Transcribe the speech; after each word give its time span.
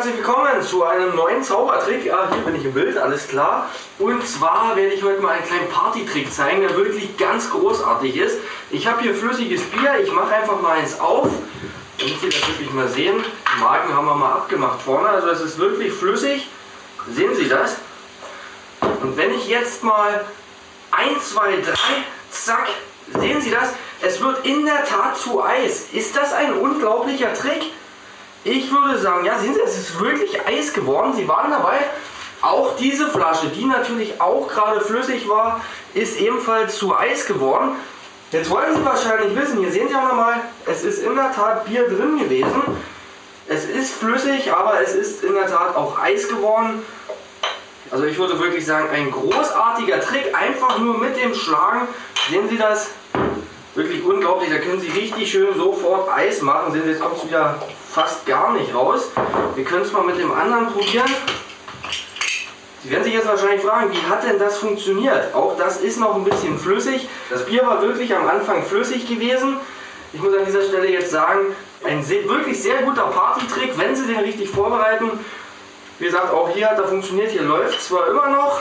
herzlich 0.00 0.16
willkommen 0.16 0.62
zu 0.62 0.82
einem 0.82 1.14
neuen 1.14 1.44
Zaubertrick. 1.44 2.10
Ah, 2.10 2.30
hier 2.32 2.42
bin 2.42 2.56
ich 2.56 2.64
im 2.64 2.72
Bild, 2.72 2.96
alles 2.96 3.28
klar. 3.28 3.68
Und 3.98 4.26
zwar 4.26 4.74
werde 4.74 4.94
ich 4.94 5.02
heute 5.02 5.20
mal 5.20 5.32
einen 5.32 5.44
kleinen 5.44 5.68
Partytrick 5.68 6.32
zeigen, 6.32 6.62
der 6.62 6.74
wirklich 6.74 7.18
ganz 7.18 7.50
großartig 7.50 8.16
ist. 8.16 8.38
Ich 8.70 8.86
habe 8.86 9.02
hier 9.02 9.14
flüssiges 9.14 9.60
Bier, 9.64 10.00
ich 10.02 10.10
mache 10.10 10.34
einfach 10.34 10.58
mal 10.62 10.78
eins 10.78 10.98
auf, 11.00 11.28
damit 11.98 12.18
Sie 12.18 12.30
das 12.30 12.48
wirklich 12.48 12.72
mal 12.72 12.88
sehen. 12.88 13.22
Die 13.22 13.60
Marken 13.60 13.94
haben 13.94 14.06
wir 14.06 14.14
mal 14.14 14.32
abgemacht 14.32 14.80
vorne, 14.80 15.10
also 15.10 15.28
es 15.28 15.42
ist 15.42 15.58
wirklich 15.58 15.92
flüssig. 15.92 16.48
Sehen 17.10 17.34
Sie 17.34 17.50
das? 17.50 17.76
Und 19.02 19.18
wenn 19.18 19.34
ich 19.34 19.48
jetzt 19.48 19.84
mal 19.84 20.24
1, 20.92 21.30
2, 21.34 21.56
3, 21.56 21.72
zack, 22.30 22.68
sehen 23.18 23.42
Sie 23.42 23.50
das? 23.50 23.74
Es 24.00 24.22
wird 24.22 24.46
in 24.46 24.64
der 24.64 24.82
Tat 24.86 25.18
zu 25.18 25.44
Eis. 25.44 25.88
Ist 25.92 26.16
das 26.16 26.32
ein 26.32 26.54
unglaublicher 26.54 27.34
Trick? 27.34 27.64
Ich 28.44 28.72
würde 28.72 28.98
sagen, 28.98 29.24
ja, 29.24 29.38
sehen 29.38 29.54
Sie, 29.54 29.60
es 29.60 29.76
ist 29.76 30.00
wirklich 30.00 30.46
Eis 30.46 30.72
geworden. 30.72 31.12
Sie 31.14 31.28
waren 31.28 31.50
dabei. 31.50 31.78
Auch 32.42 32.76
diese 32.76 33.08
Flasche, 33.08 33.48
die 33.48 33.66
natürlich 33.66 34.18
auch 34.20 34.48
gerade 34.48 34.80
flüssig 34.80 35.28
war, 35.28 35.60
ist 35.92 36.18
ebenfalls 36.18 36.76
zu 36.78 36.96
Eis 36.96 37.26
geworden. 37.26 37.76
Jetzt 38.32 38.48
wollen 38.48 38.74
Sie 38.74 38.84
wahrscheinlich 38.84 39.36
wissen, 39.36 39.58
hier 39.58 39.70
sehen 39.70 39.88
Sie 39.88 39.94
auch 39.94 40.08
nochmal, 40.08 40.40
es 40.64 40.84
ist 40.84 41.02
in 41.02 41.16
der 41.16 41.32
Tat 41.34 41.66
Bier 41.66 41.86
drin 41.88 42.18
gewesen. 42.18 42.62
Es 43.46 43.64
ist 43.64 43.92
flüssig, 43.92 44.52
aber 44.52 44.80
es 44.80 44.94
ist 44.94 45.24
in 45.24 45.34
der 45.34 45.48
Tat 45.48 45.76
auch 45.76 45.98
Eis 45.98 46.28
geworden. 46.28 46.82
Also 47.90 48.04
ich 48.04 48.16
würde 48.16 48.38
wirklich 48.38 48.64
sagen, 48.64 48.88
ein 48.94 49.10
großartiger 49.10 50.00
Trick, 50.00 50.32
einfach 50.32 50.78
nur 50.78 50.96
mit 50.96 51.20
dem 51.20 51.34
Schlagen. 51.34 51.88
Sehen 52.30 52.48
Sie 52.48 52.56
das? 52.56 52.90
Wirklich 53.74 54.04
unglaublich, 54.04 54.50
da 54.50 54.58
können 54.58 54.80
Sie 54.80 54.88
richtig 54.88 55.30
schön 55.30 55.54
sofort 55.56 56.10
Eis 56.12 56.42
machen. 56.42 56.72
Sehen 56.72 56.82
Sie, 56.84 56.90
jetzt 56.90 57.00
kommt 57.00 57.18
es 57.18 57.26
wieder 57.26 57.62
fast 57.88 58.26
gar 58.26 58.52
nicht 58.52 58.74
raus. 58.74 59.10
Wir 59.54 59.64
können 59.64 59.82
es 59.82 59.92
mal 59.92 60.02
mit 60.02 60.18
dem 60.18 60.32
anderen 60.32 60.66
probieren. 60.72 61.10
Sie 62.82 62.90
werden 62.90 63.04
sich 63.04 63.12
jetzt 63.12 63.28
wahrscheinlich 63.28 63.60
fragen, 63.60 63.92
wie 63.92 64.10
hat 64.10 64.24
denn 64.24 64.38
das 64.38 64.58
funktioniert? 64.58 65.34
Auch 65.34 65.56
das 65.56 65.76
ist 65.76 66.00
noch 66.00 66.16
ein 66.16 66.24
bisschen 66.24 66.58
flüssig. 66.58 67.08
Das 67.28 67.44
Bier 67.44 67.64
war 67.64 67.80
wirklich 67.82 68.14
am 68.16 68.26
Anfang 68.26 68.64
flüssig 68.64 69.06
gewesen. 69.06 69.58
Ich 70.12 70.20
muss 70.20 70.34
an 70.34 70.46
dieser 70.46 70.64
Stelle 70.64 70.90
jetzt 70.90 71.10
sagen, 71.10 71.54
ein 71.84 72.02
sehr, 72.02 72.28
wirklich 72.28 72.60
sehr 72.60 72.82
guter 72.82 73.04
Partytrick, 73.04 73.78
wenn 73.78 73.94
Sie 73.94 74.06
den 74.06 74.18
richtig 74.18 74.50
vorbereiten. 74.50 75.10
Wie 76.00 76.06
gesagt, 76.06 76.32
auch 76.32 76.48
hier 76.48 76.70
hat 76.70 76.78
er 76.78 76.88
funktioniert. 76.88 77.30
Hier 77.30 77.42
läuft 77.42 77.80
zwar 77.82 78.08
immer 78.08 78.28
noch, 78.30 78.60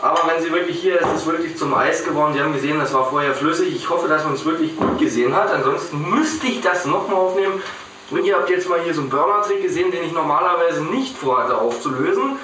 aber 0.00 0.20
wenn 0.26 0.42
Sie 0.42 0.52
wirklich 0.52 0.80
hier, 0.80 1.00
ist 1.00 1.08
es 1.16 1.26
wirklich 1.26 1.56
zum 1.56 1.74
Eis 1.74 2.04
geworden. 2.04 2.32
Sie 2.32 2.40
haben 2.40 2.52
gesehen, 2.52 2.78
das 2.78 2.92
war 2.94 3.10
vorher 3.10 3.34
flüssig. 3.34 3.74
Ich 3.74 3.90
hoffe, 3.90 4.08
dass 4.08 4.24
man 4.24 4.34
es 4.34 4.44
wirklich 4.44 4.76
gut 4.76 4.98
gesehen 4.98 5.34
hat. 5.34 5.52
Ansonsten 5.52 6.08
müsste 6.10 6.46
ich 6.46 6.60
das 6.60 6.84
nochmal 6.84 7.16
aufnehmen. 7.16 7.62
Und 8.10 8.24
ihr 8.24 8.36
habt 8.36 8.48
jetzt 8.48 8.68
mal 8.68 8.80
hier 8.80 8.94
so 8.94 9.02
einen 9.02 9.10
Burner-Trick 9.10 9.62
gesehen, 9.62 9.90
den 9.90 10.04
ich 10.04 10.12
normalerweise 10.12 10.82
nicht 10.84 11.16
vorhatte 11.16 11.58
aufzulösen. 11.58 12.38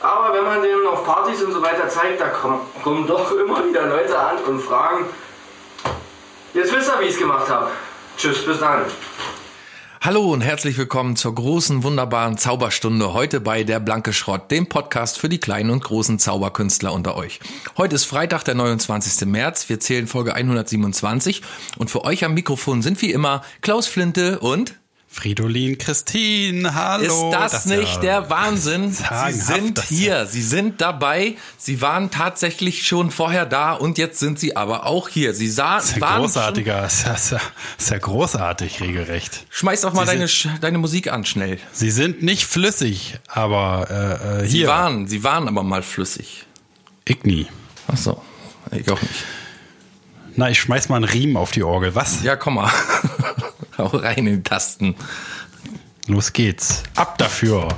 Aber 0.00 0.34
wenn 0.34 0.44
man 0.44 0.62
den 0.62 0.86
auf 0.86 1.04
Partys 1.04 1.42
und 1.42 1.52
so 1.52 1.60
weiter 1.62 1.88
zeigt, 1.88 2.20
da 2.20 2.28
kommen, 2.28 2.60
kommen 2.82 3.06
doch 3.06 3.32
immer 3.32 3.66
wieder 3.66 3.86
Leute 3.86 4.18
an 4.18 4.38
und 4.46 4.60
fragen. 4.60 5.04
Jetzt 6.54 6.74
wisst 6.74 6.88
ihr, 6.88 7.00
wie 7.00 7.04
ich 7.04 7.12
es 7.12 7.18
gemacht 7.18 7.48
habe. 7.50 7.70
Tschüss, 8.16 8.44
bis 8.44 8.58
dann. 8.60 8.84
Hallo 10.02 10.32
und 10.32 10.40
herzlich 10.40 10.78
willkommen 10.78 11.14
zur 11.14 11.34
großen, 11.34 11.82
wunderbaren 11.82 12.38
Zauberstunde 12.38 13.12
heute 13.12 13.38
bei 13.38 13.64
Der 13.64 13.80
Blanke 13.80 14.14
Schrott, 14.14 14.50
dem 14.50 14.66
Podcast 14.66 15.18
für 15.18 15.28
die 15.28 15.36
kleinen 15.38 15.68
und 15.68 15.84
großen 15.84 16.18
Zauberkünstler 16.18 16.94
unter 16.94 17.16
euch. 17.16 17.38
Heute 17.76 17.96
ist 17.96 18.06
Freitag, 18.06 18.42
der 18.44 18.54
29. 18.54 19.28
März. 19.28 19.68
Wir 19.68 19.78
zählen 19.78 20.06
Folge 20.06 20.34
127 20.34 21.42
und 21.76 21.90
für 21.90 22.02
euch 22.06 22.24
am 22.24 22.32
Mikrofon 22.32 22.80
sind 22.80 23.02
wie 23.02 23.12
immer 23.12 23.42
Klaus 23.60 23.88
Flinte 23.88 24.38
und 24.38 24.79
Fridolin 25.12 25.76
Christine, 25.76 26.72
hallo. 26.72 27.30
Ist 27.30 27.36
das, 27.36 27.52
das 27.52 27.66
nicht 27.66 27.96
ja 27.96 28.00
der 28.00 28.30
Wahnsinn? 28.30 28.92
Sie 28.92 29.32
sind 29.32 29.82
hier, 29.82 30.26
Sie 30.26 30.40
sind 30.40 30.80
dabei. 30.80 31.36
Sie 31.58 31.82
waren 31.82 32.12
tatsächlich 32.12 32.86
schon 32.86 33.10
vorher 33.10 33.44
da 33.44 33.72
und 33.72 33.98
jetzt 33.98 34.20
sind 34.20 34.38
Sie 34.38 34.56
aber 34.56 34.86
auch 34.86 35.08
hier. 35.08 35.34
Sie 35.34 35.50
sah, 35.50 35.76
das 35.76 35.86
ist 35.86 35.96
ja 35.96 36.00
waren 36.00 36.20
großartiger, 36.20 36.76
ja, 36.76 36.88
ja, 37.06 37.14
ist 37.76 37.90
ja 37.90 37.98
großartig 37.98 38.80
regelrecht. 38.80 39.46
Schmeiß 39.50 39.80
doch 39.80 39.94
mal 39.94 40.06
deine, 40.06 40.28
sind, 40.28 40.62
deine 40.62 40.78
Musik 40.78 41.12
an 41.12 41.24
schnell. 41.24 41.58
Sie 41.72 41.90
sind 41.90 42.22
nicht 42.22 42.46
flüssig, 42.46 43.18
aber 43.26 43.88
äh, 43.90 44.44
äh, 44.44 44.48
hier. 44.48 44.48
Sie 44.48 44.66
waren, 44.68 45.08
Sie 45.08 45.24
waren 45.24 45.48
aber 45.48 45.64
mal 45.64 45.82
flüssig. 45.82 46.46
Ich 47.04 47.24
nie. 47.24 47.48
Ach 47.88 47.96
so, 47.96 48.22
ich 48.70 48.88
auch 48.88 49.02
nicht. 49.02 49.24
Na, 50.36 50.48
ich 50.50 50.60
schmeiß 50.60 50.88
mal 50.88 50.96
einen 50.96 51.04
Riemen 51.04 51.36
auf 51.36 51.50
die 51.50 51.64
Orgel. 51.64 51.96
Was? 51.96 52.22
Ja, 52.22 52.36
komm 52.36 52.54
mal. 52.54 52.70
Hau 53.92 53.96
rein 53.96 54.26
in 54.26 54.36
die 54.36 54.42
Tasten. 54.42 54.94
Los 56.06 56.32
geht's. 56.32 56.82
Ab 56.96 57.16
dafür. 57.18 57.68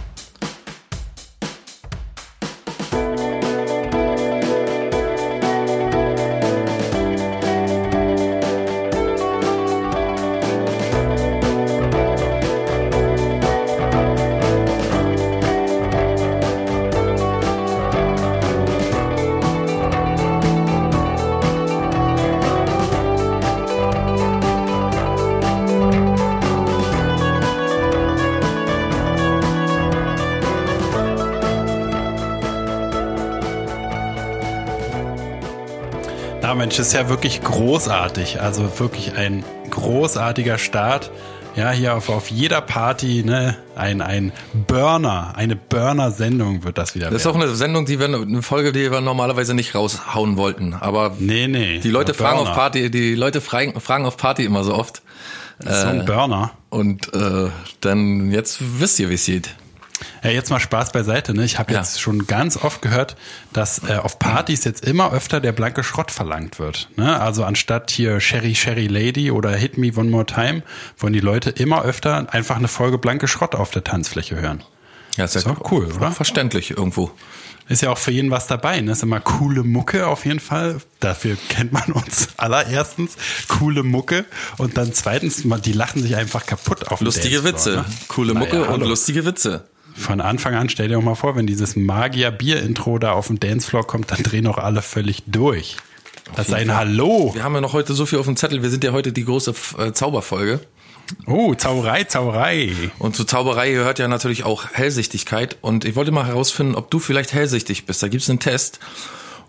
Mensch, 36.72 36.80
ist 36.80 36.94
ja 36.94 37.10
wirklich 37.10 37.42
großartig. 37.42 38.40
Also 38.40 38.78
wirklich 38.78 39.14
ein 39.14 39.44
großartiger 39.68 40.56
Start. 40.56 41.10
Ja, 41.54 41.70
hier 41.70 41.94
auf, 41.94 42.08
auf 42.08 42.30
jeder 42.30 42.62
Party, 42.62 43.22
ne, 43.22 43.58
ein, 43.76 44.00
ein 44.00 44.32
Burner, 44.54 45.34
eine 45.36 45.54
Burner-Sendung 45.54 46.64
wird 46.64 46.78
das 46.78 46.94
wieder. 46.94 47.10
Das 47.10 47.20
ist 47.20 47.26
auch 47.26 47.34
eine 47.34 47.54
Sendung, 47.54 47.84
die 47.84 47.98
wir, 47.98 48.06
eine 48.06 48.40
Folge, 48.40 48.72
die 48.72 48.90
wir 48.90 49.02
normalerweise 49.02 49.52
nicht 49.52 49.74
raushauen 49.74 50.38
wollten. 50.38 50.72
Aber 50.72 51.14
nee, 51.18 51.46
nee, 51.46 51.78
die 51.80 51.90
Leute 51.90 52.14
fragen 52.14 52.38
auf 52.38 52.54
Party, 52.54 52.90
die 52.90 53.16
Leute 53.16 53.42
fragen, 53.42 53.78
fragen 53.78 54.06
auf 54.06 54.16
Party 54.16 54.42
immer 54.42 54.64
so 54.64 54.74
oft. 54.74 55.02
so 55.62 55.68
ein 55.68 56.00
äh, 56.00 56.04
Burner. 56.04 56.52
Und 56.70 57.12
äh, 57.12 57.50
dann 57.82 58.30
jetzt 58.30 58.80
wisst 58.80 58.98
ihr, 58.98 59.10
wie 59.10 59.14
es 59.16 59.26
sieht. 59.26 59.54
Ja, 60.22 60.30
jetzt 60.30 60.50
mal 60.50 60.60
Spaß 60.60 60.92
beiseite. 60.92 61.34
Ne? 61.34 61.44
Ich 61.44 61.58
habe 61.58 61.72
ja. 61.72 61.80
jetzt 61.80 62.00
schon 62.00 62.26
ganz 62.26 62.56
oft 62.56 62.80
gehört, 62.80 63.16
dass 63.52 63.82
äh, 63.88 63.96
auf 63.96 64.20
Partys 64.20 64.64
jetzt 64.64 64.84
immer 64.84 65.12
öfter 65.12 65.40
der 65.40 65.52
blanke 65.52 65.82
Schrott 65.82 66.12
verlangt 66.12 66.60
wird. 66.60 66.88
Ne? 66.96 67.20
Also 67.20 67.44
anstatt 67.44 67.90
hier 67.90 68.20
Sherry 68.20 68.54
Sherry 68.54 68.86
Lady 68.86 69.32
oder 69.32 69.50
Hit 69.50 69.78
Me 69.78 69.92
One 69.94 70.10
More 70.10 70.26
Time, 70.26 70.62
wollen 70.96 71.12
die 71.12 71.20
Leute 71.20 71.50
immer 71.50 71.82
öfter 71.82 72.32
einfach 72.32 72.56
eine 72.56 72.68
Folge 72.68 72.98
blanke 72.98 73.26
Schrott 73.26 73.56
auf 73.56 73.70
der 73.72 73.82
Tanzfläche 73.82 74.36
hören. 74.36 74.62
Ja, 75.16 75.24
ist 75.24 75.34
ja 75.34 75.40
ist 75.40 75.70
cool, 75.70 75.92
oder? 75.92 76.12
Verständlich 76.12 76.70
irgendwo. 76.70 77.10
Ist 77.68 77.82
ja 77.82 77.90
auch 77.90 77.98
für 77.98 78.10
jeden 78.10 78.30
was 78.30 78.46
dabei. 78.46 78.80
Ne? 78.80 78.92
Ist 78.92 79.02
immer 79.02 79.20
coole 79.20 79.64
Mucke 79.64 80.06
auf 80.06 80.24
jeden 80.24 80.40
Fall. 80.40 80.80
Dafür 81.00 81.36
kennt 81.48 81.72
man 81.72 81.92
uns 81.92 82.28
allererstens. 82.36 83.16
Coole 83.48 83.82
Mucke. 83.82 84.24
Und 84.58 84.76
dann 84.76 84.92
zweitens, 84.92 85.42
die 85.42 85.72
lachen 85.72 86.02
sich 86.02 86.16
einfach 86.16 86.46
kaputt 86.46 86.88
auf 86.88 87.00
Lustige 87.00 87.44
Witze. 87.44 87.76
Ne? 87.76 87.84
Coole 88.08 88.34
Mucke 88.34 88.58
naja, 88.58 88.70
und 88.70 88.82
lustige 88.82 89.24
Witze 89.24 89.64
von 89.94 90.20
Anfang 90.20 90.54
an, 90.54 90.68
stell 90.68 90.88
dir 90.88 90.98
auch 90.98 91.02
mal 91.02 91.14
vor, 91.14 91.36
wenn 91.36 91.46
dieses 91.46 91.76
Magier-Bier-Intro 91.76 92.98
da 92.98 93.12
auf 93.12 93.26
dem 93.26 93.40
Dancefloor 93.40 93.86
kommt, 93.86 94.10
dann 94.10 94.22
drehen 94.22 94.46
auch 94.46 94.58
alle 94.58 94.82
völlig 94.82 95.24
durch. 95.26 95.76
Das 96.34 96.48
ist 96.48 96.54
ein 96.54 96.68
Fall. 96.68 96.76
Hallo. 96.76 97.32
Wir 97.34 97.42
haben 97.42 97.54
ja 97.54 97.60
noch 97.60 97.72
heute 97.72 97.94
so 97.94 98.06
viel 98.06 98.18
auf 98.18 98.26
dem 98.26 98.36
Zettel. 98.36 98.62
Wir 98.62 98.70
sind 98.70 98.84
ja 98.84 98.92
heute 98.92 99.12
die 99.12 99.24
große 99.24 99.54
äh, 99.78 99.92
Zauberfolge. 99.92 100.60
Oh, 101.26 101.54
Zauberei, 101.54 102.04
Zauberei. 102.04 102.72
Und 102.98 103.16
zu 103.16 103.24
Zauberei 103.24 103.72
gehört 103.72 103.98
ja 103.98 104.08
natürlich 104.08 104.44
auch 104.44 104.70
Hellsichtigkeit. 104.72 105.58
Und 105.60 105.84
ich 105.84 105.94
wollte 105.94 106.10
mal 106.10 106.26
herausfinden, 106.26 106.74
ob 106.74 106.90
du 106.90 106.98
vielleicht 106.98 107.32
hellsichtig 107.32 107.86
bist. 107.86 108.02
Da 108.02 108.08
gibt 108.08 108.22
es 108.22 108.30
einen 108.30 108.38
Test 108.38 108.80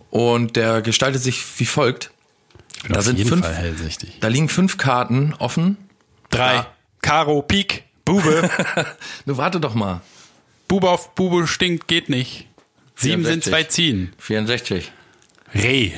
und 0.09 0.55
der 0.55 0.81
gestaltet 0.81 1.21
sich 1.21 1.43
wie 1.57 1.65
folgt. 1.65 2.11
Da 2.89 2.99
auf 2.99 3.05
sind 3.05 3.19
fünf. 3.27 3.47
Da 4.19 4.27
liegen 4.27 4.49
fünf 4.49 4.77
Karten 4.77 5.33
offen. 5.39 5.77
Drei. 6.29 6.55
Da. 6.55 6.67
Karo, 7.01 7.41
Pik, 7.41 7.83
Bube. 8.03 8.49
du 9.25 9.37
warte 9.37 9.59
doch 9.59 9.73
mal. 9.73 10.01
Bube 10.73 10.89
auf 10.89 11.13
Bube 11.13 11.45
stinkt, 11.45 11.87
geht 11.87 12.09
nicht. 12.09 12.47
Sieben 12.95 13.23
64. 13.23 13.25
sind 13.25 13.43
zwei 13.43 13.63
ziehen. 13.63 14.13
64. 14.17 14.91
Reh. 15.53 15.91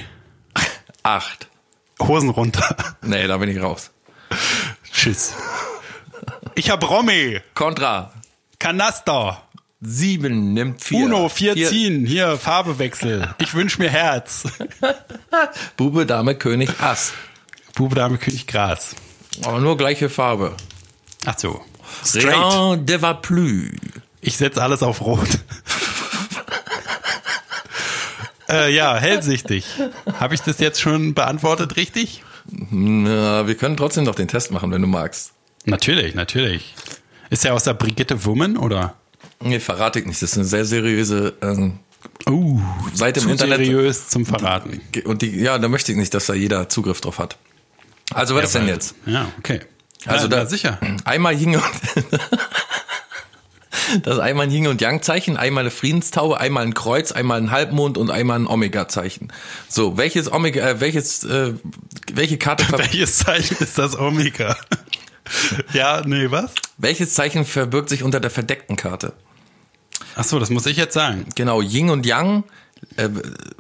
Acht. 1.01 1.47
Hosen 2.01 2.27
runter. 2.27 2.75
Nee, 3.01 3.25
da 3.25 3.37
bin 3.37 3.47
ich 3.47 3.61
raus. 3.61 3.91
Tschüss. 4.91 5.33
Ich 6.55 6.69
hab 6.69 6.89
Romy. 6.89 7.39
Contra. 7.53 8.11
Kanaster. 8.59 9.43
Sieben 9.79 10.53
nimmt 10.53 10.83
vier. 10.83 11.05
Uno, 11.05 11.29
vier, 11.29 11.53
vier. 11.53 11.69
ziehen. 11.69 12.05
Hier, 12.05 12.37
Farbewechsel. 12.37 13.33
Ich 13.37 13.53
wünsch 13.53 13.79
mir 13.79 13.89
Herz. 13.89 14.43
Bube, 15.77 16.05
Dame, 16.05 16.35
König, 16.35 16.81
Ass. 16.81 17.13
Bube, 17.75 17.95
Dame, 17.95 18.17
König, 18.17 18.45
Gras. 18.45 18.93
Aber 19.45 19.61
nur 19.61 19.77
gleiche 19.77 20.09
Farbe. 20.09 20.53
Ach 21.25 21.39
so. 21.39 21.63
Straight. 22.03 22.27
Rien 22.27 22.85
de 22.85 23.01
va 23.01 23.13
plus. 23.13 23.71
Ich 24.25 24.37
setze 24.37 24.61
alles 24.61 24.81
auf 24.81 25.01
Rot. 25.01 25.27
äh, 28.49 28.73
ja, 28.73 28.95
hellsichtig. 28.97 29.65
Habe 30.19 30.33
ich 30.33 30.41
das 30.41 30.57
jetzt 30.57 30.81
schon 30.81 31.13
beantwortet 31.13 31.77
richtig? 31.77 32.23
Na, 32.47 33.45
wir 33.45 33.53
können 33.55 33.77
trotzdem 33.77 34.03
noch 34.03 34.15
den 34.15 34.27
Test 34.27 34.49
machen, 34.49 34.71
wenn 34.71 34.81
du 34.81 34.87
magst. 34.87 35.33
Natürlich, 35.65 36.15
natürlich. 36.15 36.73
Ist 37.29 37.45
er 37.45 37.53
aus 37.53 37.65
der 37.65 37.75
Brigitte 37.75 38.25
Woman 38.25 38.57
oder? 38.57 38.95
Nee, 39.41 39.59
verrate 39.59 39.99
ich 39.99 40.07
nicht. 40.07 40.19
Das 40.23 40.31
ist 40.31 40.37
eine 40.37 40.45
sehr 40.45 40.65
seriöse 40.65 41.33
ähm, 41.41 41.79
Uh, 42.27 42.59
Seite 42.93 43.19
im 43.19 43.29
Internet. 43.29 43.57
seriös 43.57 44.09
zum 44.09 44.25
Verraten. 44.25 44.81
Und 45.05 45.21
die, 45.21 45.39
ja, 45.39 45.59
da 45.59 45.67
möchte 45.67 45.91
ich 45.91 45.97
nicht, 45.99 46.13
dass 46.15 46.25
da 46.25 46.33
jeder 46.33 46.67
Zugriff 46.69 47.01
drauf 47.01 47.19
hat. 47.19 47.37
Also, 48.11 48.35
was 48.35 48.45
ist 48.45 48.55
denn 48.55 48.67
jetzt? 48.67 48.95
Ja, 49.05 49.27
okay. 49.37 49.61
Also 50.05 50.25
ja, 50.25 50.29
da 50.29 50.45
sicher. 50.45 50.79
Einmal 51.03 51.33
Yin 51.35 51.55
und 51.55 51.63
Das 54.03 54.15
ist 54.15 54.19
einmal 54.19 54.47
ein 54.47 54.51
Yin 54.51 54.67
und 54.67 54.81
Yang 54.81 55.01
Zeichen, 55.01 55.37
einmal 55.37 55.63
eine 55.63 55.71
Friedenstaube, 55.71 56.39
einmal 56.39 56.63
ein 56.63 56.73
Kreuz, 56.73 57.11
einmal 57.11 57.39
ein 57.39 57.51
Halbmond 57.51 57.97
und 57.97 58.11
einmal 58.11 58.39
ein 58.39 58.47
Omega 58.47 58.87
Zeichen. 58.87 59.31
So, 59.67 59.97
welches 59.97 60.31
Omega 60.31 60.67
äh, 60.67 60.79
welches 60.79 61.23
äh, 61.23 61.53
welche 62.13 62.37
Karte 62.37 62.65
Welches 62.77 63.19
Zeichen 63.19 63.57
ist 63.57 63.77
das 63.77 63.97
Omega? 63.97 64.57
ja, 65.73 66.01
nee, 66.05 66.31
was? 66.31 66.51
welches 66.77 67.13
Zeichen 67.13 67.45
verbirgt 67.45 67.89
sich 67.89 68.03
unter 68.03 68.19
der 68.19 68.31
verdeckten 68.31 68.75
Karte? 68.75 69.13
Ach 70.15 70.23
so, 70.23 70.39
das 70.39 70.49
muss 70.49 70.65
ich 70.65 70.77
jetzt 70.77 70.93
sagen. 70.93 71.25
Genau, 71.35 71.61
Yin 71.61 71.89
und 71.89 72.05
Yang, 72.05 72.43
äh, 72.97 73.09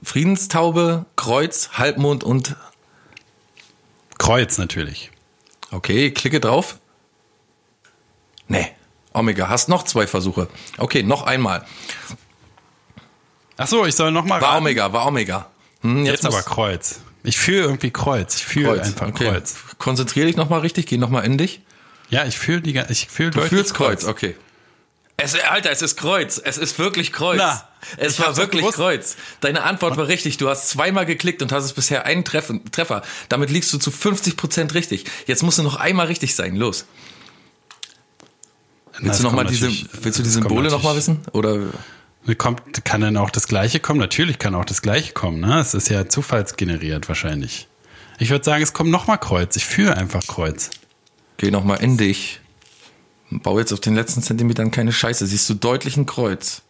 Friedenstaube, 0.03 1.05
Kreuz, 1.15 1.69
Halbmond 1.73 2.23
und 2.23 2.55
Kreuz 4.17 4.57
natürlich. 4.57 5.11
Okay, 5.71 6.11
klicke 6.11 6.39
drauf. 6.39 6.79
Nee, 8.47 8.74
Omega, 9.15 9.49
hast 9.49 9.69
noch 9.69 9.83
zwei 9.83 10.07
Versuche. 10.07 10.47
Okay, 10.77 11.03
noch 11.03 11.23
einmal. 11.23 11.65
Ach 13.57 13.67
so, 13.67 13.85
ich 13.85 13.95
soll 13.95 14.11
noch 14.11 14.25
mal 14.25 14.41
War 14.41 14.49
raten. 14.49 14.61
Omega, 14.63 14.91
war 14.93 15.05
Omega. 15.05 15.47
Hm, 15.81 16.05
Jetzt, 16.05 16.25
aber 16.25 16.37
muss- 16.37 16.45
Kreuz. 16.45 16.99
Ich 17.23 17.37
fühle 17.37 17.61
irgendwie 17.63 17.91
Kreuz. 17.91 18.35
Ich 18.35 18.45
fühle 18.45 18.81
einfach 18.83 19.07
okay. 19.07 19.29
Kreuz. 19.29 19.55
Konzentrier 19.79 20.25
dich 20.25 20.35
nochmal 20.35 20.59
richtig, 20.59 20.85
geh 20.85 20.97
nochmal 20.97 21.25
in 21.25 21.37
dich. 21.37 21.61
Ja, 22.09 22.25
ich 22.25 22.37
fühle 22.37 22.61
die, 22.61 22.79
ich 22.89 23.07
fühle 23.07 23.31
Du 23.31 23.41
fühlst 23.41 23.73
Kreuz, 23.73 24.05
okay. 24.05 24.35
Es, 25.17 25.33
Alter, 25.39 25.71
es 25.71 25.81
ist 25.81 25.95
Kreuz. 25.95 26.41
Es 26.43 26.57
ist 26.57 26.77
wirklich 26.77 27.13
Kreuz. 27.13 27.37
Na, 27.37 27.67
es 27.97 28.19
war 28.19 28.35
wirklich 28.35 28.61
gewusst. 28.61 28.77
Kreuz. 28.77 29.15
Deine 29.39 29.63
Antwort 29.63 29.95
war 29.95 30.07
richtig. 30.07 30.37
Du 30.37 30.49
hast 30.49 30.69
zweimal 30.69 31.05
geklickt 31.05 31.41
und 31.41 31.53
hast 31.53 31.63
es 31.63 31.73
bisher 31.73 32.05
einen 32.05 32.25
Treff 32.25 32.51
Treffer. 32.71 33.01
Damit 33.29 33.49
liegst 33.49 33.71
du 33.71 33.77
zu 33.77 33.91
50% 33.91 34.73
richtig. 34.73 35.05
Jetzt 35.25 35.41
musst 35.41 35.57
du 35.57 35.63
noch 35.63 35.77
einmal 35.77 36.07
richtig 36.07 36.35
sein. 36.35 36.55
Los. 36.57 36.85
Willst 38.99 39.19
du 39.19 39.23
noch 39.23 39.33
mal 39.33 39.45
kommt 39.45 39.51
diese, 39.51 39.67
willst 40.01 40.19
du 40.19 40.23
die 40.23 40.29
Symbole 40.29 40.69
noch 40.69 40.83
mal 40.83 40.95
natürlich- 40.95 41.19
wissen? 41.19 41.19
Oder? 41.33 41.59
Kommt, 42.37 42.83
kann 42.85 43.01
dann 43.01 43.17
auch 43.17 43.29
das 43.29 43.47
Gleiche 43.47 43.79
kommen? 43.79 43.99
Natürlich 43.99 44.39
kann 44.39 44.55
auch 44.55 44.65
das 44.65 44.81
Gleiche 44.81 45.13
kommen. 45.13 45.41
Ne? 45.41 45.59
Es 45.59 45.75
ist 45.75 45.89
ja 45.89 46.09
zufallsgeneriert 46.09 47.07
wahrscheinlich. 47.07 47.67
Ich 48.17 48.31
würde 48.31 48.43
sagen, 48.43 48.63
es 48.63 48.73
kommt 48.73 48.89
noch 48.89 49.05
mal 49.05 49.17
Kreuz. 49.17 49.55
Ich 49.57 49.65
fühle 49.65 49.95
einfach 49.95 50.25
Kreuz. 50.25 50.71
Geh 51.37 51.51
noch 51.51 51.63
mal 51.63 51.75
in 51.75 51.97
dich. 51.97 52.39
Bau 53.29 53.59
jetzt 53.59 53.73
auf 53.73 53.79
den 53.79 53.93
letzten 53.93 54.23
Zentimetern 54.23 54.71
keine 54.71 54.91
Scheiße. 54.91 55.27
Siehst 55.27 55.47
du 55.49 55.53
deutlich 55.53 55.97
ein 55.97 56.07
Kreuz. 56.07 56.63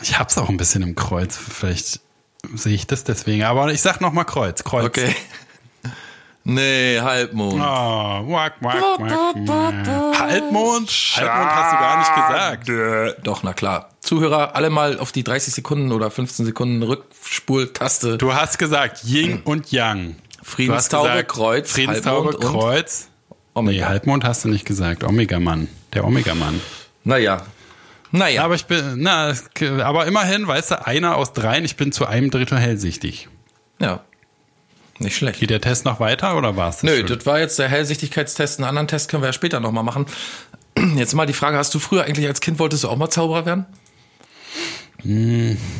Ich 0.00 0.18
hab's 0.18 0.38
auch 0.38 0.48
ein 0.48 0.56
bisschen 0.56 0.82
im 0.82 0.94
Kreuz. 0.94 1.36
Vielleicht 1.36 2.00
sehe 2.54 2.74
ich 2.74 2.86
das 2.86 3.04
deswegen. 3.04 3.42
Aber 3.42 3.70
ich 3.72 3.82
sag 3.82 4.00
noch 4.00 4.12
mal 4.12 4.24
Kreuz. 4.24 4.64
Kreuz. 4.64 4.86
Okay. 4.86 5.14
Nee, 6.50 6.98
Halbmond. 6.98 7.60
Oh, 7.60 8.32
wack, 8.32 8.54
wack, 8.62 8.74
wack. 8.98 10.18
Halbmond? 10.18 10.88
Halbmond 10.88 11.50
hast 11.50 11.72
du 11.72 11.78
gar 11.78 11.98
nicht 11.98 12.14
gesagt. 12.14 13.18
Doch, 13.26 13.42
na 13.42 13.52
klar. 13.52 13.90
Zuhörer, 14.00 14.56
alle 14.56 14.70
mal 14.70 14.98
auf 14.98 15.12
die 15.12 15.22
30 15.24 15.52
Sekunden 15.52 15.92
oder 15.92 16.10
15 16.10 16.46
Sekunden 16.46 16.82
Rückspultaste. 16.82 18.16
Du 18.16 18.32
hast 18.32 18.58
gesagt 18.58 19.04
Yin 19.04 19.42
und 19.44 19.70
Yang. 19.72 20.16
Friedenstaube, 20.42 21.08
gesagt, 21.10 21.28
Kreuz, 21.28 21.70
Friedenstaube, 21.72 22.30
Halbmond 22.32 22.50
Kreuz. 22.52 23.08
Nee, 23.28 23.34
Omega. 23.52 23.88
Halbmond 23.88 24.24
hast 24.24 24.44
du 24.44 24.48
nicht 24.48 24.64
gesagt. 24.64 25.04
Omega-Mann. 25.04 25.68
Der 25.92 26.06
Omega-Mann. 26.06 26.60
Naja. 27.04 27.42
Naja. 28.10 28.44
Aber 28.44 28.54
ich 28.54 28.64
bin, 28.64 29.02
na, 29.02 29.34
aber 29.84 30.06
immerhin, 30.06 30.46
weißt 30.48 30.70
du, 30.70 30.86
einer 30.86 31.16
aus 31.16 31.34
dreien, 31.34 31.66
ich 31.66 31.76
bin 31.76 31.92
zu 31.92 32.06
einem 32.06 32.30
Drittel 32.30 32.56
hellsichtig. 32.58 33.28
ja. 33.80 34.00
Nicht 35.00 35.16
schlecht. 35.16 35.38
Geht 35.40 35.50
der 35.50 35.60
Test 35.60 35.84
noch 35.84 36.00
weiter 36.00 36.36
oder 36.36 36.56
war's 36.56 36.76
das 36.76 36.82
Nö, 36.84 36.98
schon? 36.98 37.06
das 37.16 37.26
war 37.26 37.38
jetzt 37.38 37.58
der 37.58 37.68
Hellsichtigkeitstest. 37.68 38.58
Einen 38.58 38.68
anderen 38.68 38.88
Test 38.88 39.08
können 39.08 39.22
wir 39.22 39.28
ja 39.28 39.32
später 39.32 39.60
nochmal 39.60 39.84
machen. 39.84 40.06
Jetzt 40.96 41.14
mal 41.14 41.26
die 41.26 41.32
Frage, 41.32 41.56
hast 41.56 41.74
du 41.74 41.78
früher 41.80 42.04
eigentlich 42.04 42.26
als 42.26 42.40
Kind, 42.40 42.58
wolltest 42.58 42.84
du 42.84 42.88
auch 42.88 42.96
mal 42.96 43.10
Zauberer 43.10 43.46
werden? 43.46 43.66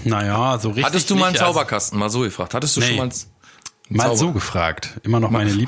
Naja, 0.04 0.58
so 0.58 0.68
richtig. 0.68 0.84
Hattest 0.84 1.10
du 1.10 1.16
mal 1.16 1.26
einen 1.26 1.32
nicht, 1.32 1.42
also 1.42 1.52
Zauberkasten? 1.54 1.98
Mal 1.98 2.10
so 2.10 2.20
gefragt. 2.20 2.54
Hattest 2.54 2.76
du 2.76 2.80
Nee. 2.80 2.86
schon 2.88 2.96
mal 2.96 3.02
einen 3.04 3.12
Mal 3.90 4.16
so 4.16 4.32
gefragt. 4.32 5.00
Immer 5.02 5.18
noch 5.20 5.30
meine 5.30 5.50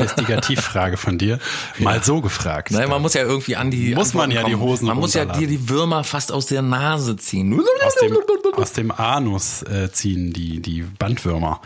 Lieblingsinvestigativfrage 0.00 0.96
von 0.96 1.18
dir. 1.18 1.38
Mal 1.78 2.02
so 2.02 2.20
gefragt. 2.20 2.70
Nein, 2.70 2.88
man 2.88 3.02
muss 3.02 3.14
ja 3.14 3.22
irgendwie 3.22 3.56
an 3.56 3.70
die 3.70 3.94
Muss 3.94 4.14
man 4.14 4.24
Antworten 4.24 4.30
ja 4.32 4.44
die 4.44 4.52
kommen. 4.52 4.62
Hosen 4.70 4.86
Man 4.86 4.96
muss 4.98 5.14
ja 5.14 5.24
dir 5.24 5.46
die 5.46 5.68
Würmer 5.68 6.04
fast 6.04 6.30
aus 6.32 6.46
der 6.46 6.62
Nase 6.62 7.16
ziehen. 7.16 7.58
aus 7.84 7.94
dem, 7.96 8.16
aus 8.56 8.72
dem 8.72 8.90
Anus 8.92 9.62
äh, 9.62 9.90
ziehen 9.90 10.32
die, 10.32 10.60
die 10.60 10.82
Bandwürmer. 10.82 11.60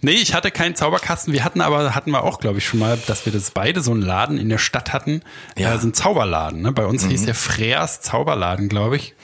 Nee, 0.00 0.12
ich 0.12 0.34
hatte 0.34 0.50
keinen 0.50 0.74
Zauberkasten. 0.74 1.32
Wir 1.32 1.44
hatten 1.44 1.60
aber, 1.60 1.94
hatten 1.94 2.10
wir 2.10 2.24
auch, 2.24 2.40
glaube 2.40 2.58
ich, 2.58 2.66
schon 2.66 2.80
mal, 2.80 2.98
dass 3.06 3.24
wir 3.26 3.32
das 3.32 3.50
beide 3.50 3.82
so 3.82 3.92
einen 3.92 4.02
Laden 4.02 4.38
in 4.38 4.48
der 4.48 4.58
Stadt 4.58 4.92
hatten. 4.92 5.22
Ja. 5.56 5.70
Ja. 5.72 5.78
so 5.78 5.86
ein 5.88 5.94
Zauberladen. 5.94 6.62
Ne? 6.62 6.72
Bei 6.72 6.86
uns 6.86 7.06
hieß 7.06 7.24
der 7.26 7.34
Freers 7.34 8.00
Zauberladen, 8.00 8.68
glaube 8.68 8.96
ich. 8.96 9.14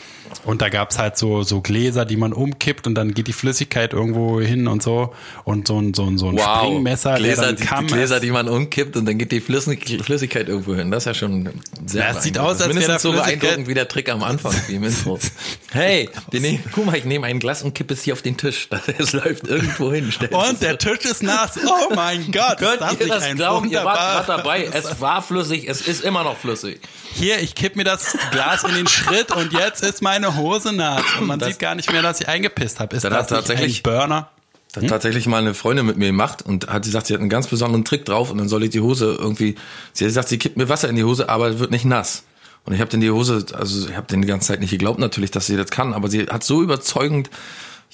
Und 0.45 0.63
da 0.63 0.69
gab's 0.69 0.99
halt 0.99 1.17
so, 1.19 1.43
so 1.43 1.61
Gläser, 1.61 2.05
die 2.05 2.17
man 2.17 2.33
umkippt 2.33 2.87
und 2.87 2.95
dann 2.95 3.13
geht 3.15 3.27
die 3.27 3.33
Flüssigkeit 3.33 3.93
irgendwo 3.93 4.41
hin 4.41 4.67
und 4.69 4.83
so. 4.83 5.13
Und 5.45 5.67
so 5.69 5.79
ein, 5.81 5.95
so 5.95 6.05
ein, 6.05 6.17
so 6.19 6.29
ein 6.29 6.39
Springmesser, 6.39 7.17
Gläser, 7.17 7.53
die, 7.53 7.65
die 7.67 7.87
Gläser, 7.87 8.21
die 8.21 8.31
man 8.31 8.49
umkippt 8.49 8.97
und 8.97 9.07
dann 9.07 9.19
geht 9.19 9.33
die 9.33 9.41
Flüssig- 9.41 10.03
Flüssigkeit 10.03 10.49
irgendwo 10.49 10.75
hin. 10.75 10.91
Das 10.91 11.03
ist 11.03 11.07
ja 11.07 11.15
schon 11.15 11.49
sehr 11.85 12.05
Ja, 12.05 12.11
es 12.17 12.23
sieht 12.23 12.39
aus, 12.39 12.61
als 12.61 12.75
wäre 12.77 12.99
so 12.99 13.13
beeindruckend 13.13 13.67
wie 13.69 13.75
der 13.75 13.89
Trick 13.89 14.09
am 14.09 14.23
Anfang, 14.23 14.55
wie 14.69 14.77
im 14.77 14.85
Intro. 14.85 15.19
Hey, 15.71 16.09
wir 16.31 16.41
nehmen, 16.41 16.65
guck 16.73 16.87
mal, 16.87 16.97
ich 16.97 17.05
nehme 17.05 17.27
ein 17.27 17.41
Glas 17.41 17.63
und 17.63 17.75
kippe 17.75 17.93
es 17.93 18.03
hier 18.03 18.15
auf 18.15 18.23
den 18.23 18.39
Tisch. 18.39 18.69
Es 18.97 19.13
läuft 19.13 19.47
irgendwo 19.47 19.93
hin. 19.93 20.05
Und 20.31 20.33
das 20.33 20.59
der 20.61 20.79
Tisch 20.79 21.01
ist 21.05 21.23
nass. 21.23 21.59
Oh 21.63 21.95
mein 21.95 22.33
Gott. 22.33 22.57
Könnt 22.59 22.81
das 22.81 22.99
ihr 22.99 23.07
das 23.07 23.35
glauben? 23.35 23.71
Ihr 23.71 23.85
wart 23.85 23.99
gerade 23.99 24.27
dabei. 24.39 24.65
Es 24.73 24.99
war 25.03 25.21
flüssig, 25.21 25.69
es 25.69 25.83
ist 25.87 26.03
immer 26.03 26.25
noch 26.25 26.39
flüssig. 26.39 26.81
Hier, 27.15 27.41
ich 27.41 27.55
kipp 27.55 27.75
mir 27.77 27.85
das 27.85 28.17
Glas 28.31 28.65
in 28.65 28.75
den 28.75 28.87
Schritt 28.87 29.33
und 29.35 29.53
jetzt 29.53 29.83
ist 29.83 30.03
meine 30.03 30.37
Hose 30.37 30.73
nass. 30.73 31.03
Und 31.19 31.27
man 31.27 31.39
Das- 31.39 31.49
sieht 31.51 31.59
gar 31.59 31.75
nicht 31.75 31.91
mehr, 31.93 32.03
dass 32.03 32.21
ich 32.21 32.29
eingepisst 32.29 32.79
habe. 32.81 32.95
Ist 32.97 33.05
Das 33.05 33.27
tatsächlich- 33.27 33.81
ein 33.81 33.83
Burner? 33.83 34.29
Das 34.73 34.83
hat 34.85 34.91
tatsächlich 34.91 35.27
mal 35.27 35.39
eine 35.39 35.55
Freundin 35.55 35.87
mit 35.87 35.97
mir 35.97 36.09
gemacht 36.09 36.43
und 36.43 36.69
hat 36.69 36.85
gesagt, 36.85 37.07
sie 37.07 37.15
hat 37.15 37.21
einen 37.21 37.31
ganz 37.31 37.47
besonderen 37.47 37.85
Trick 37.85 38.05
drauf 38.05 38.31
und 38.31 38.39
dann 38.39 38.49
soll 38.49 38.63
ich 38.65 38.71
die 38.71 38.81
Hose 38.81 39.17
irgendwie, 39.19 39.55
sie 39.95 40.05
hat 40.05 40.11
gesagt, 40.11 40.29
sie 40.29 40.39
kippt 40.39 40.57
mir 40.59 40.69
Wasser 40.69 40.89
in 40.91 40.97
die 40.97 41.05
Hose, 41.05 41.29
aber 41.29 41.49
es 41.49 41.59
wird 41.59 41.71
nicht 41.71 41.87
nass. 41.87 42.25
Und 42.65 42.75
ich 42.75 42.81
habe 42.81 42.91
den 42.91 43.01
die 43.01 43.11
Hose, 43.11 43.47
also 43.55 43.89
ich 43.89 43.97
habe 43.97 44.07
den 44.09 44.21
die 44.21 44.29
ganze 44.29 44.49
Zeit 44.49 44.61
nicht 44.61 44.71
geglaubt 44.71 44.99
natürlich, 44.99 45.31
dass 45.31 45.47
sie 45.47 45.57
das 45.57 45.71
kann, 45.71 45.95
aber 45.95 46.09
sie 46.11 46.27
hat 46.27 46.45
so 46.45 46.63
überzeugend 46.63 47.31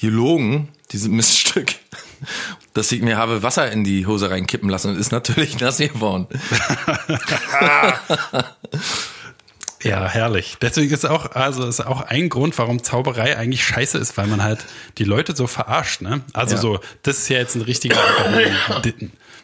gelogen, 0.00 0.68
diese 0.90 1.08
Miststück, 1.08 1.74
dass 2.72 2.90
ich 2.92 3.02
mir 3.02 3.16
habe 3.16 3.42
Wasser 3.42 3.70
in 3.70 3.84
die 3.84 4.06
Hose 4.06 4.30
reinkippen 4.30 4.68
lassen 4.68 4.90
und 4.90 4.98
ist 4.98 5.12
natürlich 5.12 5.58
nass 5.60 5.78
geworden. 5.78 6.26
Ja, 9.82 10.08
herrlich. 10.08 10.56
Deswegen 10.62 10.92
ist 10.94 11.04
auch, 11.04 11.32
also 11.32 11.66
ist 11.66 11.84
auch 11.84 12.00
ein 12.00 12.30
Grund, 12.30 12.56
warum 12.56 12.82
Zauberei 12.82 13.36
eigentlich 13.36 13.62
scheiße 13.66 13.98
ist, 13.98 14.16
weil 14.16 14.26
man 14.26 14.42
halt 14.42 14.64
die 14.96 15.04
Leute 15.04 15.36
so 15.36 15.46
verarscht, 15.46 16.00
ne? 16.00 16.22
Also 16.32 16.54
Ja. 16.54 16.60
so, 16.60 16.80
das 17.02 17.18
ist 17.18 17.28
ja 17.28 17.36
jetzt 17.36 17.54
ein 17.54 17.60
richtiger, 17.60 17.96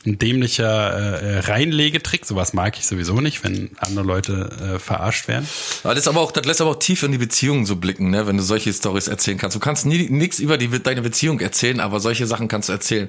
ein, 0.06 0.18
dämlicher 0.18 1.20
äh, 1.20 1.38
Reinlegetrick. 1.40 2.24
Sowas 2.24 2.52
mag 2.52 2.78
ich 2.78 2.86
sowieso 2.86 3.20
nicht, 3.20 3.44
wenn 3.44 3.70
andere 3.78 4.04
Leute 4.04 4.74
äh, 4.76 4.78
verarscht 4.78 5.28
werden. 5.28 5.46
Aber 5.84 5.94
das, 5.94 6.08
aber 6.08 6.20
auch, 6.20 6.32
das 6.32 6.44
lässt 6.46 6.60
aber 6.60 6.70
auch 6.70 6.78
tief 6.78 7.02
in 7.02 7.12
die 7.12 7.18
Beziehung 7.18 7.66
so 7.66 7.76
blicken, 7.76 8.10
ne, 8.10 8.26
wenn 8.26 8.36
du 8.36 8.42
solche 8.42 8.72
Stories 8.72 9.08
erzählen 9.08 9.38
kannst. 9.38 9.56
Du 9.56 9.60
kannst 9.60 9.86
nie 9.86 10.08
nichts 10.08 10.38
über 10.38 10.58
die, 10.58 10.68
deine 10.68 11.02
Beziehung 11.02 11.40
erzählen, 11.40 11.80
aber 11.80 12.00
solche 12.00 12.26
Sachen 12.26 12.48
kannst 12.48 12.68
du 12.68 12.72
erzählen. 12.72 13.08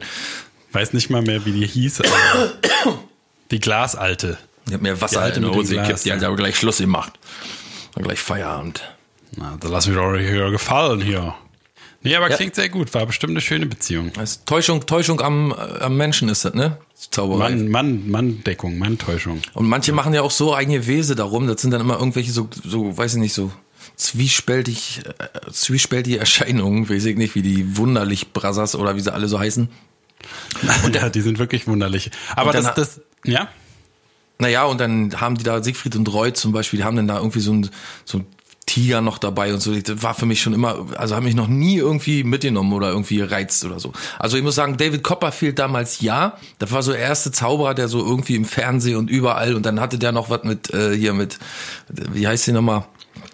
Weiß 0.71 0.93
nicht 0.93 1.09
mal 1.09 1.21
mehr, 1.21 1.45
wie 1.45 1.51
die 1.51 1.67
hieß. 1.67 2.01
Aber 2.01 2.53
die 3.51 3.59
Glasalte. 3.59 4.37
Ich 4.67 4.73
hab 4.73 4.81
mir 4.81 5.01
Wasser 5.01 5.17
Die 5.17 5.23
Alte 5.23 5.39
in 5.39 5.45
die 5.45 5.49
Hose 5.49 5.73
Glas, 5.73 5.87
gekippt, 5.87 6.05
die 6.05 6.13
hat 6.13 6.23
aber 6.23 6.35
gleich 6.35 6.57
Schluss 6.57 6.77
gemacht. 6.77 7.13
War 7.93 8.03
gleich 8.03 8.19
Feierabend. 8.19 8.81
Na, 9.35 9.57
da 9.59 9.67
lass 9.67 9.87
mich 9.87 9.95
doch 9.95 10.15
hier 10.17 10.51
gefallen 10.51 11.01
hier. 11.01 11.35
Nee, 12.03 12.15
aber 12.15 12.29
Ja. 12.29 12.35
klingt 12.35 12.55
sehr 12.55 12.69
gut. 12.69 12.93
War 12.93 13.05
bestimmt 13.05 13.31
eine 13.31 13.41
schöne 13.41 13.65
Beziehung. 13.67 14.09
Ist 14.21 14.45
Täuschung, 14.45 14.85
Täuschung 14.85 15.21
am, 15.21 15.53
am 15.53 15.97
Menschen 15.97 16.29
ist 16.29 16.45
das, 16.45 16.53
ne? 16.53 16.77
Zauberei. 17.11 17.51
Mann, 17.51 17.69
Mann, 17.69 18.09
Mann-Deckung, 18.09 18.77
Mann-Täuschung. 18.77 19.41
Und 19.53 19.67
manche 19.67 19.91
machen 19.91 20.13
ja 20.13 20.21
auch 20.21 20.31
so 20.31 20.55
eigene 20.55 20.87
Wese 20.87 21.15
darum. 21.15 21.47
Das 21.47 21.61
sind 21.61 21.71
dann 21.71 21.81
immer 21.81 21.97
irgendwelche 21.99 22.31
so, 22.31 22.49
so, 22.63 22.97
weiß 22.97 23.13
ich 23.15 23.19
nicht, 23.19 23.33
so 23.33 23.51
zwiespältig, 23.95 25.01
äh, 25.19 25.51
zwiespältige 25.51 26.19
Erscheinungen, 26.19 26.89
weiß 26.89 27.05
ich 27.05 27.17
nicht, 27.17 27.35
wie 27.35 27.41
die 27.41 27.77
wunderlich 27.77 28.33
Brothers 28.33 28.75
oder 28.75 28.95
wie 28.95 29.01
sie 29.01 29.13
alle 29.13 29.27
so 29.27 29.39
heißen. 29.39 29.69
Und 30.85 30.95
ja, 30.95 31.09
die 31.09 31.21
sind 31.21 31.39
wirklich 31.39 31.67
wunderlich. 31.67 32.11
Aber 32.35 32.51
das, 32.51 32.73
das, 32.75 33.01
ja, 33.25 33.47
Naja, 34.39 34.65
und 34.65 34.79
dann 34.81 35.19
haben 35.21 35.35
die 35.37 35.43
da 35.43 35.63
Siegfried 35.63 35.95
und 35.95 36.11
Roy 36.11 36.33
zum 36.33 36.51
Beispiel, 36.51 36.79
die 36.79 36.83
haben 36.83 36.95
dann 36.95 37.07
da 37.07 37.17
irgendwie 37.17 37.39
so 37.41 37.53
ein, 37.53 37.69
so 38.05 38.19
ein 38.19 38.25
Tiger 38.71 39.01
noch 39.01 39.17
dabei 39.17 39.53
und 39.53 39.59
so. 39.59 39.75
Das 39.75 40.01
war 40.01 40.13
für 40.13 40.25
mich 40.25 40.41
schon 40.41 40.53
immer, 40.53 40.85
also 40.95 41.15
hat 41.15 41.23
mich 41.23 41.35
noch 41.35 41.49
nie 41.49 41.77
irgendwie 41.77 42.23
mitgenommen 42.23 42.71
oder 42.71 42.89
irgendwie 42.89 43.17
gereizt 43.17 43.65
oder 43.65 43.81
so. 43.81 43.91
Also 44.17 44.37
ich 44.37 44.43
muss 44.43 44.55
sagen, 44.55 44.77
David 44.77 45.03
Copperfield 45.03 45.59
damals 45.59 45.99
ja. 45.99 46.37
Das 46.57 46.71
war 46.71 46.81
so 46.81 46.93
der 46.93 47.01
erste 47.01 47.33
Zauberer, 47.33 47.73
der 47.73 47.89
so 47.89 47.99
irgendwie 47.99 48.35
im 48.35 48.45
Fernsehen 48.45 48.95
und 48.95 49.09
überall 49.09 49.55
und 49.55 49.65
dann 49.65 49.81
hatte 49.81 49.99
der 49.99 50.13
noch 50.13 50.29
was 50.29 50.43
mit, 50.43 50.73
äh, 50.73 50.95
hier 50.95 51.13
mit, 51.13 51.37
wie 51.89 52.27
heißt 52.27 52.47
die 52.47 52.53
nochmal? 52.53 52.85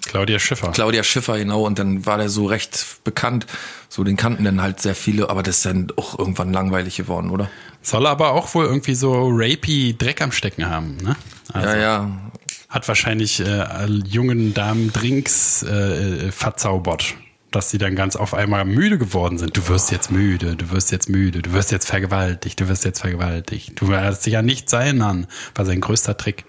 Claudia 0.07 0.39
Schiffer. 0.39 0.71
Claudia 0.71 1.03
Schiffer, 1.03 1.37
genau. 1.37 1.65
Und 1.67 1.77
dann 1.77 2.05
war 2.05 2.17
der 2.17 2.29
so 2.29 2.45
recht 2.47 3.03
bekannt. 3.03 3.45
So, 3.89 4.03
den 4.03 4.17
kannten 4.17 4.43
dann 4.43 4.61
halt 4.61 4.81
sehr 4.81 4.95
viele, 4.95 5.29
aber 5.29 5.43
das 5.43 5.57
ist 5.57 5.65
dann 5.65 5.87
auch 5.97 6.17
irgendwann 6.17 6.51
langweilig 6.51 6.97
geworden, 6.97 7.29
oder? 7.29 7.49
Soll 7.83 8.07
aber 8.07 8.31
auch 8.31 8.53
wohl 8.55 8.65
irgendwie 8.65 8.95
so 8.95 9.29
rapey 9.31 9.95
Dreck 9.97 10.21
am 10.21 10.31
Stecken 10.31 10.67
haben, 10.67 10.97
ne? 10.97 11.15
Also 11.53 11.69
ja, 11.69 11.77
ja. 11.77 12.11
Hat 12.69 12.87
wahrscheinlich 12.87 13.39
äh, 13.39 13.85
jungen 13.85 14.53
Damen 14.53 14.91
Drinks 14.91 15.63
äh, 15.63 16.31
verzaubert, 16.31 17.15
dass 17.51 17.69
sie 17.69 17.77
dann 17.77 17.95
ganz 17.95 18.15
auf 18.15 18.33
einmal 18.33 18.65
müde 18.65 18.97
geworden 18.97 19.37
sind. 19.37 19.55
Du 19.55 19.67
wirst 19.69 19.91
jetzt 19.91 20.11
müde, 20.11 20.55
du 20.57 20.69
wirst 20.71 20.91
jetzt 20.91 21.09
müde, 21.09 21.41
du 21.41 21.53
wirst 21.53 21.71
jetzt 21.71 21.87
vergewaltigt, 21.87 22.59
du 22.59 22.67
wirst 22.67 22.83
jetzt 22.83 22.99
vergewaltigt. 22.99 23.79
Du 23.79 23.87
wirst 23.87 24.25
dich 24.25 24.33
ja 24.33 24.41
nicht 24.41 24.69
sein 24.69 25.01
an, 25.01 25.27
war 25.55 25.65
sein 25.65 25.79
größter 25.79 26.17
Trick. 26.17 26.45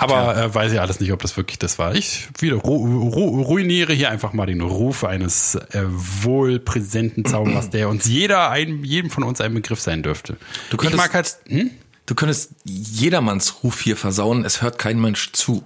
Aber 0.00 0.34
äh, 0.34 0.54
weiß 0.54 0.72
ich 0.72 0.80
alles 0.80 0.98
nicht, 0.98 1.12
ob 1.12 1.20
das 1.20 1.36
wirklich 1.36 1.58
das 1.58 1.78
war. 1.78 1.94
Ich 1.94 2.28
wieder 2.38 2.56
ru 2.56 3.08
ru 3.10 3.42
ruiniere 3.42 3.92
hier 3.92 4.10
einfach 4.10 4.32
mal 4.32 4.46
den 4.46 4.62
Ruf 4.62 5.04
eines 5.04 5.56
äh, 5.56 5.82
wohlpräsenten 5.84 7.26
Zauberers, 7.26 7.68
der 7.70 7.90
uns 7.90 8.06
jeder, 8.06 8.48
ein, 8.50 8.82
jedem 8.82 9.10
von 9.10 9.24
uns 9.24 9.42
ein 9.42 9.52
Begriff 9.52 9.80
sein 9.80 10.02
dürfte. 10.02 10.38
Du 10.70 10.76
ich 10.76 10.78
könntest, 10.78 10.96
mag 10.96 11.12
halt, 11.12 11.36
hm? 11.48 11.70
Du 12.10 12.16
könntest 12.16 12.52
jedermanns 12.64 13.62
Ruf 13.62 13.80
hier 13.80 13.96
versauen, 13.96 14.44
es 14.44 14.62
hört 14.62 14.78
kein 14.78 15.00
Mensch 15.00 15.30
zu. 15.32 15.62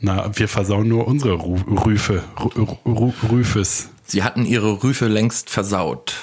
Na, 0.00 0.30
wir 0.36 0.46
versauen 0.46 0.86
nur 0.86 1.08
unsere 1.08 1.32
Ru 1.32 1.56
Rüfe, 1.86 2.22
Ru 2.38 3.12
Rüfes. 3.30 3.88
Sie 4.04 4.22
hatten 4.22 4.44
ihre 4.44 4.82
Rüfe 4.82 5.08
längst 5.08 5.50
versaut. 5.50 6.14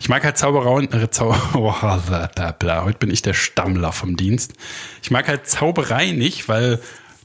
Ich 0.00 0.08
mag 0.08 0.22
halt 0.22 0.36
Zauberei, 0.36 0.84
äh, 0.84 1.08
oh, 1.54 1.72
heute 1.82 2.98
bin 2.98 3.10
ich 3.10 3.22
der 3.22 3.34
Stammler 3.34 3.92
vom 3.92 4.16
Dienst. 4.16 4.52
Ich 5.02 5.10
mag 5.10 5.28
halt 5.28 5.48
Zauberei 5.48 6.12
nicht, 6.12 6.48
weil 6.48 6.80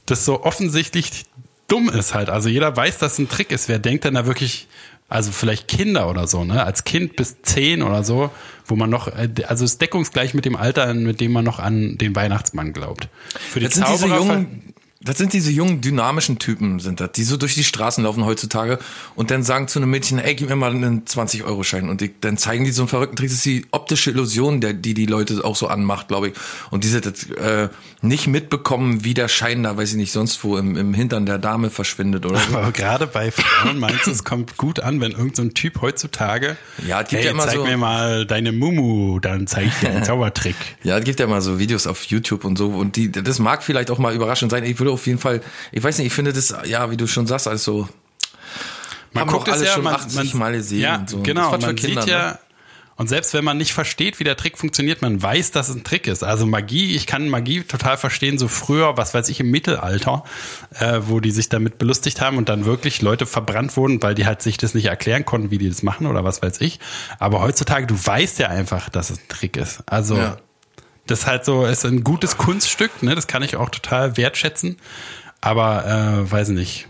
das 0.06 0.24
so 0.24 0.42
offensichtlich 0.44 1.24
dumm 1.66 1.90
ist 1.90 2.14
halt. 2.14 2.30
Also 2.30 2.48
jeder 2.48 2.74
weiß, 2.74 2.98
dass 2.98 3.14
es 3.14 3.18
ein 3.18 3.28
Trick 3.28 3.52
ist. 3.52 3.68
Wer 3.68 3.78
denkt 3.78 4.04
denn 4.04 4.14
da 4.14 4.26
wirklich, 4.26 4.66
also 5.08 5.30
vielleicht 5.30 5.68
Kinder 5.68 6.08
oder 6.08 6.26
so, 6.26 6.44
ne? 6.44 6.64
Als 6.64 6.84
Kind 6.84 7.16
bis 7.16 7.42
zehn 7.42 7.82
oder 7.82 8.02
so, 8.02 8.30
wo 8.68 8.76
man 8.76 8.90
noch, 8.90 9.08
äh, 9.08 9.28
also 9.46 9.64
es 9.64 9.72
ist 9.72 9.80
deckungsgleich 9.80 10.34
mit 10.34 10.44
dem 10.44 10.56
Alter, 10.56 10.94
mit 10.94 11.20
dem 11.20 11.32
man 11.32 11.44
noch 11.44 11.58
an 11.58 11.98
den 11.98 12.14
Weihnachtsmann 12.14 12.72
glaubt. 12.72 13.08
Für 13.50 13.60
die 13.60 13.66
Das 13.66 13.74
sind 13.74 13.88
diese 13.88 14.06
jungen, 14.06 14.74
das 15.00 15.16
sind 15.16 15.32
diese 15.32 15.52
jungen, 15.52 15.80
dynamischen 15.80 16.40
Typen, 16.40 16.80
sind 16.80 16.98
das, 17.00 17.12
die 17.12 17.22
so 17.22 17.36
durch 17.36 17.54
die 17.54 17.62
Straßen 17.62 18.02
laufen 18.02 18.24
heutzutage 18.24 18.80
und 19.14 19.30
dann 19.30 19.44
sagen 19.44 19.68
zu 19.68 19.78
einem 19.78 19.90
Mädchen, 19.90 20.18
ey, 20.18 20.34
gib 20.34 20.48
mir 20.48 20.56
mal 20.56 20.72
einen 20.72 21.04
20-Euro-Schein. 21.04 21.88
Und 21.88 22.00
die, 22.00 22.12
dann 22.20 22.36
zeigen 22.36 22.64
die 22.64 22.72
so 22.72 22.82
einen 22.82 22.88
verrückten 22.88 23.14
Trick. 23.16 23.28
Das 23.28 23.36
ist 23.36 23.44
die 23.46 23.64
optische 23.70 24.10
Illusion, 24.10 24.60
der, 24.60 24.72
die 24.74 24.94
die 24.94 25.06
Leute 25.06 25.44
auch 25.44 25.54
so 25.54 25.68
anmacht, 25.68 26.08
glaube 26.08 26.28
ich. 26.28 26.34
Und 26.70 26.82
diese 26.82 27.00
das, 27.00 27.30
äh, 27.30 27.68
nicht 28.02 28.26
mitbekommen, 28.26 29.04
wie 29.04 29.14
der 29.14 29.28
Schein 29.28 29.62
da, 29.62 29.76
weiß 29.76 29.90
ich 29.90 29.96
nicht, 29.96 30.10
sonst 30.12 30.42
wo 30.42 30.56
im, 30.56 30.76
im 30.76 30.94
Hintern 30.94 31.26
der 31.26 31.38
Dame 31.38 31.70
verschwindet 31.70 32.26
oder 32.26 32.38
so. 32.40 32.56
Aber 32.56 32.72
gerade 32.72 33.06
bei 33.06 33.30
Frauen 33.30 33.78
meinst 33.78 34.06
du, 34.06 34.10
es 34.10 34.24
kommt 34.24 34.56
gut 34.56 34.80
an, 34.80 35.00
wenn 35.00 35.12
irgendein 35.12 35.34
so 35.36 35.42
ein 35.42 35.54
Typ 35.54 35.80
heutzutage, 35.80 36.56
Ja, 36.86 37.02
es 37.02 37.08
gibt 37.08 37.20
hey, 37.20 37.26
ja 37.26 37.30
immer 37.32 37.44
zeig 37.46 37.54
so- 37.54 37.64
mir 37.64 37.76
mal 37.76 38.26
deine 38.26 38.50
Mumu, 38.50 39.20
dann 39.20 39.46
zeig 39.46 39.66
ich 39.66 39.74
dir 39.80 39.90
den 39.90 40.02
Zaubertrick. 40.04 40.56
Ja, 40.82 40.98
es 40.98 41.04
gibt 41.04 41.20
ja 41.20 41.26
mal 41.28 41.40
so 41.40 41.58
Videos 41.60 41.86
auf 41.86 42.02
YouTube 42.04 42.44
und 42.44 42.58
so 42.58 42.68
und 42.70 42.96
die, 42.96 43.10
das 43.12 43.38
mag 43.38 43.62
vielleicht 43.62 43.90
auch 43.92 43.98
mal 43.98 44.14
überraschend 44.14 44.50
sein. 44.50 44.64
Ich 44.64 44.78
würde 44.78 44.87
auf 44.92 45.06
jeden 45.06 45.18
Fall, 45.18 45.40
ich 45.72 45.82
weiß 45.82 45.98
nicht, 45.98 46.08
ich 46.08 46.12
finde 46.12 46.32
das, 46.32 46.54
ja, 46.64 46.90
wie 46.90 46.96
du 46.96 47.06
schon 47.06 47.26
sagst, 47.26 47.48
alles 47.48 47.64
so, 47.64 47.88
Man 49.12 49.26
guckt 49.26 49.48
es 49.48 49.62
ja, 49.62 49.72
schon 49.72 49.84
man, 49.84 49.94
80 49.94 50.34
man, 50.34 50.38
Mal 50.38 50.52
gesehen 50.52 50.80
Ja, 50.80 50.96
und 50.96 51.10
so. 51.10 51.22
genau. 51.22 51.50
Man 51.58 51.74
Kinder, 51.76 52.02
sieht 52.02 52.10
ja, 52.10 52.30
ne? 52.32 52.38
und 52.96 53.08
selbst 53.08 53.32
wenn 53.32 53.44
man 53.44 53.56
nicht 53.56 53.72
versteht, 53.72 54.18
wie 54.18 54.24
der 54.24 54.36
Trick 54.36 54.58
funktioniert, 54.58 55.02
man 55.02 55.22
weiß, 55.22 55.52
dass 55.52 55.68
es 55.68 55.76
ein 55.76 55.84
Trick 55.84 56.06
ist. 56.08 56.24
Also 56.24 56.46
Magie, 56.46 56.94
ich 56.96 57.06
kann 57.06 57.28
Magie 57.28 57.62
total 57.62 57.96
verstehen, 57.96 58.38
so 58.38 58.48
früher, 58.48 58.96
was 58.96 59.14
weiß 59.14 59.28
ich, 59.28 59.38
im 59.40 59.50
Mittelalter, 59.50 60.24
äh, 60.78 61.00
wo 61.02 61.20
die 61.20 61.30
sich 61.30 61.48
damit 61.48 61.78
belustigt 61.78 62.20
haben 62.20 62.36
und 62.38 62.48
dann 62.48 62.64
wirklich 62.64 63.00
Leute 63.00 63.24
verbrannt 63.26 63.76
wurden, 63.76 64.02
weil 64.02 64.14
die 64.16 64.26
halt 64.26 64.42
sich 64.42 64.56
das 64.56 64.74
nicht 64.74 64.86
erklären 64.86 65.24
konnten, 65.24 65.50
wie 65.52 65.58
die 65.58 65.68
das 65.68 65.82
machen 65.84 66.06
oder 66.06 66.24
was 66.24 66.42
weiß 66.42 66.60
ich. 66.60 66.80
Aber 67.20 67.40
heutzutage, 67.40 67.86
du 67.86 67.94
weißt 67.94 68.40
ja 68.40 68.48
einfach, 68.48 68.88
dass 68.90 69.10
es 69.10 69.18
ein 69.20 69.28
Trick 69.28 69.56
ist. 69.56 69.82
Also 69.86 70.16
Ja. 70.16 70.36
Das 71.08 71.20
ist 71.20 71.26
halt 71.26 71.44
so, 71.44 71.64
ist 71.66 71.84
ein 71.84 72.04
gutes 72.04 72.36
Kunststück, 72.36 73.02
ne? 73.02 73.14
Das 73.14 73.26
kann 73.26 73.42
ich 73.42 73.56
auch 73.56 73.70
total 73.70 74.16
wertschätzen. 74.16 74.76
Aber 75.40 75.84
äh, 75.86 76.30
weiß 76.30 76.48
nicht. 76.50 76.86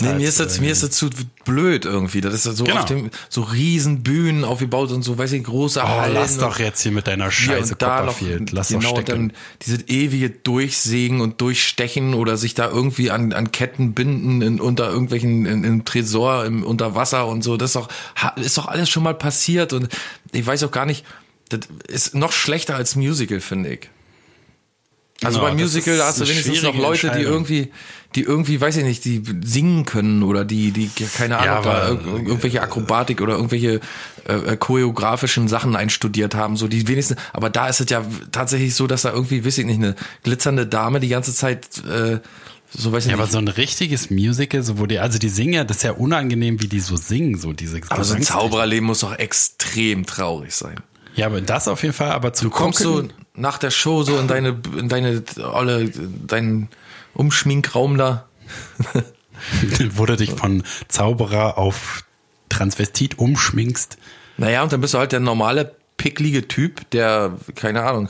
Nee, 0.00 0.06
halt, 0.06 0.18
mir 0.18 0.28
ist 0.28 0.40
das, 0.40 0.58
äh, 0.58 0.60
mir 0.62 0.70
ist 0.72 0.82
das 0.82 0.90
zu 0.92 1.10
blöd 1.44 1.84
irgendwie. 1.84 2.20
Das 2.22 2.32
ist 2.32 2.44
so 2.44 2.64
Genau. 2.64 2.78
auf 2.78 2.84
dem, 2.86 3.10
so 3.28 3.42
riesen 3.42 4.02
Bühnen 4.02 4.44
aufgebaut 4.44 4.90
und 4.92 5.02
so, 5.02 5.18
weiß 5.18 5.32
ich, 5.32 5.44
große 5.44 5.80
Oh, 5.84 5.86
Hallen. 5.88 6.14
lass 6.14 6.38
doch 6.38 6.58
jetzt 6.58 6.80
hier 6.80 6.92
mit 6.92 7.06
deiner 7.06 7.30
Scheiße 7.30 7.74
da 7.76 7.98
Copperfield. 7.98 8.52
Lass 8.52 8.68
genau, 8.68 8.80
doch 8.82 8.98
und 8.98 9.02
stecken. 9.02 9.28
dann 9.28 9.32
dieses 9.62 9.88
ewige 9.88 10.30
Durchsägen 10.30 11.20
und 11.20 11.40
Durchstechen 11.40 12.14
oder 12.14 12.36
sich 12.38 12.54
da 12.54 12.70
irgendwie 12.70 13.10
an, 13.10 13.32
an 13.32 13.52
Ketten 13.52 13.92
binden 13.92 14.40
in, 14.40 14.60
unter 14.60 14.88
irgendwelchen, 14.88 15.44
in, 15.44 15.64
im 15.64 15.84
Tresor, 15.84 16.46
im, 16.46 16.62
unter 16.64 16.94
Wasser 16.94 17.26
und 17.26 17.42
so. 17.42 17.56
Das 17.58 17.70
ist 17.70 17.76
doch, 17.76 17.88
ist 18.36 18.56
doch 18.56 18.66
alles 18.68 18.88
schon 18.88 19.02
mal 19.02 19.14
passiert 19.14 19.72
und 19.74 19.88
ich 20.32 20.46
weiß 20.46 20.62
auch 20.62 20.70
gar 20.70 20.86
nicht, 20.86 21.04
das 21.50 21.60
ist 21.88 22.14
noch 22.14 22.32
schlechter 22.32 22.74
als 22.76 22.96
Musical, 22.96 23.40
finde 23.40 23.74
ich. 23.74 23.88
Also 25.22 25.38
Genau, 25.38 25.50
beim 25.50 25.60
Musical 25.60 25.98
da 25.98 26.06
hast 26.06 26.18
du 26.20 26.26
wenigstens 26.26 26.62
noch 26.62 26.74
Leute, 26.74 27.10
die 27.14 27.20
irgendwie, 27.20 27.70
die 28.14 28.22
irgendwie, 28.22 28.58
weiß 28.58 28.78
ich 28.78 28.84
nicht, 28.84 29.04
die 29.04 29.22
singen 29.44 29.84
können 29.84 30.22
oder 30.22 30.46
die, 30.46 30.70
die 30.70 30.90
keine 31.14 31.36
Ahnung, 31.36 31.46
Ja, 31.46 31.60
da 31.62 31.70
aber- 31.88 31.88
irg- 31.90 32.26
irgendwelche 32.26 32.62
Akrobatik 32.62 33.20
oder 33.20 33.34
irgendwelche 33.34 33.80
äh, 34.26 34.32
äh, 34.34 34.56
choreografischen 34.56 35.46
Sachen 35.46 35.76
einstudiert 35.76 36.34
haben, 36.34 36.56
so 36.56 36.68
die 36.68 36.88
wenigsten. 36.88 37.16
Aber 37.34 37.50
da 37.50 37.68
ist 37.68 37.80
es 37.80 37.90
ja 37.90 38.02
tatsächlich 38.32 38.74
so, 38.74 38.86
dass 38.86 39.02
da 39.02 39.12
irgendwie, 39.12 39.44
weiß 39.44 39.58
ich 39.58 39.66
nicht, 39.66 39.76
eine 39.76 39.94
glitzernde 40.22 40.66
Dame 40.66 41.00
die 41.00 41.08
ganze 41.08 41.34
Zeit, 41.34 41.66
äh, 41.86 42.20
so 42.74 42.90
weiß 42.92 43.04
ich 43.04 43.10
Ja, 43.10 43.16
aber 43.16 43.24
nicht. 43.24 43.32
so 43.32 43.38
ein 43.38 43.48
richtiges 43.48 44.08
Musical, 44.08 44.62
so 44.62 44.78
wo 44.78 44.86
die, 44.86 45.00
also 45.00 45.18
die 45.18 45.28
singen 45.28 45.52
ja, 45.52 45.64
das 45.64 45.78
ist 45.78 45.82
ja 45.82 45.92
unangenehm, 45.92 46.62
wie 46.62 46.68
die 46.68 46.80
so 46.80 46.96
singen, 46.96 47.36
so 47.36 47.52
diese 47.52 47.78
aber 47.90 48.04
so 48.04 48.14
ein 48.14 48.22
Zaubererleben 48.22 48.86
muss 48.86 49.00
doch 49.00 49.18
extrem 49.18 50.06
traurig 50.06 50.54
sein. 50.54 50.76
Ja, 51.14 51.26
aber 51.26 51.40
das 51.40 51.68
auf 51.68 51.82
jeden 51.82 51.94
Fall, 51.94 52.12
aber 52.12 52.32
zu 52.32 52.44
Du 52.44 52.50
kommst 52.50 52.80
so 52.80 52.94
gucken, 52.94 53.12
nach 53.34 53.58
der 53.58 53.70
Show 53.70 54.02
so 54.02 54.18
in 54.18 54.28
deine, 54.28 54.60
in 54.76 54.88
deine, 54.88 55.22
alle, 55.52 55.90
deinen 55.90 56.68
Umschminkraum 57.14 57.98
da. 57.98 58.26
wo 59.94 60.06
du 60.06 60.16
dich 60.16 60.32
von 60.32 60.62
Zauberer 60.88 61.56
auf 61.58 62.04
Transvestit 62.48 63.18
umschminkst. 63.18 63.96
Naja, 64.36 64.62
und 64.62 64.72
dann 64.72 64.80
bist 64.80 64.94
du 64.94 64.98
halt 64.98 65.12
der 65.12 65.20
normale, 65.20 65.76
picklige 65.96 66.48
Typ, 66.48 66.88
der, 66.90 67.36
keine 67.54 67.82
Ahnung. 67.82 68.08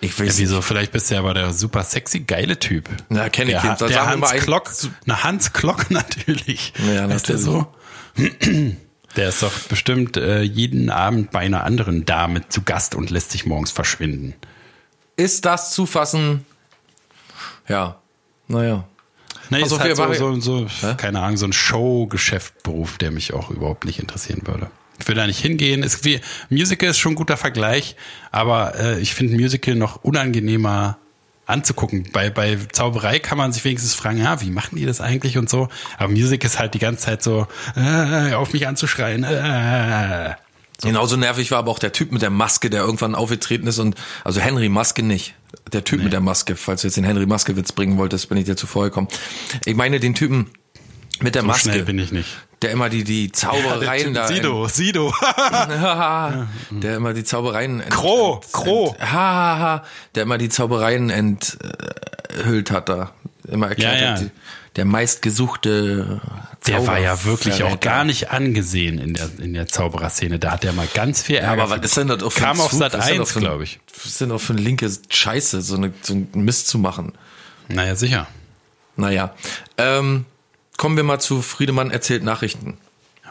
Ich 0.00 0.16
Ja, 0.18 0.26
weiß 0.26 0.38
wieso? 0.38 0.62
Vielleicht 0.62 0.92
bist 0.92 1.10
du 1.10 1.14
ja 1.14 1.20
aber 1.20 1.34
der 1.34 1.52
super 1.52 1.82
sexy, 1.82 2.20
geile 2.20 2.58
Typ. 2.58 2.88
Na, 3.08 3.28
kenn 3.28 3.48
ich 3.48 3.54
der, 3.60 3.70
jetzt. 3.70 3.80
Der 3.80 3.90
wir 3.90 4.06
Hans 4.06 4.30
Klock. 4.32 4.70
Na, 5.06 5.24
Hans 5.24 5.52
Klock 5.52 5.90
natürlich. 5.90 6.72
Ja, 6.78 7.06
der 7.06 7.06
natürlich. 7.08 7.42
so? 7.42 7.66
Der 9.18 9.30
ist 9.30 9.42
doch 9.42 9.52
bestimmt 9.68 10.16
äh, 10.16 10.42
jeden 10.42 10.90
Abend 10.90 11.32
bei 11.32 11.40
einer 11.40 11.64
anderen 11.64 12.04
Dame 12.04 12.48
zu 12.48 12.62
Gast 12.62 12.94
und 12.94 13.10
lässt 13.10 13.32
sich 13.32 13.46
morgens 13.46 13.72
verschwinden. 13.72 14.34
Ist 15.16 15.44
das 15.44 15.72
zu 15.72 15.86
fassen? 15.86 16.46
Ja. 17.66 18.00
Naja. 18.46 18.84
Nee, 19.50 19.64
Also 19.64 19.74
ist 19.74 19.82
halt 19.82 19.96
so, 19.96 20.38
so, 20.40 20.68
so 20.68 20.94
keine 20.94 21.18
Ahnung, 21.18 21.36
so 21.36 21.46
ein 21.46 21.52
Show-Geschäftberuf, 21.52 22.98
der 22.98 23.10
mich 23.10 23.32
auch 23.34 23.50
überhaupt 23.50 23.86
nicht 23.86 23.98
interessieren 23.98 24.42
würde. 24.44 24.70
Ich 25.00 25.08
will 25.08 25.16
da 25.16 25.26
nicht 25.26 25.40
hingehen. 25.40 25.82
Ist 25.82 26.04
wie, 26.04 26.20
Musical 26.48 26.90
ist 26.90 26.98
schon 26.98 27.12
ein 27.12 27.16
guter 27.16 27.36
Vergleich, 27.36 27.96
aber 28.30 28.78
äh, 28.78 29.00
ich 29.00 29.14
finde 29.14 29.34
Musical 29.34 29.74
noch 29.74 29.96
unangenehmer 30.04 30.96
anzugucken. 31.48 32.08
Bei, 32.12 32.30
bei 32.30 32.58
Zauberei 32.72 33.18
kann 33.18 33.38
man 33.38 33.52
sich 33.52 33.64
wenigstens 33.64 33.94
fragen, 33.94 34.18
ja, 34.18 34.40
wie 34.40 34.50
machen 34.50 34.76
die 34.76 34.84
das 34.86 35.00
eigentlich 35.00 35.38
und 35.38 35.48
so. 35.50 35.68
Aber 35.96 36.12
Music 36.12 36.44
ist 36.44 36.58
halt 36.58 36.74
die 36.74 36.78
ganze 36.78 37.04
Zeit 37.06 37.22
so, 37.22 37.46
äh, 37.74 38.34
auf 38.34 38.52
mich 38.52 38.68
anzuschreien. 38.68 39.24
Äh. 39.24 40.34
Genauso 40.82 41.16
nervig 41.16 41.50
war 41.50 41.58
aber 41.58 41.72
auch 41.72 41.78
der 41.80 41.92
Typ 41.92 42.12
mit 42.12 42.22
der 42.22 42.30
Maske, 42.30 42.70
der 42.70 42.82
irgendwann 42.82 43.14
aufgetreten 43.16 43.66
ist 43.66 43.78
und, 43.78 43.96
also 44.22 44.40
Henry 44.40 44.68
Maske 44.68 45.02
nicht. 45.02 45.34
Der 45.72 45.82
Typ 45.82 46.02
mit 46.02 46.12
der 46.12 46.20
Maske, 46.20 46.54
falls 46.54 46.82
du 46.82 46.88
jetzt 46.88 46.96
den 46.96 47.04
Henry 47.04 47.26
Maske 47.26 47.56
Witz 47.56 47.72
bringen 47.72 47.96
wolltest, 47.96 48.28
bin 48.28 48.38
ich 48.38 48.44
dir 48.44 48.56
zuvor 48.56 48.84
gekommen. 48.84 49.08
Ich 49.64 49.74
meine 49.74 49.98
den 49.98 50.14
Typen 50.14 50.50
mit 51.20 51.34
der 51.34 51.42
So 51.42 51.48
Maske. 51.48 51.70
schnell 51.70 51.84
bin 51.84 51.98
ich 51.98 52.12
nicht. 52.12 52.28
Der 52.62 52.72
immer 52.72 52.88
die, 52.88 53.04
die 53.04 53.30
Zaubereien 53.30 54.14
da. 54.14 54.26
Sido, 54.26 54.66
Sido. 54.66 55.14
der 56.70 56.96
immer 56.96 57.14
die 57.14 57.22
Zaubereien. 57.24 57.80
ent- 57.80 57.90
Kro, 57.90 58.40
ent- 58.42 58.52
Kro. 58.52 58.88
ent- 58.98 59.00
Ha, 59.02 59.06
ha, 59.16 59.58
ha, 59.58 59.84
der 60.14 60.24
immer 60.24 60.38
die 60.38 60.48
Zaubereien 60.48 61.10
enthüllt 61.10 62.70
hat 62.70 62.88
da. 62.88 63.12
Immer 63.46 63.68
erklärt 63.68 64.00
Ja, 64.00 64.06
ja. 64.06 64.20
hat, 64.20 64.30
der 64.76 64.84
meistgesuchte 64.84 66.20
Der 66.66 66.86
war 66.86 66.98
ja 66.98 67.24
wirklich 67.24 67.62
auch 67.62 67.80
gar 67.80 68.04
nicht 68.04 68.30
angesehen 68.30 68.98
in 68.98 69.14
der, 69.14 69.28
in 69.38 69.54
der 69.54 69.66
Zaubererszene. 69.68 70.38
Da 70.38 70.50
hat 70.52 70.64
er 70.64 70.72
mal 70.72 70.88
ganz 70.92 71.22
viel 71.22 71.36
Ja, 71.36 71.42
Ärger. 71.42 71.62
aber 71.62 71.78
was 71.78 71.84
ist 71.86 71.96
denn 71.96 72.08
das 72.08 72.22
für 72.22 72.40
Kam 72.40 72.60
auf? 72.60 72.72
Sat 72.72 72.92
Was 72.92 73.04
ist 73.04 73.10
denn 73.10 73.20
1, 73.20 73.28
das 73.28 73.32
für 73.32 73.38
ein- 73.38 73.42
glaube 73.44 73.64
ich. 73.64 73.80
Was 73.96 74.04
ist 74.06 74.20
denn 74.20 74.32
auch 74.32 74.40
für 74.40 74.52
eine 74.52 74.62
linke 74.62 74.90
Scheiße, 75.08 75.62
so, 75.62 75.76
eine, 75.76 75.92
so 76.02 76.14
ein 76.14 76.28
Mist 76.34 76.68
zu 76.68 76.78
machen? 76.78 77.12
Naja, 77.68 77.94
sicher. 77.94 78.26
Naja. 78.96 79.32
Ähm, 79.78 80.26
kommen 80.78 80.96
wir 80.96 81.04
mal 81.04 81.18
zu 81.18 81.42
Friedemann 81.42 81.90
erzählt 81.90 82.22
Nachrichten. 82.22 82.78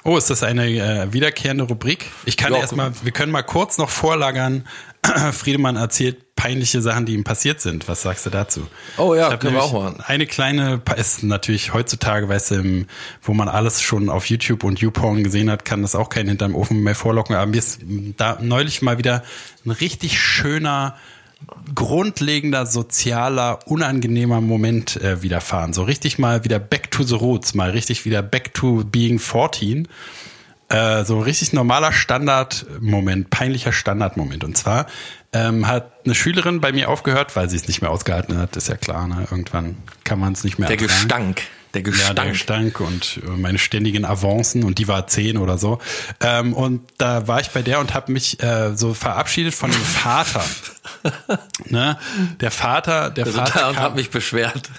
Oh, 0.03 0.15
ist 0.15 0.29
das 0.29 0.43
eine 0.43 0.67
äh, 0.69 1.11
wiederkehrende 1.11 1.63
Rubrik? 1.65 2.05
Ich 2.25 2.37
kann 2.37 2.53
Ja, 2.53 2.59
erstmal, 2.59 2.91
wir 3.03 3.11
können 3.11 3.31
mal 3.31 3.41
kurz 3.41 3.77
noch 3.79 3.89
vorlagern. 3.89 4.65
Friedemann 5.33 5.75
erzählt 5.75 6.35
peinliche 6.35 6.81
Sachen, 6.81 7.05
die 7.05 7.13
ihm 7.13 7.23
passiert 7.23 7.59
sind. 7.59 7.87
Was 7.87 8.03
sagst 8.03 8.25
du 8.25 8.29
dazu? 8.29 8.67
Oh 8.97 9.15
ja, 9.15 9.35
können 9.37 9.55
wir 9.55 9.63
auch 9.63 9.73
machen. 9.73 9.99
Eine 10.05 10.27
kleine, 10.27 10.81
ist 10.95 11.23
natürlich 11.23 11.73
heutzutage, 11.73 12.29
weißt 12.29 12.51
du, 12.51 12.55
im- 12.55 12.87
wo 13.21 13.33
man 13.33 13.49
alles 13.49 13.81
schon 13.81 14.09
auf 14.09 14.25
YouTube 14.27 14.63
und 14.63 14.79
YouPorn 14.79 15.23
gesehen 15.23 15.49
hat, 15.49 15.65
kann 15.65 15.81
das 15.81 15.95
auch 15.95 16.09
keinen 16.09 16.29
hinterm 16.29 16.55
Ofen 16.55 16.83
mehr 16.83 16.95
vorlocken. 16.95 17.35
Aber 17.35 17.47
mir 17.47 17.57
ist 17.57 17.79
da 18.17 18.37
neulich 18.39 18.81
mal 18.81 18.97
wieder 18.99 19.23
ein 19.65 19.71
richtig 19.71 20.19
schöner, 20.21 20.95
grundlegender, 21.75 22.65
sozialer, 22.65 23.59
unangenehmer 23.65 24.41
Moment 24.41 24.97
äh, 24.97 25.21
widerfahren. 25.21 25.73
So 25.73 25.83
richtig 25.83 26.17
mal 26.17 26.43
wieder 26.43 26.59
back 26.59 26.91
to 26.91 27.03
the 27.03 27.15
roots, 27.15 27.53
mal 27.53 27.71
richtig 27.71 28.05
wieder 28.05 28.21
back 28.21 28.53
to 28.53 28.83
being 28.85 29.19
14 29.19 29.87
äh, 30.69 31.05
so 31.05 31.19
richtig 31.19 31.53
normaler 31.53 31.93
Standardmoment, 31.93 33.29
peinlicher 33.29 33.71
Standardmoment. 33.71 34.43
Und 34.43 34.57
zwar 34.57 34.87
ähm, 35.33 35.67
hat 35.67 35.91
eine 36.05 36.15
Schülerin 36.15 36.59
bei 36.61 36.71
mir 36.71 36.89
aufgehört, 36.89 37.35
weil 37.35 37.49
sie 37.49 37.55
es 37.55 37.67
nicht 37.67 37.81
mehr 37.81 37.91
ausgehalten 37.91 38.37
hat, 38.37 38.55
ist 38.55 38.67
ja 38.67 38.75
klar, 38.75 39.07
ne? 39.07 39.27
Irgendwann 39.29 39.77
kann 40.03 40.19
man 40.19 40.33
es 40.33 40.43
nicht 40.43 40.59
mehr 40.59 40.67
Der 40.67 40.79
ertragen. 40.79 40.99
Gestank. 40.99 41.41
Der 41.83 41.93
Ja, 41.93 42.13
der 42.13 42.25
Gestank. 42.31 42.73
Gestank 42.73 42.79
und 42.81 43.19
äh, 43.25 43.29
meine 43.37 43.57
ständigen 43.59 44.05
Avancen 44.05 44.63
und 44.63 44.77
die 44.79 44.87
war 44.87 45.07
zehn 45.07 45.37
oder 45.37 45.57
so. 45.57 45.79
Ähm, 46.21 46.53
und 46.53 46.81
da 46.97 47.27
war 47.27 47.39
ich 47.39 47.49
bei 47.51 47.61
der 47.61 47.79
und 47.79 47.93
habe 47.93 48.11
mich 48.11 48.41
äh, 48.43 48.75
so 48.75 48.93
verabschiedet 48.93 49.53
von 49.53 49.71
dem 49.71 49.81
Vater. 49.81 50.43
ne? 51.65 51.97
Der 52.41 52.51
Vater, 52.51 53.09
der 53.09 53.25
Also 53.25 53.37
Vater 53.37 53.69
und 53.69 53.79
hat 53.79 53.95
mich 53.95 54.09
beschwert. 54.09 54.69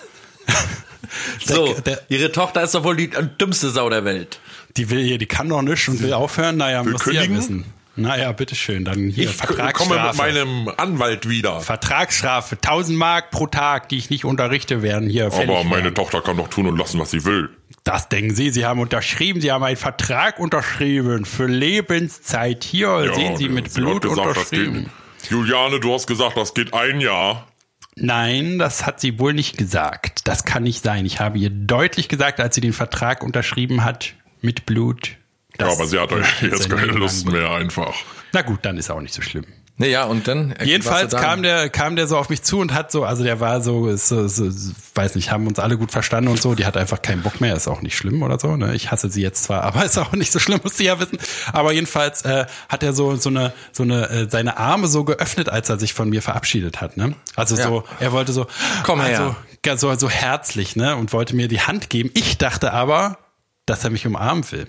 so, 1.45 1.75
der- 1.75 2.03
ihre 2.09 2.33
Tochter 2.33 2.63
ist 2.63 2.75
doch 2.75 2.85
wohl 2.85 2.97
die 2.97 3.11
dümmste 3.41 3.71
Sau 3.71 3.89
der 3.91 4.05
Welt. 4.05 4.41
die 4.77 4.91
will 4.91 5.03
hier, 5.03 5.19
die 5.19 5.27
kann 5.27 5.49
doch 5.49 5.63
nicht 5.63 5.89
und 5.89 6.01
will 6.03 6.13
aufhören. 6.13 6.57
Naja, 6.57 6.85
Will 6.85 6.93
muss 6.93 7.05
sie 7.05 7.13
ja 7.13 7.23
kündigen? 7.23 7.39
wissen. 7.43 7.65
Naja, 7.99 8.31
bitteschön, 8.33 8.85
dann 8.85 9.09
hier 9.09 9.29
Ich 9.31 9.39
komme 9.39 9.57
mit 9.57 9.59
Vertragsstrafe. 9.59 10.17
meinem 10.19 10.69
Anwalt 10.77 11.29
wieder. 11.29 11.61
Vertragsstrafe, 11.61 12.55
1000 12.57 12.97
Mark 12.97 13.31
pro 13.31 13.47
Tag, 13.49 13.89
die 13.89 13.99
ich 13.99 14.09
nicht 14.11 14.25
unterrichte, 14.25 14.83
werden 14.83 15.09
hier 15.11 15.31
fällig 15.31 15.51
Aber 15.51 15.65
meine 15.65 15.85
werden. 15.85 15.95
Tochter 15.95 16.21
kann 16.23 16.37
doch 16.37 16.49
tun 16.49 16.67
und 16.69 16.77
lassen, 16.79 17.01
was 17.01 17.11
sie 17.11 17.25
will. 17.25 17.51
Das 17.85 18.09
denken 18.09 18.35
Sie, 18.35 18.51
Sie 18.51 18.65
haben 18.67 18.81
unterschrieben, 18.81 19.41
Sie 19.41 19.51
haben 19.51 19.65
einen 19.65 19.77
Vertrag 19.77 20.39
unterschrieben 20.39 21.25
für 21.25 21.47
Lebenszeit. 21.47 22.65
Hier 22.65 23.05
Ja, 23.07 23.15
sehen 23.15 23.37
Sie 23.37 23.49
mit 23.49 23.71
sie 23.73 23.81
Blut 23.81 24.03
gesagt, 24.03 24.19
unterschrieben. 24.29 24.91
geht. 25.21 25.31
Juliane, 25.31 25.81
du 25.81 25.93
hast 25.93 26.07
gesagt, 26.07 26.37
das 26.37 26.55
geht 26.55 26.75
ein 26.75 27.01
Jahr. 27.01 27.49
Nein, 27.97 28.59
das 28.61 28.87
hat 28.87 29.01
sie 29.01 29.19
wohl 29.19 29.33
nicht 29.35 29.57
gesagt. 29.59 30.29
Das 30.29 30.45
kann 30.45 30.63
nicht 30.63 30.85
sein. 30.85 31.05
Ich 31.05 31.19
habe 31.19 31.39
ihr 31.39 31.51
deutlich 31.51 32.09
gesagt, 32.09 32.39
als 32.39 32.55
sie 32.55 32.61
den 32.61 32.73
Vertrag 32.73 33.25
unterschrieben 33.25 33.85
hat, 33.85 34.15
mit 34.41 34.67
Blut. 34.67 35.17
Ja, 35.61 35.73
aber 35.73 35.87
sie 35.87 35.99
hat 35.99 36.11
jetzt 36.43 36.71
keine 36.71 36.87
Lust 36.93 37.27
lang- 37.27 37.35
mehr 37.35 37.51
einfach. 37.51 37.95
Na 38.33 38.43
gut, 38.43 38.61
dann 38.63 38.77
ist 38.79 38.91
auch 38.91 39.01
nicht 39.01 39.15
so 39.15 39.23
schlimm. 39.23 39.45
Naja, 39.81 40.05
und 40.07 40.27
dann. 40.27 40.51
äh, 40.53 40.65
Jedenfalls 40.65 41.13
du 41.13 41.19
kam 41.19 41.45
der, 41.45 41.69
kam 41.69 41.95
der 41.95 42.09
so 42.09 42.17
auf 42.19 42.31
mich 42.31 42.43
zu 42.43 42.59
und 42.59 42.75
hat 42.75 42.91
so, 42.91 43.05
also 43.05 43.23
der 43.23 43.39
war 43.39 43.61
so, 43.61 43.95
so, 43.97 44.27
so, 44.27 44.51
so 44.51 44.73
weiß 44.97 45.15
nicht, 45.15 45.31
haben 45.31 45.47
uns 45.47 45.61
alle 45.61 45.79
gut 45.79 45.93
verstanden 45.93 46.29
und 46.31 46.43
so. 46.43 46.57
Die 46.57 46.67
hat 46.67 46.77
einfach 46.77 47.01
keinen 47.01 47.23
Bock 47.23 47.41
mehr, 47.41 47.55
ist 47.55 47.69
auch 47.69 47.81
nicht 47.81 47.97
schlimm 47.97 48.25
oder 48.25 48.41
so. 48.41 48.57
Ne? 48.57 48.75
Ich 48.75 48.91
hasse 48.91 49.09
sie 49.09 49.23
jetzt 49.23 49.45
zwar, 49.45 49.63
aber 49.69 49.85
ist 49.85 49.97
auch 49.97 50.11
nicht 50.13 50.33
so 50.33 50.41
schlimm, 50.41 50.59
muss 50.65 50.77
sie 50.77 50.87
ja 50.87 50.99
wissen. 50.99 51.19
Aber 51.53 51.73
jedenfalls 51.73 52.23
äh, 52.23 52.47
hat 52.69 52.83
er 52.83 52.93
so 52.93 53.15
so 53.15 53.29
eine 53.29 53.53
so 53.71 53.85
eine 53.85 54.09
äh, 54.11 54.27
seine 54.29 54.57
Arme 54.57 54.89
so 54.89 55.05
geöffnet, 55.05 55.49
als 55.49 55.69
er 55.69 55.79
sich 55.79 55.95
von 55.95 56.09
mir 56.11 56.23
verabschiedet 56.23 56.81
hat. 56.81 56.97
Ne? 56.97 57.15
Also 57.37 57.55
Ja. 57.57 57.63
so, 57.69 57.85
er 58.01 58.11
wollte 58.11 58.33
so, 58.33 58.49
Komm 58.83 59.01
her. 59.01 59.37
also, 59.65 59.93
so 59.93 59.95
so 59.95 60.11
herzlich, 60.11 60.75
ne, 60.75 60.97
und 60.97 61.13
wollte 61.13 61.37
mir 61.37 61.47
die 61.47 61.61
Hand 61.61 61.89
geben. 61.89 62.11
Ich 62.15 62.37
dachte 62.37 62.73
aber, 62.73 63.19
dass 63.65 63.85
er 63.85 63.91
mich 63.91 64.05
umarmen 64.09 64.45
will. 64.51 64.67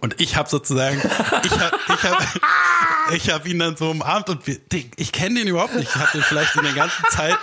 Und 0.00 0.20
ich 0.20 0.36
habe 0.36 0.48
sozusagen, 0.48 0.98
ich 1.44 1.52
habe 1.52 1.78
ich 1.88 2.02
hab, 2.02 2.26
ich 3.14 3.30
hab 3.30 3.46
ihn 3.46 3.58
dann 3.58 3.76
so 3.76 3.90
umarmt 3.90 4.28
und 4.28 4.46
wir, 4.46 4.58
ich 4.96 5.12
kenne 5.12 5.40
den 5.40 5.48
überhaupt 5.48 5.74
nicht. 5.74 5.88
Ich 5.88 5.96
habe 5.96 6.10
den 6.12 6.22
vielleicht 6.22 6.56
in 6.56 6.62
der 6.62 6.72
ganzen 6.72 7.04
Zeit 7.10 7.38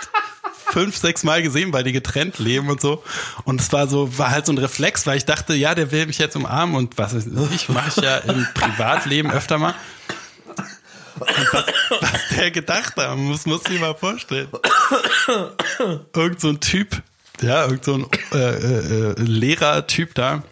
fünf, 0.72 0.96
sechs 0.96 1.24
Mal 1.24 1.42
gesehen, 1.42 1.72
weil 1.72 1.84
die 1.84 1.92
getrennt 1.92 2.38
leben 2.38 2.68
und 2.68 2.80
so. 2.80 3.02
Und 3.44 3.60
es 3.60 3.72
war 3.72 3.86
so, 3.88 4.16
war 4.18 4.30
halt 4.30 4.46
so 4.46 4.52
ein 4.52 4.58
Reflex, 4.58 5.06
weil 5.06 5.16
ich 5.16 5.24
dachte, 5.24 5.54
ja, 5.54 5.74
der 5.74 5.90
will 5.90 6.06
mich 6.06 6.18
jetzt 6.18 6.36
umarmen 6.36 6.76
und 6.76 6.98
was 6.98 7.14
weiß 7.14 7.26
ich, 7.52 7.68
mache 7.68 7.88
ich 7.88 7.96
ja 8.02 8.18
im 8.18 8.46
Privatleben 8.54 9.30
öfter 9.30 9.58
mal. 9.58 9.74
Und 11.18 11.52
was, 11.52 11.64
was 12.00 12.28
der 12.36 12.50
gedacht 12.50 12.96
haben 12.96 13.24
muss, 13.24 13.44
muss 13.44 13.62
ich 13.68 13.78
mal 13.78 13.94
vorstellen. 13.94 14.48
Irgend 16.14 16.40
so 16.40 16.48
ein 16.48 16.60
Typ, 16.60 17.02
ja, 17.42 17.64
irgend 17.64 17.84
so 17.84 17.94
ein 17.94 18.06
äh, 18.32 18.38
äh, 18.38 19.10
äh, 19.10 19.14
Lehrertyp 19.18 20.14
da, 20.14 20.42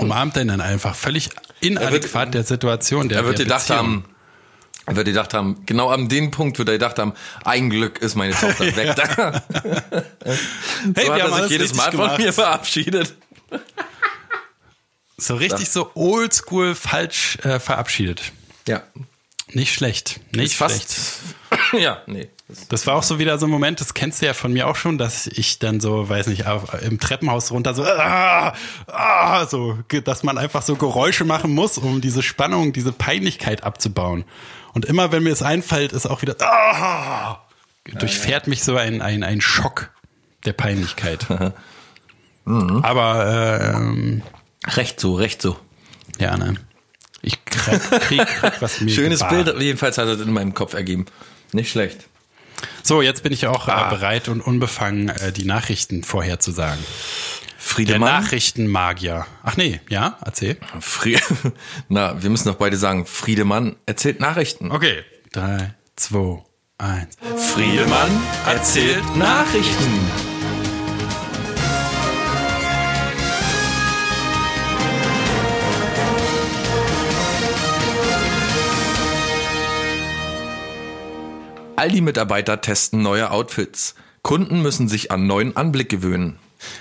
umarmt 0.00 0.36
den 0.36 0.48
dann 0.48 0.60
einfach 0.60 0.94
völlig 0.94 1.30
inadäquat 1.60 2.34
der 2.34 2.44
Situation. 2.44 3.08
Der, 3.08 3.18
Er 3.18 3.24
wird 3.26 3.38
der 3.38 3.44
gedacht 3.44 3.60
Beziehung. 3.68 3.78
haben, 3.78 4.04
er 4.86 4.96
wird 4.96 5.06
gedacht 5.06 5.34
haben, 5.34 5.62
genau 5.66 5.88
an 5.90 6.08
dem 6.08 6.30
Punkt 6.30 6.58
wird 6.58 6.68
er 6.68 6.72
gedacht 6.74 6.98
haben, 6.98 7.12
ein 7.44 7.70
Glück 7.70 7.98
ist 7.98 8.14
meine 8.16 8.34
Tochter 8.34 8.64
weg. 8.76 8.94
Da. 8.96 9.42
hey, 10.94 11.06
so 11.06 11.12
hat 11.12 11.20
er 11.20 11.32
sich 11.42 11.50
jedes 11.50 11.70
richtig 11.70 11.76
Mal 11.76 11.90
gemacht. 11.90 12.14
von 12.16 12.22
mir 12.24 12.32
verabschiedet. 12.32 13.14
So 15.22 15.34
richtig 15.34 15.68
so 15.68 15.90
oldschool 15.94 16.74
falsch 16.74 17.36
äh, 17.42 17.60
verabschiedet. 17.60 18.32
Ja. 18.66 18.82
Nicht 19.52 19.74
schlecht. 19.74 20.18
Nicht 20.32 20.52
Ist 20.52 20.54
schlecht. 20.54 20.90
fast. 21.50 21.74
ja, 21.78 22.00
nee. 22.06 22.30
Das 22.68 22.86
war 22.86 22.96
auch 22.96 23.02
so 23.02 23.18
wieder 23.18 23.38
so 23.38 23.46
ein 23.46 23.50
Moment, 23.50 23.80
das 23.80 23.94
kennst 23.94 24.22
du 24.22 24.26
ja 24.26 24.34
von 24.34 24.52
mir 24.52 24.66
auch 24.66 24.76
schon, 24.76 24.98
dass 24.98 25.26
ich 25.26 25.58
dann 25.58 25.80
so, 25.80 26.08
weiß 26.08 26.28
nicht, 26.28 26.46
auf, 26.46 26.82
im 26.82 26.98
Treppenhaus 26.98 27.50
runter 27.50 27.74
so, 27.74 27.84
ah, 27.84 28.54
ah, 28.86 29.46
so, 29.46 29.78
dass 30.04 30.22
man 30.22 30.38
einfach 30.38 30.62
so 30.62 30.76
Geräusche 30.76 31.24
machen 31.24 31.52
muss, 31.54 31.78
um 31.78 32.00
diese 32.00 32.22
Spannung, 32.22 32.72
diese 32.72 32.92
Peinlichkeit 32.92 33.64
abzubauen. 33.64 34.24
Und 34.72 34.84
immer 34.84 35.12
wenn 35.12 35.22
mir 35.22 35.32
es 35.32 35.42
einfällt, 35.42 35.92
ist 35.92 36.06
auch 36.06 36.22
wieder, 36.22 36.36
ah, 36.40 37.40
durchfährt 37.84 38.46
mich 38.46 38.62
so 38.62 38.76
ein, 38.76 39.02
ein, 39.02 39.22
ein 39.22 39.40
Schock 39.40 39.90
der 40.44 40.52
Peinlichkeit. 40.52 41.26
Aber, 42.44 43.26
äh, 43.26 43.76
ähm, 43.76 44.22
Recht 44.66 45.00
so, 45.00 45.14
recht 45.14 45.40
so. 45.40 45.56
ja, 46.18 46.36
ne. 46.36 46.54
Ich 47.22 47.44
krieg, 47.44 47.80
krieg, 48.00 48.26
krieg 48.26 48.52
was 48.60 48.80
mir 48.80 48.90
Schönes 48.90 49.20
gebaht. 49.20 49.44
Bild, 49.44 49.60
jedenfalls 49.60 49.98
hat 49.98 50.08
es 50.08 50.20
in 50.20 50.32
meinem 50.32 50.54
Kopf 50.54 50.74
ergeben. 50.74 51.06
Nicht 51.52 51.70
schlecht. 51.70 52.08
So, 52.82 53.02
jetzt 53.02 53.22
bin 53.22 53.32
ich 53.32 53.46
auch 53.46 53.68
Ah. 53.68 53.88
äh, 53.88 53.94
bereit 53.94 54.28
und 54.28 54.40
unbefangen, 54.40 55.08
äh, 55.08 55.32
die 55.32 55.44
Nachrichten 55.44 56.02
vorherzusagen. 56.04 56.82
Der 56.82 57.58
Friedemann. 57.58 58.22
Nachrichtenmagier. 58.22 59.26
Ach 59.42 59.56
nee, 59.56 59.80
ja, 59.88 60.18
erzähl. 60.24 60.56
Fri 60.80 61.18
Na, 61.88 62.20
wir 62.22 62.30
müssen 62.30 62.48
doch 62.48 62.56
beide 62.56 62.76
sagen, 62.76 63.06
Friedemann 63.06 63.76
erzählt 63.86 64.18
Nachrichten. 64.20 64.72
Okay. 64.72 65.04
Drei, 65.32 65.74
zwei, 65.94 66.42
eins. 66.78 67.16
Friedemann 67.52 68.10
erzählt 68.46 69.04
Nachrichten. 69.16 70.39
Aldi-Mitarbeiter 81.80 82.60
testen 82.60 83.02
neue 83.02 83.30
Outfits. 83.30 83.94
Kunden 84.22 84.60
müssen 84.60 84.86
sich 84.86 85.10
an 85.10 85.26
neuen 85.26 85.56
Anblick 85.56 85.88
gewöhnen. 85.88 86.38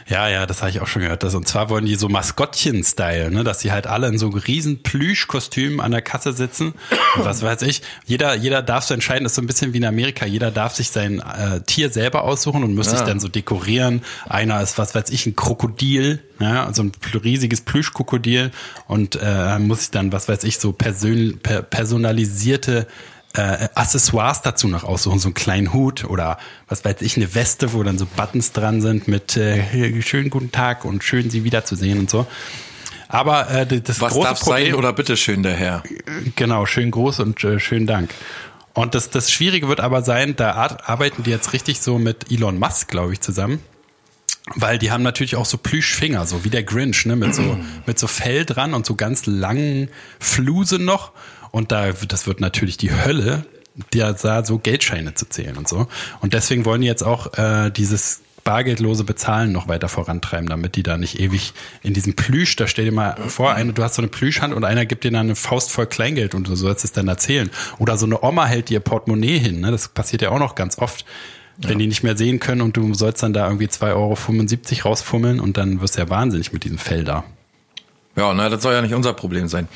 Ja, 0.09 0.27
ja, 0.27 0.45
das 0.45 0.61
habe 0.61 0.71
ich 0.71 0.81
auch 0.81 0.87
schon 0.87 1.03
gehört. 1.03 1.23
Das, 1.23 1.35
und 1.35 1.47
zwar 1.47 1.69
wollen 1.69 1.85
die 1.85 1.95
so 1.95 2.09
Maskottchen-Style, 2.09 3.31
ne? 3.31 3.45
dass 3.45 3.59
die 3.59 3.71
halt 3.71 3.87
alle 3.87 4.07
in 4.07 4.17
so 4.17 4.27
riesen 4.27 4.83
Plüschkostümen 4.83 5.79
an 5.79 5.91
der 5.91 6.01
Kasse 6.01 6.33
sitzen. 6.33 6.73
Und 7.15 7.23
was 7.23 7.41
weiß 7.43 7.61
ich. 7.61 7.81
Jeder, 8.05 8.35
jeder 8.35 8.61
darf 8.61 8.83
so 8.83 8.93
entscheiden, 8.93 9.23
das 9.23 9.31
ist 9.31 9.35
so 9.37 9.41
ein 9.41 9.47
bisschen 9.47 9.71
wie 9.71 9.77
in 9.77 9.85
Amerika. 9.85 10.25
Jeder 10.25 10.51
darf 10.51 10.75
sich 10.75 10.89
sein 10.89 11.19
äh, 11.21 11.61
Tier 11.61 11.89
selber 11.91 12.25
aussuchen 12.25 12.65
und 12.65 12.75
muss 12.75 12.89
sich 12.89 12.99
dann 12.99 13.21
so 13.21 13.29
dekorieren. 13.29 14.01
Einer 14.27 14.61
ist, 14.61 14.77
was 14.77 14.95
weiß 14.95 15.11
ich, 15.11 15.25
ein 15.25 15.37
Krokodil, 15.37 16.21
ja, 16.41 16.73
so 16.73 16.83
ein 16.83 16.91
pl- 16.91 17.23
riesiges 17.23 17.61
Plüschkrokodil 17.61 18.51
und 18.87 19.17
äh, 19.23 19.59
muss 19.59 19.79
sich 19.79 19.91
dann, 19.91 20.11
was 20.11 20.27
weiß 20.27 20.43
ich, 20.43 20.59
so 20.59 20.73
persön 20.73 21.39
per 21.39 21.61
personalisierte 21.61 22.85
äh, 23.33 23.69
Accessoires 23.75 24.41
dazu 24.41 24.67
noch 24.67 24.83
aussuchen, 24.83 25.19
so 25.19 25.27
einen 25.27 25.33
kleinen 25.35 25.73
Hut 25.73 26.03
oder 26.05 26.37
was 26.67 26.83
weiß 26.83 27.01
ich, 27.01 27.15
eine 27.17 27.35
Weste, 27.35 27.73
wo 27.73 27.83
dann 27.83 27.97
so 27.97 28.05
Buttons 28.05 28.51
dran 28.51 28.81
sind 28.81 29.07
mit 29.07 29.37
äh, 29.37 30.01
schönen 30.01 30.29
guten 30.29 30.51
Tag 30.51 30.85
und 30.85 31.03
schön 31.03 31.29
sie 31.29 31.43
wiederzusehen 31.43 31.99
und 31.99 32.09
so. 32.09 32.25
Aber 33.07 33.49
äh, 33.49 33.65
das 33.65 34.01
Was 34.01 34.13
große 34.13 34.27
darf 34.27 34.39
Problem, 34.39 34.65
sein 34.67 34.75
oder 34.75 34.93
bitteschön, 34.93 35.43
der 35.43 35.55
Herr? 35.55 35.83
Genau, 36.35 36.65
schön 36.65 36.91
groß 36.91 37.19
und 37.21 37.43
äh, 37.43 37.59
schönen 37.59 37.87
Dank. 37.87 38.11
Und 38.73 38.93
das, 38.95 39.09
das 39.09 39.31
Schwierige 39.31 39.67
wird 39.67 39.79
aber 39.79 40.03
sein, 40.03 40.35
da 40.35 40.51
ar- 40.53 40.89
arbeiten 40.89 41.23
die 41.23 41.31
jetzt 41.31 41.53
richtig 41.53 41.81
so 41.81 41.97
mit 41.97 42.31
Elon 42.31 42.59
Musk, 42.59 42.87
glaube 42.87 43.13
ich, 43.13 43.19
zusammen. 43.19 43.59
Weil 44.55 44.79
die 44.79 44.89
haben 44.91 45.03
natürlich 45.03 45.35
auch 45.35 45.45
so 45.45 45.57
Plüschfinger, 45.57 46.25
so 46.25 46.43
wie 46.43 46.49
der 46.49 46.63
Grinch, 46.63 47.05
ne, 47.05 47.15
mit 47.15 47.35
so, 47.35 47.59
mit 47.85 47.99
so 47.99 48.07
Fell 48.07 48.45
dran 48.45 48.73
und 48.73 48.85
so 48.85 48.95
ganz 48.95 49.25
langen 49.27 49.89
Flusen 50.19 50.85
noch. 50.85 51.11
Und 51.51 51.71
da, 51.71 51.91
das 51.91 52.27
wird 52.27 52.39
natürlich 52.39 52.77
die 52.77 52.91
Hölle, 52.91 53.45
der 53.93 54.13
da 54.13 54.43
so 54.43 54.59
Geldscheine 54.59 55.13
zu 55.13 55.27
zählen 55.27 55.57
und 55.57 55.67
so. 55.67 55.87
Und 56.21 56.33
deswegen 56.33 56.65
wollen 56.65 56.81
die 56.81 56.87
jetzt 56.87 57.03
auch 57.03 57.33
äh, 57.37 57.69
dieses 57.71 58.21
bargeldlose 58.43 59.03
Bezahlen 59.03 59.51
noch 59.51 59.67
weiter 59.67 59.89
vorantreiben, 59.89 60.49
damit 60.49 60.75
die 60.75 60.83
da 60.83 60.97
nicht 60.97 61.19
ewig 61.19 61.53
in 61.83 61.93
diesem 61.93 62.15
Plüsch, 62.15 62.55
da 62.55 62.67
stell 62.67 62.85
dir 62.85 62.91
mal 62.91 63.15
vor, 63.27 63.53
eine, 63.53 63.73
du 63.73 63.83
hast 63.83 63.95
so 63.95 64.01
eine 64.01 64.09
Plüschhand 64.09 64.53
und 64.53 64.63
einer 64.63 64.85
gibt 64.85 65.03
dir 65.03 65.11
dann 65.11 65.27
eine 65.27 65.35
Faust 65.35 65.71
voll 65.71 65.85
Kleingeld 65.85 66.33
und 66.33 66.47
du 66.47 66.55
sollst 66.55 66.83
es 66.83 66.91
dann 66.91 67.07
erzählen. 67.07 67.51
Oder 67.77 67.97
so 67.97 68.05
eine 68.05 68.23
Oma 68.23 68.45
hält 68.45 68.69
dir 68.69 68.79
Portemonnaie 68.79 69.37
hin, 69.37 69.59
ne? 69.59 69.71
das 69.71 69.89
passiert 69.89 70.21
ja 70.21 70.31
auch 70.31 70.39
noch 70.39 70.55
ganz 70.55 70.79
oft. 70.79 71.05
Wenn 71.61 71.77
die 71.77 71.87
nicht 71.87 72.03
mehr 72.03 72.15
sehen 72.15 72.39
können 72.39 72.61
und 72.61 72.77
du 72.77 72.93
sollst 72.93 73.21
dann 73.21 73.33
da 73.33 73.45
irgendwie 73.45 73.65
2,75 73.65 74.77
Euro 74.77 74.89
rausfummeln 74.89 75.41
und 75.41 75.57
dann 75.57 75.81
wirst 75.81 75.97
du 75.97 76.01
ja 76.01 76.09
wahnsinnig 76.09 76.53
mit 76.53 76.63
diesem 76.63 76.77
Fell 76.77 77.03
da. 77.03 77.25
Ja, 78.15 78.33
na, 78.33 78.47
das 78.47 78.63
soll 78.63 78.73
ja 78.73 78.81
nicht 78.81 78.93
unser 78.93 79.11
Problem 79.11 79.49
sein. 79.49 79.67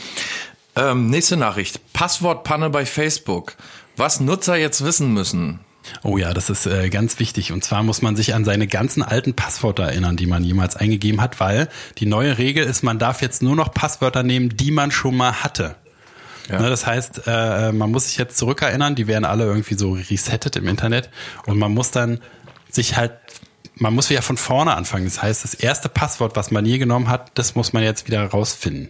Ähm, 0.76 1.08
nächste 1.08 1.38
Nachricht. 1.38 1.94
Passwortpanne 1.94 2.70
bei 2.70 2.86
Facebook. 2.86 3.56
Was 3.96 4.20
Nutzer 4.20 4.56
jetzt 4.56 4.84
wissen 4.84 5.14
müssen. 5.14 5.60
Oh 6.02 6.18
ja, 6.18 6.34
das 6.34 6.50
ist 6.50 6.66
äh, 6.66 6.90
ganz 6.90 7.20
wichtig. 7.20 7.52
Und 7.52 7.64
zwar 7.64 7.84
muss 7.84 8.02
man 8.02 8.16
sich 8.16 8.34
an 8.34 8.46
seine 8.46 8.68
ganzen 8.68 9.04
alten 9.04 9.34
Passwörter 9.34 9.84
erinnern, 9.84 10.16
die 10.16 10.26
man 10.26 10.44
jemals 10.44 10.76
eingegeben 10.76 11.22
hat, 11.22 11.40
weil 11.40 11.68
die 11.98 12.06
neue 12.06 12.38
Regel 12.38 12.66
ist, 12.66 12.84
man 12.84 13.00
darf 13.00 13.22
jetzt 13.22 13.42
nur 13.42 13.56
noch 13.56 13.74
Passwörter 13.74 14.24
nehmen, 14.24 14.56
die 14.56 14.72
man 14.72 14.92
schon 14.92 15.16
mal 15.16 15.44
hatte. 15.44 15.76
Ja. 16.50 16.60
Ne, 16.60 16.70
das 16.70 16.86
heißt, 16.86 17.22
äh, 17.26 17.72
man 17.72 17.92
muss 17.92 18.08
sich 18.08 18.18
jetzt 18.18 18.38
zurückerinnern, 18.38 18.96
die 18.96 19.08
werden 19.08 19.26
alle 19.26 19.46
irgendwie 19.46 19.76
so 19.76 19.94
resettet 19.94 20.56
im 20.58 20.68
Internet 20.68 21.10
und 21.46 21.58
man 21.58 21.74
muss 21.74 21.92
dann 21.92 22.20
sich 22.70 22.98
halt, 22.98 23.14
man 23.76 23.94
muss 23.94 24.10
wieder 24.10 24.22
von 24.22 24.36
vorne 24.36 24.76
anfangen. 24.76 25.06
Das 25.06 25.22
heißt, 25.22 25.44
das 25.44 25.54
erste 25.54 25.88
Passwort, 25.88 26.36
was 26.36 26.52
man 26.52 26.66
je 26.66 26.80
genommen 26.80 27.08
hat, 27.08 27.32
das 27.36 27.56
muss 27.56 27.72
man 27.72 27.84
jetzt 27.84 28.08
wieder 28.08 28.26
rausfinden. 28.26 28.90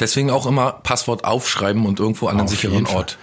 Deswegen 0.00 0.30
auch 0.30 0.46
immer 0.46 0.72
Passwort 0.72 1.24
aufschreiben 1.24 1.86
und 1.86 2.00
irgendwo 2.00 2.28
an 2.28 2.38
einen 2.38 2.48
sicheren 2.48 2.86
Ort. 2.86 3.18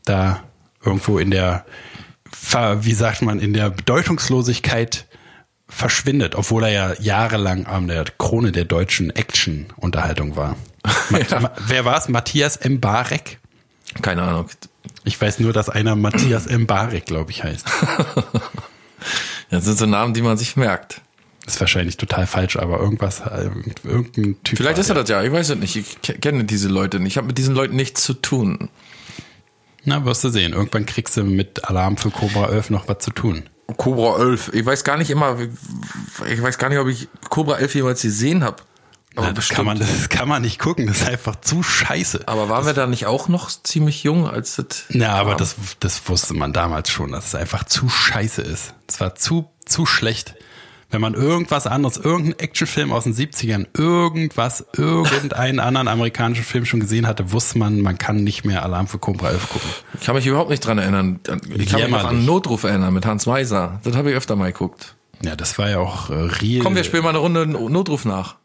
da 0.05 0.43
irgendwo 0.85 1.19
in 1.19 1.31
der 1.31 1.65
wie 2.81 2.95
sagt 2.95 3.23
man, 3.23 3.39
in 3.39 3.53
der 3.53 3.71
Bedeutungslosigkeit 3.71 5.07
verschwindet, 5.69 6.35
obwohl 6.35 6.65
er 6.65 6.71
ja 6.71 6.95
jahrelang 7.01 7.67
an 7.67 7.89
der 7.89 8.05
Krone 8.19 8.53
der 8.53 8.65
deutschen 8.65 9.11
Action-Unterhaltung 9.11 10.37
war. 10.37 10.57
ja. 11.31 11.53
Wer 11.67 11.85
war 11.85 11.99
es? 11.99 12.09
Matthias 12.09 12.57
M. 12.57 12.81
Barek? 12.81 13.39
Keine 14.03 14.23
Ahnung. 14.23 14.47
Ich 15.05 15.21
weiß 15.21 15.41
nur, 15.41 15.53
dass 15.53 15.69
einer 15.69 15.97
Matthias 15.97 16.47
M. 16.49 16.67
Barek, 16.67 17.07
glaube 17.07 17.31
ich, 17.31 17.43
heißt. 17.45 17.67
Das 19.51 19.67
sind 19.67 19.79
so 19.79 19.85
Namen, 19.85 20.15
die 20.15 20.23
man 20.23 20.39
sich 20.39 20.57
merkt. 20.57 21.03
Ist 21.47 21.61
wahrscheinlich 21.61 21.99
total 21.99 22.27
falsch, 22.27 22.57
aber 22.57 22.81
irgendwas, 22.81 23.21
äh, 23.21 23.51
irgendein 23.85 24.43
Typ. 24.45 24.57
Vielleicht 24.57 24.79
ist 24.79 24.89
er 24.89 24.95
das 24.95 25.11
ja, 25.11 25.23
ich 25.23 25.31
weiß 25.31 25.51
es 25.51 25.59
nicht. 25.59 25.77
Ich 25.77 26.21
kenne 26.23 26.45
diese 26.45 26.69
Leute 26.69 27.01
nicht. 27.01 27.13
Ich 27.13 27.17
habe 27.19 27.27
mit 27.27 27.37
diesen 27.37 27.55
Leuten 27.55 27.77
nichts 27.77 28.03
zu 28.03 28.15
tun. 28.15 28.71
Na, 29.85 30.07
wirst 30.07 30.25
du 30.25 30.31
sehen. 30.31 30.55
Irgendwann 30.55 30.87
kriegst 30.87 31.19
du 31.19 31.25
mit 31.25 31.69
Alarm 31.69 31.99
für 31.99 32.11
Cobra 32.11 32.49
11 32.49 32.71
noch 32.71 32.89
was 32.89 33.01
zu 33.01 33.11
tun. 33.11 33.43
Cobra 33.77 34.23
11. 34.23 34.55
Ich 34.55 34.65
weiß 34.65 34.85
gar 34.85 34.97
nicht 34.97 35.11
immer, 35.11 35.37
ich 36.31 36.41
weiß 36.41 36.57
gar 36.57 36.71
nicht, 36.71 36.79
ob 36.79 36.89
ich 36.89 37.09
Cobra 37.29 37.57
11 37.57 37.75
jemals 37.75 38.03
gesehen 38.03 38.45
habe. 38.45 38.63
Aber 39.15 39.27
Na, 39.27 39.33
das, 39.33 39.49
kann 39.49 39.67
man, 39.67 39.79
das 39.79 40.09
kann 40.09 40.29
man 40.29 40.43
nicht 40.43 40.59
gucken, 40.59 40.87
das 40.87 41.03
ist 41.03 41.09
einfach 41.09 41.37
zu 41.37 41.63
scheiße. 41.63 42.23
Aber 42.27 42.49
waren 42.49 42.65
wir 42.65 42.73
da 42.73 42.87
nicht 42.87 43.07
auch 43.07 43.29
noch 43.29 43.51
ziemlich 43.51 44.03
jung, 44.03 44.27
als 44.27 44.57
das. 44.57 44.85
Ja, 44.89 45.15
aber 45.15 45.35
das, 45.35 45.57
das 45.81 46.09
wusste 46.09 46.35
man 46.35 46.53
damals 46.53 46.91
schon, 46.91 47.13
dass 47.13 47.27
es 47.27 47.35
einfach 47.35 47.65
zu 47.65 47.89
scheiße 47.89 48.43
ist. 48.43 48.75
Es 48.87 49.01
war 49.01 49.15
zu, 49.15 49.51
zu 49.67 49.85
schlecht 49.85 50.35
wenn 50.93 51.01
man 51.01 51.15
irgendwas 51.15 51.67
anderes, 51.67 51.97
irgendeinen 51.97 52.39
Actionfilm 52.39 52.93
aus 52.93 53.05
den 53.05 53.15
70ern, 53.15 53.67
irgendwas, 53.77 54.67
irgendeinen 54.77 55.59
anderen 55.61 55.89
amerikanischen 55.89 56.45
Film 56.45 56.67
schon 56.67 56.81
gesehen 56.81 57.07
hatte, 57.07 57.33
wusste 57.33 57.59
man, 57.59 57.81
man 57.81 57.97
kann 57.97 58.23
nicht 58.23 58.45
mehr 58.45 58.63
Alarm 58.63 58.87
für 58.87 58.99
Cobra 58.99 59.31
11 59.31 59.49
gucken. 59.49 59.71
Ich 59.99 60.05
kann 60.05 60.15
mich 60.15 60.27
überhaupt 60.27 60.51
nicht 60.51 60.61
dran 60.61 60.79
erinnern. 60.79 61.21
Ich 61.57 61.71
kann 61.71 61.81
mich 61.81 61.91
noch 61.91 62.05
an 62.05 62.25
Notruf 62.27 62.65
erinnern 62.65 62.93
mit 62.93 63.07
Hans 63.07 63.27
Weiser. 63.27 63.81
Das 63.85 63.97
habe 63.97 64.11
ich 64.11 64.17
öfter 64.17 64.37
mal 64.37 64.53
geguckt. 64.53 64.95
Ja, 65.25 65.35
das 65.35 65.59
war 65.59 65.71
ja 65.71 65.79
auch 65.79 66.11
äh, 66.11 66.15
real. 66.15 66.63
Komm, 66.63 66.75
wir 66.75 66.85
spielen 66.85 67.05
mal 67.05 67.11
eine 67.11 67.19
Runde 67.19 67.47
Notruf 67.47 68.05
nach. 68.05 68.37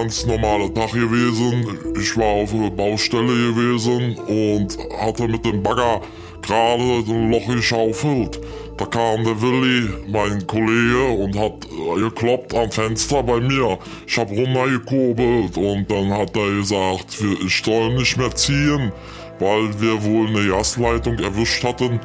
Ganz 0.00 0.26
normaler 0.26 0.72
Tag 0.74 0.92
gewesen. 0.92 1.94
Ich 1.98 2.16
war 2.18 2.42
auf 2.42 2.50
der 2.52 2.68
Baustelle 2.68 3.32
gewesen 3.48 4.18
und 4.26 4.76
hatte 5.00 5.26
mit 5.26 5.44
dem 5.46 5.62
Bagger 5.62 6.02
gerade 6.42 6.82
ein 6.82 7.30
Loch 7.30 7.46
geschaufelt. 7.46 8.38
Da 8.76 8.84
kam 8.84 9.24
der 9.24 9.40
Willi, 9.40 9.88
mein 10.08 10.46
Kollege, 10.46 11.02
und 11.22 11.38
hat 11.38 11.66
gekloppt 11.98 12.54
am 12.54 12.70
Fenster 12.70 13.22
bei 13.22 13.40
mir. 13.40 13.78
Ich 14.06 14.18
hab 14.18 14.30
runtergekurbelt 14.30 15.56
und 15.56 15.90
dann 15.90 16.10
hat 16.12 16.36
er 16.36 16.50
gesagt, 16.50 17.16
ich 17.46 17.62
soll 17.64 17.94
nicht 17.94 18.18
mehr 18.18 18.34
ziehen, 18.34 18.92
weil 19.38 19.80
wir 19.80 20.04
wohl 20.04 20.26
eine 20.26 20.46
Gasleitung 20.46 21.18
erwischt 21.18 21.64
hatten. 21.64 22.00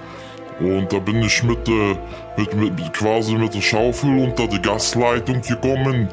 Und 0.61 0.93
da 0.93 0.99
bin 0.99 1.21
ich 1.23 1.43
mit, 1.43 1.67
äh, 1.67 1.97
mit, 2.37 2.53
mit 2.55 2.93
quasi 2.93 3.35
mit 3.35 3.53
der 3.53 3.61
Schaufel 3.61 4.17
unter 4.17 4.47
die 4.47 4.61
Gasleitung 4.61 5.41
gekommen 5.41 6.07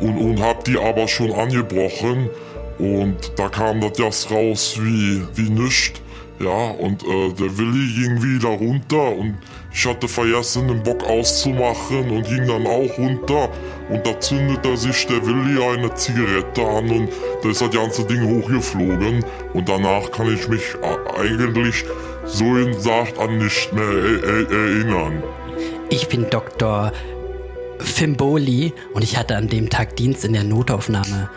und, 0.00 0.18
und 0.18 0.40
hab 0.40 0.64
die 0.64 0.78
aber 0.78 1.08
schon 1.08 1.32
angebrochen. 1.32 2.30
Und 2.78 3.32
da 3.36 3.48
kam 3.48 3.80
das 3.80 3.96
Gas 3.96 4.30
raus 4.30 4.76
wie, 4.80 5.22
wie 5.34 5.50
nichts. 5.50 6.00
Ja, 6.40 6.70
und 6.72 7.04
äh, 7.04 7.32
der 7.32 7.56
Willi 7.56 7.94
ging 7.94 8.20
wieder 8.20 8.48
runter 8.48 9.16
und 9.16 9.36
ich 9.72 9.86
hatte 9.86 10.08
vergessen, 10.08 10.66
den 10.66 10.82
Bock 10.82 11.04
auszumachen 11.04 12.10
und 12.10 12.26
ging 12.26 12.46
dann 12.46 12.66
auch 12.66 12.98
runter. 12.98 13.48
Und 13.88 14.04
da 14.04 14.18
zündete 14.18 14.76
sich 14.76 15.06
der 15.06 15.24
Willi 15.24 15.62
eine 15.62 15.94
Zigarette 15.94 16.62
an 16.62 16.90
und 16.90 17.08
da 17.42 17.48
ist 17.50 17.60
das 17.60 17.70
ganze 17.70 18.04
Ding 18.04 18.22
hochgeflogen. 18.22 19.24
Und 19.52 19.68
danach 19.68 20.10
kann 20.10 20.34
ich 20.34 20.48
mich 20.48 20.62
eigentlich 21.16 21.84
so 22.24 22.56
in 22.56 22.78
Sacht 22.80 23.16
an 23.18 23.38
nicht 23.38 23.72
mehr 23.72 23.84
er 23.84 24.50
erinnern. 24.50 25.22
Ich 25.90 26.08
bin 26.08 26.28
Dr. 26.30 26.92
Fimboli 27.78 28.72
und 28.92 29.02
ich 29.02 29.16
hatte 29.16 29.36
an 29.36 29.48
dem 29.48 29.70
Tag 29.70 29.96
Dienst 29.96 30.24
in 30.24 30.32
der 30.32 30.44
Notaufnahme 30.44 31.28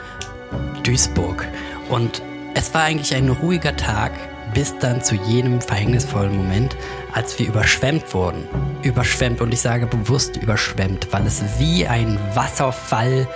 Duisburg. 0.84 1.48
Und 1.90 2.22
es 2.54 2.74
war 2.74 2.84
eigentlich 2.84 3.16
ein 3.16 3.30
ruhiger 3.30 3.76
Tag 3.76 4.12
bis 4.54 4.78
dann 4.80 5.04
zu 5.04 5.16
jenem 5.16 5.62
verhängnisvollen 5.62 6.36
Moment, 6.36 6.76
als 7.14 7.38
wir 7.38 7.48
überschwemmt 7.48 8.14
wurden. 8.14 8.48
Überschwemmt 8.82 9.42
und 9.42 9.54
ich 9.54 9.62
sage 9.62 9.88
bewusst 9.88 10.38
überschwemmt, 10.38 11.08
weil 11.12 11.26
es 11.26 11.44
wie 11.60 11.86
ein 11.86 12.18
Wasserfall, 12.34 13.28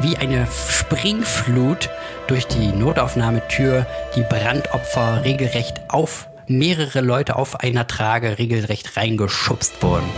wie 0.00 0.16
eine 0.16 0.46
Springflut 0.68 1.88
durch 2.26 2.46
die 2.46 2.68
Notaufnahmetür 2.68 3.86
die 4.16 4.22
Brandopfer 4.22 5.24
regelrecht 5.24 5.80
auf 5.88 6.28
mehrere 6.46 7.00
Leute 7.00 7.36
auf 7.36 7.60
einer 7.60 7.86
Trage 7.86 8.38
regelrecht 8.38 8.96
reingeschubst 8.96 9.82
wurden. 9.82 10.08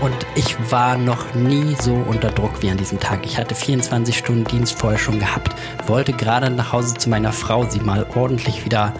Und 0.00 0.14
ich 0.34 0.56
war 0.70 0.98
noch 0.98 1.34
nie 1.34 1.76
so 1.80 1.94
unter 1.94 2.30
Druck 2.30 2.62
wie 2.62 2.70
an 2.70 2.76
diesem 2.76 3.00
Tag. 3.00 3.24
Ich 3.24 3.38
hatte 3.38 3.54
24 3.54 4.16
Stunden 4.16 4.44
Dienst 4.44 4.78
vorher 4.78 4.98
schon 4.98 5.18
gehabt, 5.18 5.54
wollte 5.86 6.12
gerade 6.12 6.50
nach 6.50 6.72
Hause 6.72 6.94
zu 6.94 7.08
meiner 7.08 7.32
Frau 7.32 7.64
sie 7.68 7.80
mal 7.80 8.06
ordentlich 8.14 8.64
wieder 8.64 8.92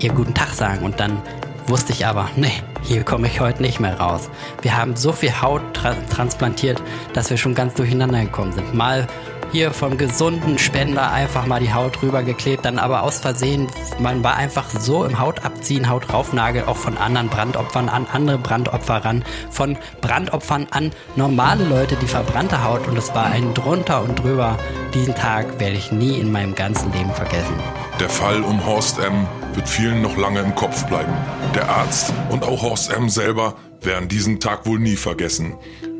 ihr 0.00 0.12
guten 0.12 0.34
Tag 0.34 0.48
sagen 0.50 0.84
und 0.84 0.98
dann 0.98 1.22
wusste 1.66 1.92
ich 1.92 2.06
aber, 2.06 2.28
nee, 2.36 2.52
hier 2.82 3.04
komme 3.04 3.26
ich 3.26 3.40
heute 3.40 3.62
nicht 3.62 3.80
mehr 3.80 3.98
raus. 3.98 4.28
Wir 4.60 4.76
haben 4.76 4.96
so 4.96 5.12
viel 5.12 5.40
Haut 5.40 5.62
tra 5.72 5.94
transplantiert, 6.10 6.82
dass 7.14 7.30
wir 7.30 7.36
schon 7.36 7.54
ganz 7.54 7.74
durcheinander 7.74 8.20
gekommen 8.20 8.52
sind. 8.52 8.74
Mal 8.74 9.06
hier 9.54 9.70
vom 9.70 9.96
gesunden 9.96 10.58
Spender 10.58 11.12
einfach 11.12 11.46
mal 11.46 11.60
die 11.60 11.72
Haut 11.72 12.02
rübergeklebt, 12.02 12.64
dann 12.64 12.80
aber 12.80 13.04
aus 13.04 13.20
Versehen, 13.20 13.68
man 14.00 14.24
war 14.24 14.34
einfach 14.34 14.68
so 14.68 15.04
im 15.04 15.20
Haut 15.20 15.44
abziehen, 15.44 15.88
Haut 15.88 16.12
raufnagel, 16.12 16.64
auch 16.64 16.76
von 16.76 16.98
anderen 16.98 17.28
Brandopfern 17.28 17.88
an 17.88 18.08
andere 18.12 18.38
Brandopfer 18.38 19.04
ran, 19.04 19.24
von 19.52 19.78
Brandopfern 20.00 20.66
an 20.72 20.90
normale 21.14 21.62
Leute, 21.62 21.94
die 21.94 22.08
verbrannte 22.08 22.64
Haut 22.64 22.88
und 22.88 22.98
es 22.98 23.14
war 23.14 23.26
ein 23.26 23.54
drunter 23.54 24.02
und 24.02 24.16
drüber. 24.16 24.58
Diesen 24.92 25.14
Tag 25.14 25.60
werde 25.60 25.76
ich 25.76 25.92
nie 25.92 26.18
in 26.18 26.32
meinem 26.32 26.56
ganzen 26.56 26.92
Leben 26.92 27.12
vergessen. 27.12 27.54
Der 28.00 28.08
Fall 28.08 28.42
um 28.42 28.66
Horst 28.66 28.98
M. 28.98 29.28
wird 29.54 29.68
vielen 29.68 30.02
noch 30.02 30.16
lange 30.16 30.40
im 30.40 30.56
Kopf 30.56 30.84
bleiben. 30.86 31.12
Der 31.54 31.68
Arzt 31.68 32.12
und 32.28 32.42
auch 32.42 32.62
Horst 32.62 32.92
M. 32.92 33.08
selber 33.08 33.54
werden 33.80 34.08
diesen 34.08 34.40
Tag 34.40 34.66
wohl 34.66 34.80
nie 34.80 34.96
vergessen. 34.96 35.54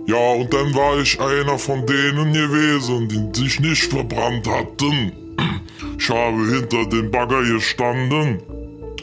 Ja, 0.06 0.32
und 0.34 0.52
dann 0.52 0.74
war 0.74 0.98
ich 0.98 1.18
einer 1.18 1.58
von 1.58 1.86
denen 1.86 2.32
gewesen, 2.32 3.08
die 3.08 3.40
sich 3.40 3.58
nicht 3.60 3.84
verbrannt 3.84 4.46
hatten. 4.46 5.12
Ich 5.98 6.10
habe 6.10 6.36
hinter 6.46 6.84
dem 6.86 7.10
Bagger 7.10 7.42
gestanden. 7.42 8.42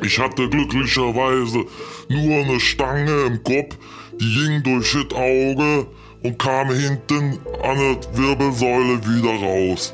Ich 0.03 0.19
hatte 0.19 0.47
glücklicherweise 0.47 1.65
nur 2.09 2.43
eine 2.43 2.59
Stange 2.59 3.23
im 3.23 3.43
Kopf, 3.43 3.77
die 4.19 4.33
ging 4.33 4.63
durch 4.63 4.93
das 4.93 5.17
Auge 5.17 5.87
und 6.23 6.37
kam 6.37 6.69
hinten 6.69 7.39
an 7.63 7.77
der 7.77 7.97
Wirbelsäule 8.17 8.99
wieder 9.05 9.33
raus. 9.45 9.93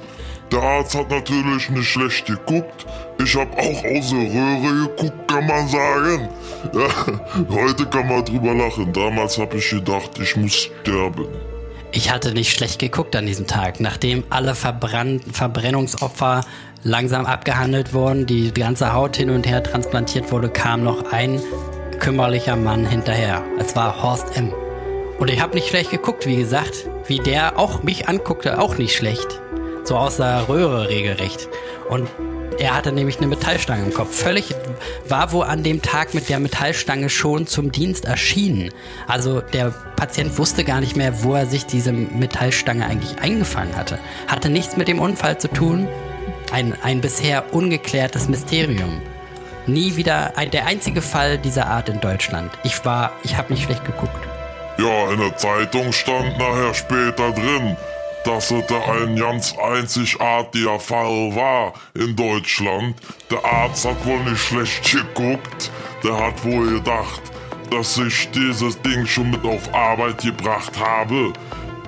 Der 0.51 0.61
Arzt 0.61 0.95
hat 0.95 1.09
natürlich 1.09 1.69
nicht 1.69 1.87
schlecht 1.87 2.25
geguckt. 2.25 2.85
Ich 3.19 3.35
habe 3.35 3.51
auch 3.51 3.83
aus 3.83 4.09
der 4.09 4.19
Röhre 4.19 4.87
geguckt, 4.87 5.27
kann 5.27 5.47
man 5.47 5.67
sagen. 5.67 6.29
Ja, 6.73 7.49
heute 7.49 7.85
kann 7.85 8.07
man 8.07 8.23
drüber 8.23 8.53
lachen. 8.53 8.93
Damals 8.93 9.37
habe 9.37 9.57
ich 9.57 9.69
gedacht, 9.69 10.11
ich 10.19 10.35
muss 10.35 10.55
sterben. 10.55 11.27
Ich 11.91 12.11
hatte 12.11 12.33
nicht 12.33 12.51
schlecht 12.51 12.79
geguckt 12.79 13.15
an 13.15 13.25
diesem 13.25 13.47
Tag. 13.47 13.79
Nachdem 13.79 14.23
alle 14.29 14.55
Verbrann 14.55 15.19
Verbrennungsopfer 15.31 16.41
langsam 16.83 17.25
abgehandelt 17.25 17.93
wurden, 17.93 18.25
die 18.25 18.53
ganze 18.53 18.93
Haut 18.93 19.17
hin 19.17 19.29
und 19.29 19.47
her 19.47 19.63
transplantiert 19.63 20.31
wurde, 20.31 20.49
kam 20.49 20.83
noch 20.83 21.11
ein 21.11 21.41
kümmerlicher 21.99 22.55
Mann 22.55 22.85
hinterher. 22.85 23.43
Es 23.57 23.75
war 23.75 24.03
Horst 24.03 24.37
M. 24.37 24.53
Und 25.17 25.31
ich 25.31 25.41
habe 25.41 25.55
nicht 25.55 25.69
schlecht 25.69 25.89
geguckt, 25.89 26.27
wie 26.27 26.37
gesagt. 26.37 26.87
Wie 27.07 27.19
der 27.19 27.57
auch 27.57 27.81
mich 27.81 28.07
anguckte, 28.07 28.59
auch 28.59 28.77
nicht 28.77 28.95
schlecht 28.95 29.41
so 29.87 29.95
aus 29.95 30.17
der 30.17 30.49
Röhre 30.49 30.89
regelrecht. 30.89 31.47
Und 31.89 32.09
er 32.59 32.75
hatte 32.75 32.91
nämlich 32.91 33.17
eine 33.17 33.27
Metallstange 33.27 33.85
im 33.85 33.93
Kopf. 33.93 34.15
Völlig 34.15 34.55
war 35.07 35.31
wohl 35.31 35.45
an 35.45 35.63
dem 35.63 35.81
Tag 35.81 36.13
mit 36.13 36.29
der 36.29 36.39
Metallstange 36.39 37.09
schon 37.09 37.45
zum 37.45 37.71
Dienst 37.71 38.05
erschienen. 38.05 38.71
Also 39.07 39.41
der 39.41 39.73
Patient 39.95 40.37
wusste 40.37 40.63
gar 40.63 40.79
nicht 40.79 40.95
mehr, 40.95 41.23
wo 41.23 41.35
er 41.35 41.45
sich 41.45 41.65
diese 41.65 41.91
Metallstange 41.91 42.85
eigentlich 42.85 43.19
eingefangen 43.19 43.75
hatte. 43.75 43.99
Hatte 44.27 44.49
nichts 44.49 44.75
mit 44.75 44.87
dem 44.87 44.99
Unfall 44.99 45.37
zu 45.37 45.47
tun. 45.49 45.87
Ein, 46.51 46.75
ein 46.81 47.01
bisher 47.01 47.53
ungeklärtes 47.53 48.27
Mysterium. 48.27 49.01
Nie 49.67 49.95
wieder 49.95 50.37
ein, 50.37 50.49
der 50.49 50.65
einzige 50.65 51.01
Fall 51.01 51.37
dieser 51.37 51.67
Art 51.67 51.89
in 51.89 51.99
Deutschland. 51.99 52.51
Ich 52.63 52.85
war, 52.85 53.11
ich 53.23 53.35
habe 53.35 53.53
nicht 53.53 53.65
schlecht 53.65 53.85
geguckt. 53.85 54.27
Ja, 54.79 55.11
in 55.11 55.19
der 55.19 55.35
Zeitung 55.35 55.91
stand 55.91 56.37
nachher 56.37 56.73
später 56.73 57.31
drin, 57.31 57.75
dass 58.25 58.51
es 58.51 58.63
ein 58.71 59.15
ganz 59.15 59.55
einzigartiger 59.57 60.79
Fall 60.79 61.35
war 61.35 61.73
in 61.93 62.15
Deutschland. 62.15 62.95
Der 63.31 63.43
Arzt 63.43 63.85
hat 63.85 64.05
wohl 64.05 64.19
nicht 64.19 64.39
schlecht 64.39 64.91
geguckt. 64.91 65.71
Der 66.03 66.17
hat 66.17 66.43
wohl 66.43 66.75
gedacht, 66.75 67.21
dass 67.71 67.97
ich 67.97 68.29
dieses 68.31 68.81
Ding 68.81 69.05
schon 69.05 69.31
mit 69.31 69.43
auf 69.45 69.73
Arbeit 69.73 70.21
gebracht 70.21 70.77
habe. 70.79 71.33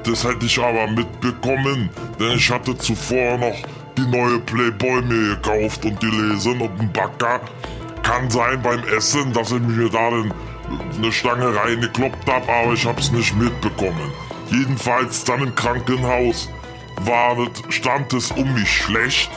Das 0.04 0.24
hätte 0.24 0.46
ich 0.46 0.60
aber 0.60 0.88
mitbekommen, 0.88 1.90
denn 2.20 2.32
ich 2.38 2.50
hatte 2.50 2.78
zuvor 2.78 3.38
noch 3.38 3.58
die 3.98 4.08
neue 4.08 4.40
Playboy 4.40 5.02
mir 5.02 5.36
gekauft 5.36 5.84
und 5.86 6.00
gelesen 6.00 6.62
und 6.62 6.80
ein 6.80 6.92
Backer. 6.94 7.42
Kann 8.02 8.30
sein 8.30 8.62
beim 8.62 8.82
Essen, 8.96 9.34
dass 9.34 9.52
ich 9.52 9.60
mir 9.60 9.90
da 9.90 10.08
eine 10.08 11.12
Stange 11.12 11.54
reingekloppt 11.56 12.30
habe, 12.30 12.52
aber 12.52 12.74
ich 12.74 12.86
habe 12.86 13.00
es 13.00 13.12
nicht 13.12 13.36
mitbekommen. 13.36 14.12
Jedenfalls 14.52 15.24
dann 15.24 15.44
im 15.44 15.56
Krankenhaus 15.56 16.50
war 17.06 17.36
stand 17.70 18.14
es 18.14 18.32
um 18.32 18.54
mich 18.54 18.70
schlecht. 18.70 19.30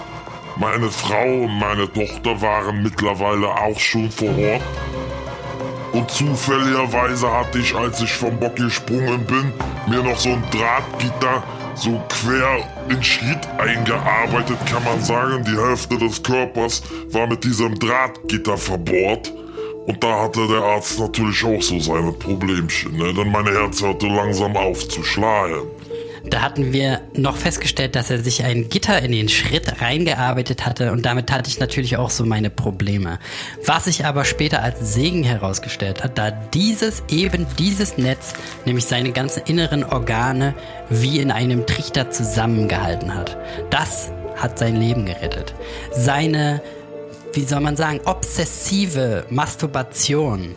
Meine 0.56 0.90
Frau 0.90 1.44
und 1.44 1.58
meine 1.58 1.90
Tochter 1.92 2.40
waren 2.40 2.82
mittlerweile 2.82 3.48
auch 3.48 3.78
schon 3.78 4.10
vor 4.10 4.28
Ort. 4.28 4.62
Und 5.92 6.10
zufälligerweise 6.10 7.30
hatte 7.30 7.58
ich, 7.58 7.74
als 7.74 8.00
ich 8.00 8.12
vom 8.12 8.38
Bock 8.38 8.56
gesprungen 8.56 9.26
bin, 9.26 9.52
mir 9.86 10.02
noch 10.02 10.18
so 10.18 10.30
ein 10.30 10.42
Drahtgitter 10.50 11.42
so 11.74 12.02
quer 12.08 12.58
in 12.88 13.02
Schritt 13.02 13.46
eingearbeitet, 13.58 14.58
kann 14.66 14.84
man 14.84 15.02
sagen. 15.02 15.44
Die 15.44 15.56
Hälfte 15.56 15.98
des 15.98 16.22
Körpers 16.22 16.82
war 17.10 17.26
mit 17.26 17.44
diesem 17.44 17.78
Drahtgitter 17.78 18.56
verbohrt. 18.56 19.32
Und 19.86 20.02
da 20.02 20.22
hatte 20.22 20.46
der 20.46 20.62
Arzt 20.62 20.98
natürlich 21.00 21.44
auch 21.44 21.62
so 21.62 21.80
seine 21.80 22.12
Problemchen, 22.12 22.96
ne? 22.96 23.12
denn 23.14 23.30
mein 23.32 23.46
Herz 23.46 23.82
hörte 23.82 24.06
langsam 24.06 24.56
auf 24.56 24.88
zu 24.88 25.02
schlagen. 25.02 25.62
Da 26.24 26.40
hatten 26.40 26.72
wir 26.72 27.00
noch 27.14 27.36
festgestellt, 27.36 27.96
dass 27.96 28.08
er 28.08 28.18
sich 28.18 28.44
ein 28.44 28.68
Gitter 28.68 29.02
in 29.02 29.10
den 29.10 29.28
Schritt 29.28 29.80
reingearbeitet 29.80 30.64
hatte 30.64 30.92
und 30.92 31.04
damit 31.04 31.32
hatte 31.32 31.50
ich 31.50 31.58
natürlich 31.58 31.96
auch 31.96 32.10
so 32.10 32.24
meine 32.24 32.48
Probleme. 32.48 33.18
Was 33.66 33.86
sich 33.86 34.06
aber 34.06 34.24
später 34.24 34.62
als 34.62 34.94
Segen 34.94 35.24
herausgestellt 35.24 36.04
hat, 36.04 36.18
da 36.18 36.30
dieses, 36.30 37.02
eben 37.08 37.46
dieses 37.58 37.98
Netz, 37.98 38.34
nämlich 38.64 38.84
seine 38.84 39.10
ganzen 39.10 39.42
inneren 39.46 39.82
Organe 39.82 40.54
wie 40.88 41.18
in 41.18 41.32
einem 41.32 41.66
Trichter 41.66 42.10
zusammengehalten 42.10 43.14
hat. 43.14 43.36
Das 43.70 44.12
hat 44.36 44.60
sein 44.60 44.76
Leben 44.76 45.06
gerettet. 45.06 45.54
Seine 45.90 46.62
wie 47.32 47.44
soll 47.44 47.60
man 47.60 47.76
sagen, 47.76 48.00
obsessive 48.04 49.26
Masturbation 49.30 50.54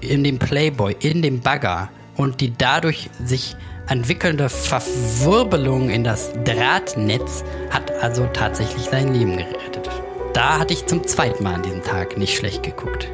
in 0.00 0.24
dem 0.24 0.38
Playboy, 0.38 0.96
in 1.00 1.22
dem 1.22 1.40
Bagger 1.40 1.90
und 2.16 2.40
die 2.40 2.52
dadurch 2.56 3.10
sich 3.24 3.56
entwickelnde 3.88 4.48
Verwirbelung 4.48 5.90
in 5.90 6.04
das 6.04 6.32
Drahtnetz 6.44 7.44
hat 7.70 7.90
also 8.02 8.26
tatsächlich 8.32 8.84
sein 8.84 9.14
Leben 9.14 9.36
gerettet. 9.36 9.88
Da 10.34 10.58
hatte 10.58 10.74
ich 10.74 10.86
zum 10.86 11.06
zweiten 11.06 11.42
Mal 11.42 11.54
an 11.54 11.62
diesem 11.62 11.82
Tag 11.82 12.18
nicht 12.18 12.36
schlecht 12.36 12.62
geguckt. 12.62 13.08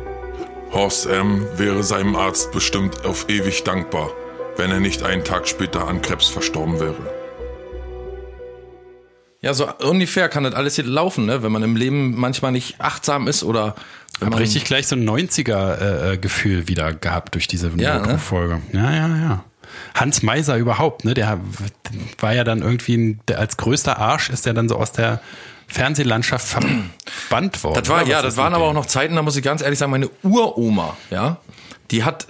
Horst 0.73 1.07
M. 1.07 1.47
wäre 1.57 1.85
seinem 1.85 2.17
Arzt 2.17 2.51
bestimmt 2.51 3.05
auf 3.05 3.29
ewig 3.29 3.63
dankbar, 3.63 4.11
wenn 4.57 4.73
er 4.73 4.81
nicht 4.81 5.05
einen 5.05 5.23
Tag 5.23 5.47
später 5.47 5.87
an 5.87 6.03
Krebs 6.03 6.29
verstorben 6.29 6.81
wäre. 6.81 7.24
Ja, 9.45 9.53
so 9.53 9.69
ungefähr 9.83 10.31
kann 10.31 10.45
das 10.45 10.55
alles 10.55 10.77
hier 10.77 10.87
laufen, 10.87 11.27
ne? 11.27 11.43
wenn 11.43 11.53
man 11.53 11.63
im 11.63 11.77
Leben 11.77 12.19
manchmal 12.19 12.51
nicht 12.51 12.81
achtsam 12.81 13.29
ist 13.29 13.45
oder 13.45 13.75
Ich 14.17 14.25
habe 14.25 14.39
richtig 14.39 14.65
gleich 14.65 14.87
so 14.87 14.97
ein 14.97 15.07
90er-Gefühl 15.07 16.61
äh, 16.61 16.69
wieder 16.69 16.95
gehabt 16.95 17.35
durch 17.35 17.47
diese 17.47 17.71
Ja, 17.77 17.99
ne? 17.99 18.19
Folge. 18.19 18.63
Ja, 18.73 18.91
ja, 18.91 19.09
ja. 19.09 19.45
Hans 19.95 20.23
Meiser 20.23 20.57
überhaupt, 20.57 21.05
ne? 21.05 21.13
Der 21.13 21.41
war 22.21 22.33
ja 22.33 22.43
dann 22.43 22.63
irgendwie 22.63 22.97
ein, 22.97 23.21
als 23.37 23.59
größter 23.59 23.99
Arsch 23.99 24.31
ist 24.31 24.47
der 24.47 24.55
dann 24.55 24.67
so 24.67 24.77
aus 24.77 24.93
der 24.93 25.21
Fernsehlandschaft 25.67 26.47
verbannt 26.47 27.63
worden. 27.63 27.81
Das 27.81 27.91
war, 27.91 28.07
ja, 28.07 28.23
das 28.23 28.39
waren 28.39 28.55
aber 28.55 28.65
auch 28.65 28.73
noch 28.73 28.87
Zeiten, 28.87 29.15
da 29.15 29.21
muss 29.21 29.37
ich 29.37 29.43
ganz 29.43 29.61
ehrlich 29.61 29.79
sagen, 29.79 29.91
meine 29.91 30.09
Uroma, 30.23 30.97
ja, 31.11 31.37
die 31.91 32.03
hat 32.03 32.29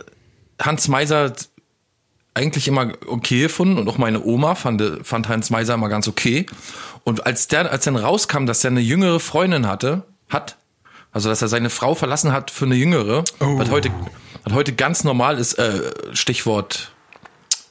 Hans 0.61 0.89
Meiser 0.89 1.33
eigentlich 2.35 2.67
immer 2.67 2.93
okay 3.07 3.43
gefunden 3.43 3.79
und 3.79 3.89
auch 3.89 3.99
meine 3.99 4.23
Oma 4.23 4.57
fand, 4.57 4.83
fand 5.05 5.29
Hans 5.29 5.51
Meiser 5.51 5.75
immer 5.75 5.89
ganz 5.89 6.09
okay. 6.09 6.47
Und 7.05 7.27
als 7.27 7.49
der, 7.49 7.71
als 7.71 7.85
dann 7.85 7.97
rauskam, 7.97 8.47
dass 8.47 8.65
er 8.65 8.71
eine 8.71 8.81
jüngere 8.81 9.21
Freundin 9.21 9.67
hatte, 9.67 10.03
hat, 10.31 10.57
also 11.13 11.29
dass 11.29 11.43
er 11.43 11.49
seine 11.49 11.71
Frau 11.71 11.95
verlassen 11.95 12.33
hat 12.33 12.51
für 12.51 12.65
eine 12.65 12.75
jüngere, 12.75 13.25
Oh. 13.41 13.59
was 13.59 13.71
heute, 13.71 13.91
was 14.45 14.53
heute 14.55 14.73
ganz 14.73 15.05
normal 15.05 15.39
ist, 15.39 15.55
äh, 15.59 15.93
Stichwort 16.15 16.93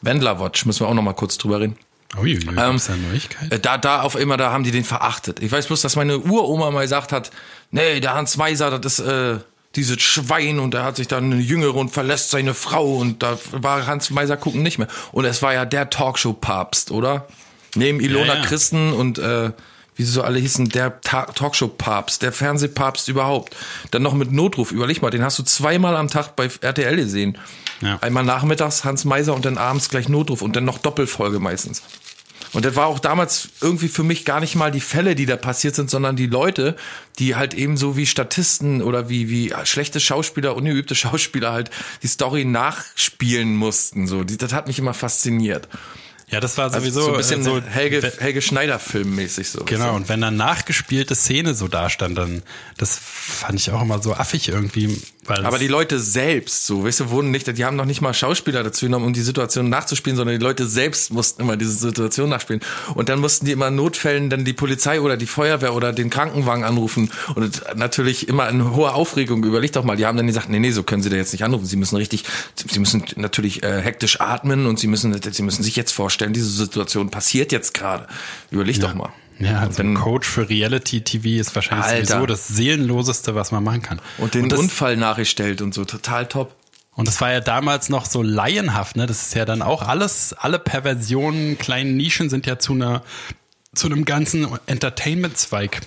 Wendlerwatch, 0.02 0.66
müssen 0.66 0.82
wir 0.82 0.88
auch 0.90 0.94
noch 0.94 1.02
mal 1.04 1.14
kurz 1.14 1.38
drüber 1.38 1.60
reden. 1.62 1.78
Ui, 2.16 2.36
ui, 2.36 2.40
gibt's 2.40 2.86
da 2.88 2.96
Neuigkeiten? 2.96 3.52
Äh, 3.52 3.60
Da, 3.60 3.78
da 3.78 4.02
auf 4.02 4.16
immer, 4.16 4.38
da 4.38 4.52
haben 4.52 4.64
die 4.64 4.72
den 4.72 4.84
verachtet. 4.84 5.42
Ich 5.42 5.52
weiß 5.52 5.68
bloß, 5.68 5.82
dass 5.82 5.96
meine 5.96 6.20
Uroma 6.20 6.70
mal 6.72 6.82
gesagt 6.84 7.12
hat, 7.12 7.32
nee, 7.72 8.00
der 8.00 8.14
Hans 8.14 8.38
Meiser, 8.38 8.78
das 8.80 9.00
ist 9.00 9.08
äh, 9.08 9.38
dieses 9.76 10.00
Schwein 10.02 10.60
und 10.60 10.76
er 10.76 10.84
hat 10.84 10.98
sich 10.98 11.08
dann 11.08 11.32
eine 11.34 11.42
Jüngere 11.42 11.74
und 11.76 11.90
verlässt 11.90 12.30
seine 12.30 12.54
Frau 12.54 12.98
und 12.98 13.24
da 13.24 13.40
war 13.52 13.88
Hans 13.88 14.12
Meiser 14.12 14.38
gucken 14.38 14.62
nicht 14.62 14.78
mehr. 14.78 14.88
Und 15.12 15.26
es 15.26 15.42
war 15.42 15.54
ja 15.56 15.66
der 15.66 15.90
Talkshow-Papst, 15.90 16.92
oder? 16.92 17.28
Neben 17.76 18.00
Ilona 18.00 18.34
Ja, 18.34 18.40
ja. 18.40 18.46
Christen 18.46 18.94
und 18.94 19.18
äh, 19.20 19.52
wie 19.96 20.04
sie 20.04 20.12
so 20.12 20.24
alle 20.24 20.40
hießen, 20.40 20.70
der 20.70 21.02
Ta 21.02 21.26
Talkshow-Papst, 21.26 22.22
der 22.22 22.32
Fernsehpapst 22.32 23.08
überhaupt. 23.10 23.56
Dann 23.92 24.02
noch 24.02 24.14
mit 24.14 24.32
Notruf, 24.32 24.72
überleg 24.72 25.02
mal, 25.02 25.12
den 25.12 25.24
hast 25.24 25.38
du 25.40 25.44
zweimal 25.44 25.96
am 25.96 26.08
Tag 26.08 26.36
bei 26.36 26.50
RTL 26.62 26.96
gesehen. 26.96 27.38
Ja. 27.82 28.00
Einmal 28.02 28.24
nachmittags 28.24 28.84
Hans 28.84 29.06
Meiser 29.06 29.36
und 29.36 29.46
dann 29.46 29.58
abends 29.58 29.90
gleich 29.90 30.10
Notruf 30.10 30.42
und 30.42 30.56
dann 30.56 30.66
noch 30.66 30.80
Doppelfolge 30.80 31.40
meistens. 31.40 31.84
Und 32.54 32.66
das 32.66 32.76
war 32.76 32.86
auch 32.86 33.00
damals 33.00 33.50
irgendwie 33.62 33.88
für 33.88 34.04
mich 34.04 34.26
gar 34.26 34.40
nicht 34.40 34.56
mal 34.56 34.72
die 34.72 34.80
Fälle, 34.80 35.16
die 35.16 35.26
da 35.26 35.38
passiert 35.38 35.74
sind, 35.74 35.90
sondern 35.90 36.16
die 36.16 36.28
Leute, 36.28 36.76
die 37.18 37.36
halt 37.36 37.56
eben 37.56 37.78
so 37.78 37.98
wie 37.98 38.06
Statisten 38.06 38.84
oder 38.84 39.10
wie, 39.10 39.30
wie 39.30 39.54
schlechte 39.64 40.00
Schauspieler, 40.00 40.56
ungeübte 40.56 40.94
Schauspieler 40.96 41.52
halt 41.52 41.72
die 42.04 42.08
Story 42.08 42.46
nachspielen 42.46 43.56
mussten. 43.56 44.06
So, 44.08 44.24
die, 44.24 44.38
das 44.38 44.54
hat 44.54 44.68
mich 44.68 44.78
immer 44.78 44.94
fasziniert. 44.94 45.68
Ja, 46.34 46.40
das 46.40 46.58
war 46.58 46.66
Also 46.66 46.80
sowieso 46.80 47.02
so 47.02 47.12
ein 47.12 47.18
bisschen 47.18 47.42
äh, 47.42 47.44
so 47.44 47.62
Helge, 47.62 48.12
Helge 48.18 48.42
Schneider 48.42 48.80
Filmmäßig 48.80 49.50
so. 49.50 49.66
Genau, 49.66 49.96
und 49.96 50.10
wenn 50.10 50.20
dann 50.20 50.36
nachgespielte 50.36 51.14
Szene 51.14 51.54
so 51.54 51.68
dastand, 51.68 52.18
dann 52.18 52.42
das 52.78 52.98
fand 53.00 53.60
ich 53.60 53.70
auch 53.70 53.84
immer 53.84 54.02
so 54.02 54.16
affig 54.16 54.50
irgendwie. 54.50 55.00
Weil 55.26 55.46
Aber 55.46 55.58
die 55.58 55.68
Leute 55.68 56.00
selbst, 56.00 56.66
so, 56.66 56.84
weißt 56.84 57.02
du, 57.02 57.10
wurden 57.10 57.32
nicht, 57.32 57.58
die 57.58 57.66
haben 57.66 57.78
noch 57.78 57.86
nicht 57.86 58.02
mal 58.02 58.14
Schauspieler 58.14 58.64
dazu 58.64 58.86
genommen, 58.86 59.06
um 59.06 59.14
die 59.14 59.22
Situation 59.22 59.70
nachzuspielen, 59.70 60.18
sondern 60.18 60.38
die 60.38 60.44
Leute 60.44 60.68
selbst 60.68 61.14
mussten 61.14 61.42
immer 61.42 61.56
diese 61.56 61.72
Situation 61.72 62.30
nachspielen. 62.30 62.62
Und 62.96 63.10
dann 63.10 63.20
mussten 63.20 63.46
die 63.46 63.54
immer 63.54 63.70
in 63.70 63.76
Notfällen 63.76 64.30
dann 64.30 64.44
die 64.44 64.54
Polizei 64.54 65.00
oder 65.00 65.16
die 65.16 65.26
Feuerwehr 65.26 65.74
oder 65.74 65.94
den 65.94 66.10
Krankenwagen 66.10 66.64
anrufen. 66.64 67.10
Und 67.36 67.62
natürlich 67.76 68.28
immer 68.28 68.50
in 68.50 68.76
hoher 68.76 68.96
Aufregung. 68.96 69.44
Überleg 69.44 69.72
doch 69.72 69.84
mal, 69.84 69.96
die 69.96 70.06
haben 70.06 70.18
dann 70.18 70.28
gesagt, 70.28 70.50
nee, 70.50 70.60
nee, 70.60 70.72
so 70.72 70.84
können 70.84 71.02
sie 71.02 71.10
da 71.10 71.16
jetzt 71.16 71.32
nicht 71.32 71.44
anrufen. 71.44 71.66
Sie 71.66 71.78
müssen 71.78 71.96
richtig, 71.96 72.26
sie 72.56 72.80
müssen 72.80 73.04
natürlich 73.16 73.64
äh, 73.64 73.82
hektisch 73.82 74.20
atmen 74.20 74.66
und 74.66 74.78
sie 74.78 74.88
müssen, 74.88 75.16
sie 75.22 75.44
müssen 75.44 75.64
sich 75.64 75.76
jetzt 75.76 75.92
vorstellen, 75.92 76.34
diese 76.34 76.50
Situation 76.50 77.10
passiert 77.10 77.52
jetzt 77.52 77.74
gerade. 77.74 78.08
Überleg 78.52 78.80
doch 78.80 78.94
mal. 78.94 79.14
Ja, 79.40 79.60
also 79.60 79.82
ein 79.84 79.96
Coach 79.96 80.28
für 80.28 80.50
Reality 80.50 81.02
TV 81.02 81.40
ist 81.40 81.56
wahrscheinlich 81.56 81.86
Alter. 81.88 82.06
sowieso 82.06 82.26
das 82.26 82.48
seelenloseste, 82.48 83.36
was 83.36 83.52
man 83.52 83.64
machen 83.64 83.82
kann. 83.82 84.02
Und 84.18 84.34
den 84.34 84.50
das, 84.50 84.60
Unfall 84.60 84.98
nachgestellt 84.98 85.62
und 85.62 85.74
so, 85.74 85.86
total 85.86 86.28
top. 86.28 86.56
Und 86.96 87.08
das 87.08 87.20
war 87.22 87.32
ja 87.32 87.40
damals 87.40 87.90
noch 87.90 88.06
so 88.06 88.22
laienhaft, 88.22 88.96
ne? 88.96 89.08
Das 89.08 89.24
ist 89.24 89.34
ja 89.34 89.46
dann 89.46 89.62
auch 89.62 89.82
alles, 89.82 90.34
alle 90.34 90.60
Perversionen, 90.60 91.58
kleinen 91.58 91.98
Nischen 91.98 92.30
sind 92.30 92.46
ja 92.46 92.60
zu 92.60 92.74
einer, 92.74 93.02
zu 93.74 93.88
einem 93.88 94.06
ganzen 94.06 94.48
Entertainment-Zweig 94.68 95.82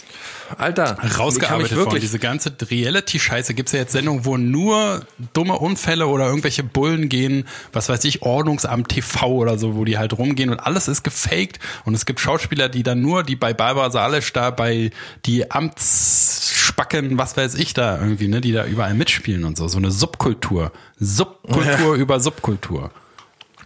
Alter, 0.58 0.96
ich 1.04 1.18
rausgearbeitet 1.18 1.72
worden. 1.72 1.86
wirklich 1.86 2.02
Diese 2.02 2.18
ganze 2.18 2.52
Reality-Scheiße 2.70 3.54
gibt's 3.54 3.72
ja 3.72 3.80
jetzt 3.80 3.92
Sendungen, 3.92 4.24
wo 4.24 4.36
nur 4.36 5.04
dumme 5.32 5.58
Unfälle 5.58 6.06
oder 6.06 6.26
irgendwelche 6.26 6.62
Bullen 6.62 7.08
gehen, 7.08 7.46
was 7.72 7.88
weiß 7.88 8.04
ich, 8.04 8.22
Ordnungsamt 8.22 8.88
TV 8.88 9.28
oder 9.28 9.58
so, 9.58 9.76
wo 9.76 9.84
die 9.84 9.98
halt 9.98 10.16
rumgehen 10.16 10.50
und 10.50 10.60
alles 10.60 10.88
ist 10.88 11.02
gefaked 11.02 11.58
und 11.84 11.94
es 11.94 12.06
gibt 12.06 12.20
Schauspieler, 12.20 12.68
die 12.68 12.82
dann 12.82 13.00
nur, 13.00 13.22
die 13.22 13.36
bei 13.36 13.54
Barbara 13.54 13.90
Salisch 13.90 14.32
da 14.32 14.50
bei 14.50 14.90
die 15.24 15.50
Amtsspacken, 15.50 17.18
was 17.18 17.36
weiß 17.36 17.54
ich 17.54 17.74
da 17.74 18.00
irgendwie, 18.00 18.28
ne, 18.28 18.40
die 18.40 18.52
da 18.52 18.64
überall 18.66 18.94
mitspielen 18.94 19.44
und 19.44 19.56
so, 19.56 19.68
so 19.68 19.78
eine 19.78 19.90
Subkultur. 19.90 20.72
Subkultur 20.98 21.94
über 21.94 22.20
Subkultur. 22.20 22.90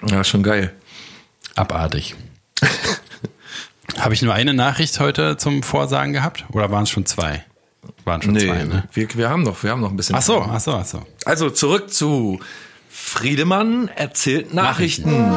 Ja, 0.06 0.24
schon 0.24 0.42
geil. 0.42 0.72
Abartig. 1.56 2.14
Habe 3.98 4.14
ich 4.14 4.22
nur 4.22 4.34
eine 4.34 4.54
Nachricht 4.54 4.98
heute 5.00 5.36
zum 5.36 5.62
Vorsagen 5.62 6.12
gehabt? 6.12 6.44
Oder 6.52 6.70
waren 6.70 6.84
es 6.84 6.90
schon 6.90 7.06
zwei? 7.06 7.44
Waren 8.04 8.22
schon 8.22 8.32
Nee, 8.32 8.46
zwei, 8.46 8.64
ne? 8.64 8.84
wir, 8.92 9.08
wir 9.14 9.30
haben 9.30 9.42
noch, 9.42 9.62
wir 9.62 9.70
haben 9.70 9.80
noch 9.80 9.90
ein 9.90 9.96
bisschen. 9.96 10.16
Ach 10.16 10.22
so, 10.22 10.40
ach 10.40 10.60
so, 10.60 10.72
ach 10.72 10.84
so. 10.84 11.02
Also 11.24 11.50
zurück 11.50 11.92
zu 11.92 12.40
Friedemann 12.88 13.88
erzählt 13.88 14.54
Nachrichten. 14.54 15.32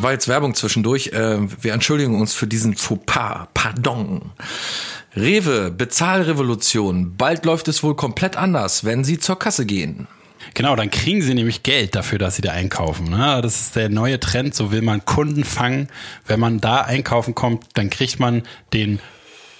War 0.00 0.12
jetzt 0.12 0.26
Werbung 0.28 0.54
zwischendurch. 0.54 1.08
Äh, 1.08 1.38
wir 1.62 1.72
entschuldigen 1.72 2.20
uns 2.20 2.34
für 2.34 2.46
diesen 2.46 2.76
Fauxpas. 2.76 3.48
Pardon. 3.54 4.32
Rewe, 5.14 5.70
Bezahlrevolution. 5.70 7.16
Bald 7.16 7.44
läuft 7.44 7.68
es 7.68 7.82
wohl 7.82 7.94
komplett 7.94 8.36
anders, 8.36 8.84
wenn 8.84 9.04
Sie 9.04 9.18
zur 9.18 9.38
Kasse 9.38 9.66
gehen. 9.66 10.08
Genau, 10.54 10.76
dann 10.76 10.90
kriegen 10.90 11.22
sie 11.22 11.34
nämlich 11.34 11.62
Geld 11.62 11.94
dafür, 11.94 12.18
dass 12.18 12.36
sie 12.36 12.42
da 12.42 12.52
einkaufen. 12.52 13.08
Ne? 13.10 13.40
Das 13.42 13.60
ist 13.60 13.76
der 13.76 13.88
neue 13.88 14.20
Trend, 14.20 14.54
so 14.54 14.70
will 14.70 14.82
man 14.82 15.04
Kunden 15.04 15.44
fangen. 15.44 15.88
Wenn 16.26 16.40
man 16.40 16.60
da 16.60 16.82
einkaufen 16.82 17.34
kommt, 17.34 17.64
dann 17.74 17.90
kriegt 17.90 18.20
man 18.20 18.42
den 18.72 19.00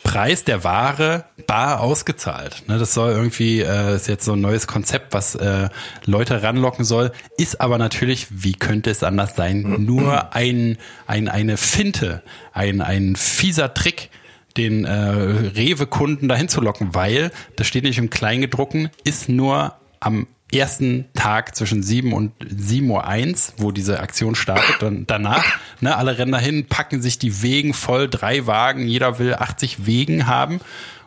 Preis 0.02 0.44
der 0.44 0.64
Ware 0.64 1.24
bar 1.46 1.80
ausgezahlt. 1.80 2.64
Ne, 2.66 2.78
das 2.78 2.94
soll 2.94 3.12
irgendwie, 3.12 3.60
äh, 3.60 3.94
ist 3.94 4.08
jetzt 4.08 4.24
so 4.24 4.32
ein 4.32 4.40
neues 4.40 4.66
Konzept, 4.66 5.14
was 5.14 5.34
äh, 5.34 5.68
Leute 6.04 6.42
ranlocken 6.42 6.84
soll, 6.84 7.12
ist 7.38 7.60
aber 7.60 7.78
natürlich, 7.78 8.26
wie 8.30 8.54
könnte 8.54 8.90
es 8.90 9.02
anders 9.02 9.36
sein, 9.36 9.84
nur 9.84 10.34
ein, 10.34 10.76
ein, 11.06 11.28
eine 11.28 11.56
Finte, 11.56 12.22
ein, 12.52 12.80
ein 12.80 13.16
fieser 13.16 13.74
Trick, 13.74 14.10
den 14.56 14.84
äh, 14.84 14.92
Rewe-Kunden 14.92 16.28
dahin 16.28 16.48
zu 16.48 16.60
locken, 16.60 16.94
weil, 16.94 17.30
das 17.56 17.66
steht 17.66 17.84
nicht 17.84 17.98
im 17.98 18.10
Kleingedruckten, 18.10 18.90
ist 19.04 19.28
nur 19.28 19.74
am 20.00 20.26
ersten 20.52 21.06
Tag 21.14 21.54
zwischen 21.54 21.82
7 21.82 22.12
und 22.12 22.32
7.01 22.40 22.88
Uhr, 22.88 23.54
wo 23.58 23.70
diese 23.72 24.00
Aktion 24.00 24.34
startet. 24.34 24.76
Dann 24.80 25.06
danach, 25.06 25.44
ne, 25.80 25.96
alle 25.96 26.18
rennen 26.18 26.32
dahin, 26.32 26.66
packen 26.66 27.00
sich 27.02 27.18
die 27.18 27.42
Wegen 27.42 27.74
voll, 27.74 28.08
drei 28.08 28.46
Wagen, 28.46 28.86
jeder 28.86 29.18
will 29.18 29.34
80 29.34 29.86
Wegen 29.86 30.26
haben. 30.26 30.60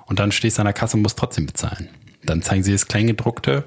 Und 0.06 0.20
dann 0.20 0.32
stehst 0.32 0.58
du 0.58 0.62
an 0.62 0.66
der 0.66 0.74
Kasse 0.74 0.98
und 0.98 1.04
musst 1.04 1.18
trotzdem 1.18 1.46
bezahlen. 1.46 1.90
Dann 2.24 2.42
zeigen 2.42 2.64
sie 2.64 2.72
das 2.72 2.88
Kleingedruckte 2.88 3.66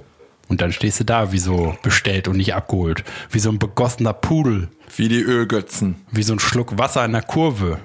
und 0.48 0.60
dann 0.60 0.72
stehst 0.72 1.00
du 1.00 1.04
da, 1.04 1.32
wie 1.32 1.38
so 1.38 1.76
bestellt 1.82 2.28
und 2.28 2.36
nicht 2.36 2.54
abgeholt. 2.54 3.04
Wie 3.30 3.38
so 3.38 3.50
ein 3.50 3.58
begossener 3.58 4.14
Pudel. 4.14 4.68
Wie 4.96 5.08
die 5.08 5.20
Ölgötzen. 5.20 5.96
Wie 6.10 6.22
so 6.22 6.32
ein 6.32 6.38
Schluck 6.40 6.78
Wasser 6.78 7.04
in 7.04 7.12
der 7.12 7.22
Kurve. 7.22 7.78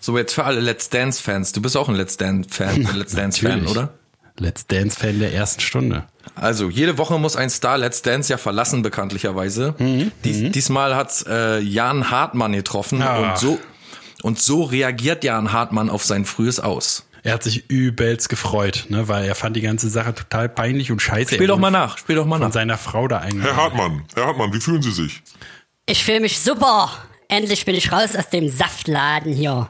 So 0.00 0.16
jetzt 0.16 0.34
für 0.34 0.44
alle 0.44 0.60
Let's 0.60 0.88
Dance 0.88 1.22
Fans. 1.22 1.52
Du 1.52 1.60
bist 1.60 1.76
auch 1.76 1.88
ein 1.88 1.94
Let's 1.96 2.16
Dance 2.16 2.48
Fan, 2.50 2.88
Let's 2.94 3.14
Dance 3.14 3.40
Fan, 3.40 3.62
Natürlich. 3.62 3.70
oder? 3.70 3.97
Let's 4.38 4.66
Dance 4.66 4.98
Fan 4.98 5.18
der 5.18 5.32
ersten 5.32 5.60
Stunde. 5.60 6.04
Also 6.34 6.68
jede 6.70 6.98
Woche 6.98 7.18
muss 7.18 7.36
ein 7.36 7.50
Star 7.50 7.78
Let's 7.78 8.02
Dance 8.02 8.30
ja 8.32 8.38
verlassen, 8.38 8.82
bekanntlicherweise. 8.82 9.74
Dies, 10.24 10.52
diesmal 10.52 10.94
hat 10.94 11.24
äh, 11.26 11.58
Jan 11.60 12.10
Hartmann 12.10 12.52
getroffen 12.52 13.02
Ach. 13.02 13.18
und 13.32 13.38
so 13.38 13.58
und 14.22 14.38
so 14.38 14.64
reagiert 14.64 15.24
Jan 15.24 15.52
Hartmann 15.52 15.90
auf 15.90 16.04
sein 16.04 16.24
frühes 16.24 16.60
Aus. 16.60 17.04
Er 17.22 17.34
hat 17.34 17.42
sich 17.42 17.68
übelst 17.68 18.28
gefreut, 18.28 18.86
ne, 18.88 19.08
weil 19.08 19.24
er 19.24 19.34
fand 19.34 19.56
die 19.56 19.60
ganze 19.60 19.88
Sache 19.88 20.14
total 20.14 20.48
peinlich 20.48 20.90
und 20.92 21.02
scheiße. 21.02 21.34
Spiel 21.34 21.46
doch 21.48 21.58
mal 21.58 21.70
nach, 21.70 21.98
spiel 21.98 22.16
doch 22.16 22.26
mal 22.26 22.38
Von 22.38 22.48
nach. 22.48 22.52
seiner 22.54 22.78
Frau 22.78 23.08
da 23.08 23.18
Herr 23.20 23.26
eingeladen. 23.26 23.56
Hartmann, 23.56 24.04
Herr 24.14 24.26
Hartmann, 24.26 24.52
wie 24.52 24.60
fühlen 24.60 24.82
Sie 24.82 24.92
sich? 24.92 25.22
Ich 25.86 26.04
fühle 26.04 26.20
mich 26.20 26.38
super. 26.38 26.90
Endlich 27.28 27.64
bin 27.64 27.74
ich 27.74 27.92
raus 27.92 28.16
aus 28.16 28.30
dem 28.30 28.48
Saftladen 28.48 29.32
hier. 29.34 29.68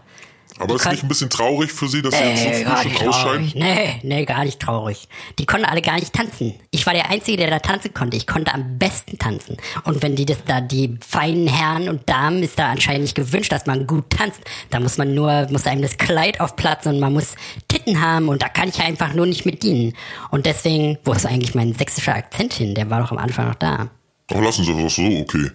Aber 0.59 0.75
ist 0.75 0.91
nicht 0.91 1.03
ein 1.03 1.09
bisschen 1.09 1.31
traurig 1.31 1.73
für 1.73 1.89
Sie, 1.89 2.03
dass 2.03 2.15
Sie 2.15 2.25
jetzt 2.25 2.43
so 2.43 2.49
Nee, 2.49 2.65
früh 2.65 2.99
schon 2.99 3.09
ausscheiden? 3.09 3.53
Nee, 3.55 4.01
nee, 4.03 4.25
gar 4.25 4.45
nicht 4.45 4.61
traurig. 4.61 5.09
Die 5.39 5.47
konnten 5.47 5.67
alle 5.67 5.83
gar 5.83 5.95
nicht 5.97 6.13
tanzen. 6.13 6.55
Ich 6.71 6.87
war 6.87 6.95
der 6.95 7.11
Einzige, 7.11 7.37
der 7.37 7.51
da 7.51 7.59
tanzen 7.59 7.95
konnte. 7.95 8.17
Ich 8.17 8.27
konnte 8.27 8.53
am 8.53 8.79
besten 8.79 9.19
tanzen. 9.19 9.57
Und 9.85 10.03
wenn 10.03 10.17
die 10.17 10.27
das 10.27 10.39
da, 10.45 10.61
die 10.61 10.99
feinen 11.07 11.47
Herren 11.47 11.89
und 11.89 12.09
Damen, 12.09 12.43
ist 12.43 12.59
da 12.59 12.71
anscheinend 12.71 13.03
nicht 13.03 13.15
gewünscht, 13.15 13.53
dass 13.53 13.67
man 13.67 13.87
gut 13.87 14.11
tanzt. 14.11 14.41
Da 14.71 14.81
muss 14.81 14.99
man 14.99 15.15
nur, 15.15 15.47
muss 15.51 15.67
einem 15.67 15.83
das 15.83 15.97
Kleid 15.97 16.41
aufplatzen 16.41 16.95
und 16.95 17.01
man 17.01 17.13
muss 17.13 17.35
Titten 17.69 18.01
haben 18.01 18.29
und 18.29 18.43
da 18.43 18.49
kann 18.49 18.69
ich 18.69 18.81
einfach 18.81 19.15
nur 19.15 19.27
nicht 19.27 19.47
mit 19.47 19.63
dienen. 19.63 19.95
Und 20.31 20.47
deswegen, 20.47 20.99
wo 21.05 21.13
ist 21.13 21.27
eigentlich 21.27 21.55
mein 21.55 21.75
sächsischer 21.75 22.15
Akzent 22.15 22.53
hin? 22.53 22.75
Der 22.75 22.91
war 22.91 23.01
doch 23.01 23.13
am 23.13 23.19
Anfang 23.19 23.49
noch 23.49 23.55
da. 23.55 23.91
Doch 24.29 24.43
lassen 24.43 24.63
Sie 24.65 24.83
das 24.83 24.95
so, 24.95 25.03
okay. 25.03 25.51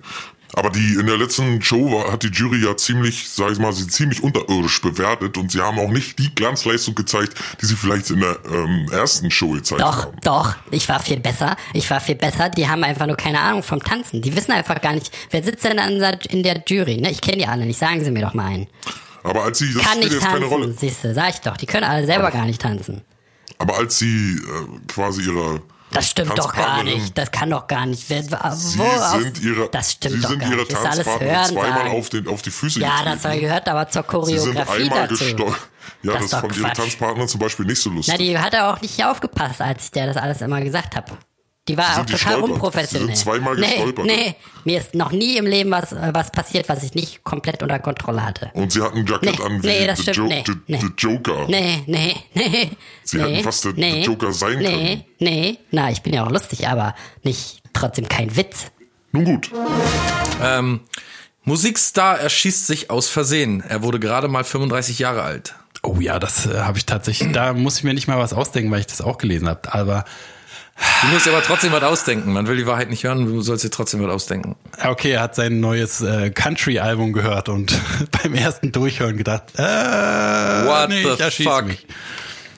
Aber 0.55 0.69
die 0.69 0.95
in 0.99 1.07
der 1.07 1.17
letzten 1.17 1.61
Show 1.63 1.91
war, 1.91 2.11
hat 2.11 2.21
die 2.21 2.27
Jury 2.27 2.63
ja 2.63 2.77
ziemlich, 2.77 3.27
sag 3.29 3.51
ich 3.51 3.59
mal, 3.59 3.73
sie 3.73 3.87
ziemlich 3.87 4.21
unterirdisch 4.21 4.81
bewertet 4.81 5.37
und 5.37 5.51
sie 5.51 5.61
haben 5.61 5.79
auch 5.79 5.89
nicht 5.89 6.19
die 6.19 6.33
Glanzleistung 6.33 6.93
gezeigt, 6.93 7.33
die 7.59 7.65
sie 7.65 7.75
vielleicht 7.75 8.11
in 8.11 8.19
der 8.19 8.37
ähm, 8.51 8.87
ersten 8.91 9.31
Show 9.31 9.49
gezeigt 9.49 9.81
Doch, 9.81 10.05
haben. 10.05 10.17
doch, 10.21 10.55
ich 10.69 10.87
war 10.87 10.99
viel 10.99 11.19
besser. 11.19 11.57
Ich 11.73 11.89
war 11.89 11.99
viel 11.99 12.15
besser. 12.15 12.49
Die 12.49 12.67
haben 12.67 12.83
einfach 12.83 13.07
nur 13.07 13.17
keine 13.17 13.39
Ahnung 13.39 13.63
vom 13.63 13.81
Tanzen. 13.81 14.21
Die 14.21 14.35
wissen 14.35 14.51
einfach 14.51 14.79
gar 14.79 14.93
nicht, 14.93 15.11
wer 15.31 15.43
sitzt 15.43 15.63
denn 15.63 15.79
in 15.79 16.43
der, 16.43 16.63
Jury, 16.67 16.97
ne? 16.97 17.09
Ich 17.09 17.21
kenne 17.21 17.37
die 17.37 17.47
alle 17.47 17.65
nicht. 17.65 17.79
Sagen 17.79 18.03
Sie 18.03 18.11
mir 18.11 18.21
doch 18.21 18.35
mal 18.35 18.45
einen. 18.45 18.67
Aber 19.23 19.43
als 19.45 19.57
sie, 19.57 19.73
das 19.73 19.81
Kann 19.83 19.99
nicht 19.99 20.11
jetzt 20.11 20.23
keine 20.23 20.45
Rolle. 20.45 20.65
tanzen, 20.65 20.79
siehst 20.79 21.03
du, 21.03 21.13
sag 21.13 21.29
ich 21.29 21.39
doch. 21.41 21.57
Die 21.57 21.65
können 21.65 21.85
alle 21.85 22.05
selber 22.05 22.29
gar 22.29 22.45
nicht 22.45 22.61
tanzen. 22.61 23.01
Aber 23.57 23.77
als 23.77 23.97
sie 23.97 24.35
äh, 24.35 24.87
quasi 24.87 25.23
ihre 25.23 25.61
Das 25.93 26.09
stimmt 26.09 26.37
doch 26.37 26.53
gar 26.53 26.83
nicht. 26.83 27.17
Das 27.17 27.31
kann 27.31 27.49
doch 27.49 27.67
gar 27.67 27.85
nicht. 27.85 28.09
Wer, 28.09 28.23
Sie 28.23 28.79
wo, 28.79 29.19
sind 29.19 29.41
ihre, 29.41 29.69
das 29.69 29.91
stimmt 29.93 30.15
sie 30.15 30.21
doch 30.21 30.29
sind 30.29 30.39
gar 30.39 30.49
ihre 30.49 30.59
nicht. 30.61 30.71
Das 30.73 30.79
alles 30.85 31.05
Tanzpartnerin 31.05 31.45
zweimal 31.45 31.87
auf, 31.87 32.09
den, 32.09 32.27
auf 32.27 32.41
die 32.41 32.51
Füße 32.51 32.79
Ja, 32.79 32.97
getreten. 33.03 33.19
das 33.23 33.39
gehört 33.39 33.67
aber 33.69 33.89
zur 33.89 34.03
Sie 34.25 34.39
sind 34.39 34.53
Choreografie 34.55 34.83
einmal 34.83 35.07
dazu. 35.07 35.23
Ja, 36.03 36.13
Das 36.13 36.29
das, 36.29 36.41
fand 36.41 36.55
ihre 36.57 36.65
Quatsch. 36.67 36.77
Tanzpartnerin 36.77 37.27
zum 37.27 37.39
Beispiel 37.39 37.65
nicht 37.65 37.81
so 37.81 37.89
lustig. 37.89 38.13
Na, 38.13 38.17
die 38.23 38.37
hat 38.37 38.53
er 38.53 38.73
auch 38.73 38.81
nicht 38.81 39.03
aufgepasst, 39.05 39.61
als 39.61 39.85
ich 39.85 39.91
der 39.91 40.07
das 40.07 40.17
alles 40.17 40.41
immer 40.41 40.61
gesagt 40.61 40.95
habe. 40.95 41.11
Die 41.69 41.77
war 41.77 41.85
Sie 41.95 42.01
auch 42.01 42.07
sind 42.07 42.19
total 42.19 42.41
unprofessionell. 42.41 43.07
Sie 43.07 43.15
sind 43.15 43.23
zweimal 43.23 43.55
nee, 43.55 43.67
gestolpert. 43.67 44.05
Nee, 44.05 44.35
mir 44.65 44.79
ist 44.79 44.95
noch 44.95 45.11
nie 45.13 45.37
im 45.37 45.45
Leben 45.45 45.71
was, 45.71 45.93
äh, 45.93 46.09
was 46.13 46.29
passiert, 46.29 46.67
was 46.67 46.83
ich 46.83 46.93
nicht 46.93 47.23
komplett 47.23 47.63
unter 47.63 47.79
Kontrolle 47.79 48.25
hatte. 48.25 48.51
Und 48.53 48.73
sie 48.73 48.81
hatten 48.81 48.97
ein 48.99 49.05
Jackett 49.05 49.39
Nee, 49.39 49.45
an 49.45 49.63
wie 49.63 49.67
nee, 49.67 49.87
das 49.87 49.99
the, 49.99 50.03
stimmt, 50.11 50.17
Jo- 50.17 50.25
nee, 50.27 50.43
the, 50.45 50.53
nee. 50.67 50.79
the 50.81 50.87
Joker. 50.97 51.45
Nee, 51.47 51.83
nee, 51.87 52.15
nee. 52.33 52.69
Sie 53.03 53.17
nee, 53.17 53.23
hätten 53.35 53.43
fast 53.43 53.63
der- 53.63 53.73
nee, 53.73 54.03
Joker 54.03 54.33
sein 54.33 54.57
nee, 54.59 54.65
können. 54.65 55.03
Nee, 55.19 55.57
na, 55.71 55.89
ich 55.89 56.01
bin 56.01 56.13
ja 56.13 56.25
auch 56.25 56.31
lustig, 56.31 56.67
aber 56.67 56.95
nicht 57.23 57.61
trotzdem 57.71 58.09
kein 58.09 58.35
Witz. 58.35 58.65
Nun 59.13 59.23
gut. 59.23 59.49
Ähm, 60.41 60.81
Musikstar 61.45 62.19
erschießt 62.19 62.67
sich 62.67 62.89
aus 62.89 63.07
Versehen. 63.07 63.63
Er 63.67 63.83
wurde 63.83 63.99
gerade 63.99 64.27
mal 64.27 64.43
35 64.43 64.99
Jahre 64.99 65.23
alt. 65.23 65.55
Oh 65.81 65.97
ja, 65.99 66.19
das 66.19 66.45
äh, 66.45 66.59
habe 66.59 66.77
ich 66.77 66.85
tatsächlich, 66.85 67.31
da 67.31 67.53
muss 67.53 67.77
ich 67.77 67.83
mir 67.85 67.93
nicht 67.93 68.07
mal 68.07 68.17
was 68.17 68.33
ausdenken, 68.33 68.69
weil 68.71 68.79
ich 68.81 68.87
das 68.87 69.01
auch 69.01 69.17
gelesen 69.17 69.47
habe. 69.47 69.73
Aber 69.73 70.03
Du 71.01 71.07
musst 71.09 71.25
dir 71.25 71.31
aber 71.31 71.43
trotzdem 71.43 71.71
was 71.71 71.83
ausdenken. 71.83 72.33
Man 72.33 72.47
will 72.47 72.57
die 72.57 72.65
Wahrheit 72.65 72.89
nicht 72.89 73.03
hören, 73.03 73.25
du 73.25 73.41
sollst 73.41 73.63
dir 73.63 73.69
trotzdem 73.69 74.01
was 74.03 74.09
ausdenken. 74.11 74.55
okay, 74.83 75.11
er 75.11 75.21
hat 75.21 75.35
sein 75.35 75.59
neues 75.59 76.01
äh, 76.01 76.29
Country-Album 76.31 77.13
gehört 77.13 77.49
und 77.49 77.77
beim 78.23 78.33
ersten 78.33 78.71
Durchhören 78.71 79.17
gedacht, 79.17 79.43
äh, 79.55 79.61
What 79.61 80.89
nee, 80.89 81.03
the 81.03 81.23
ich 81.27 81.43
fuck? 81.47 81.65
mich. 81.67 81.85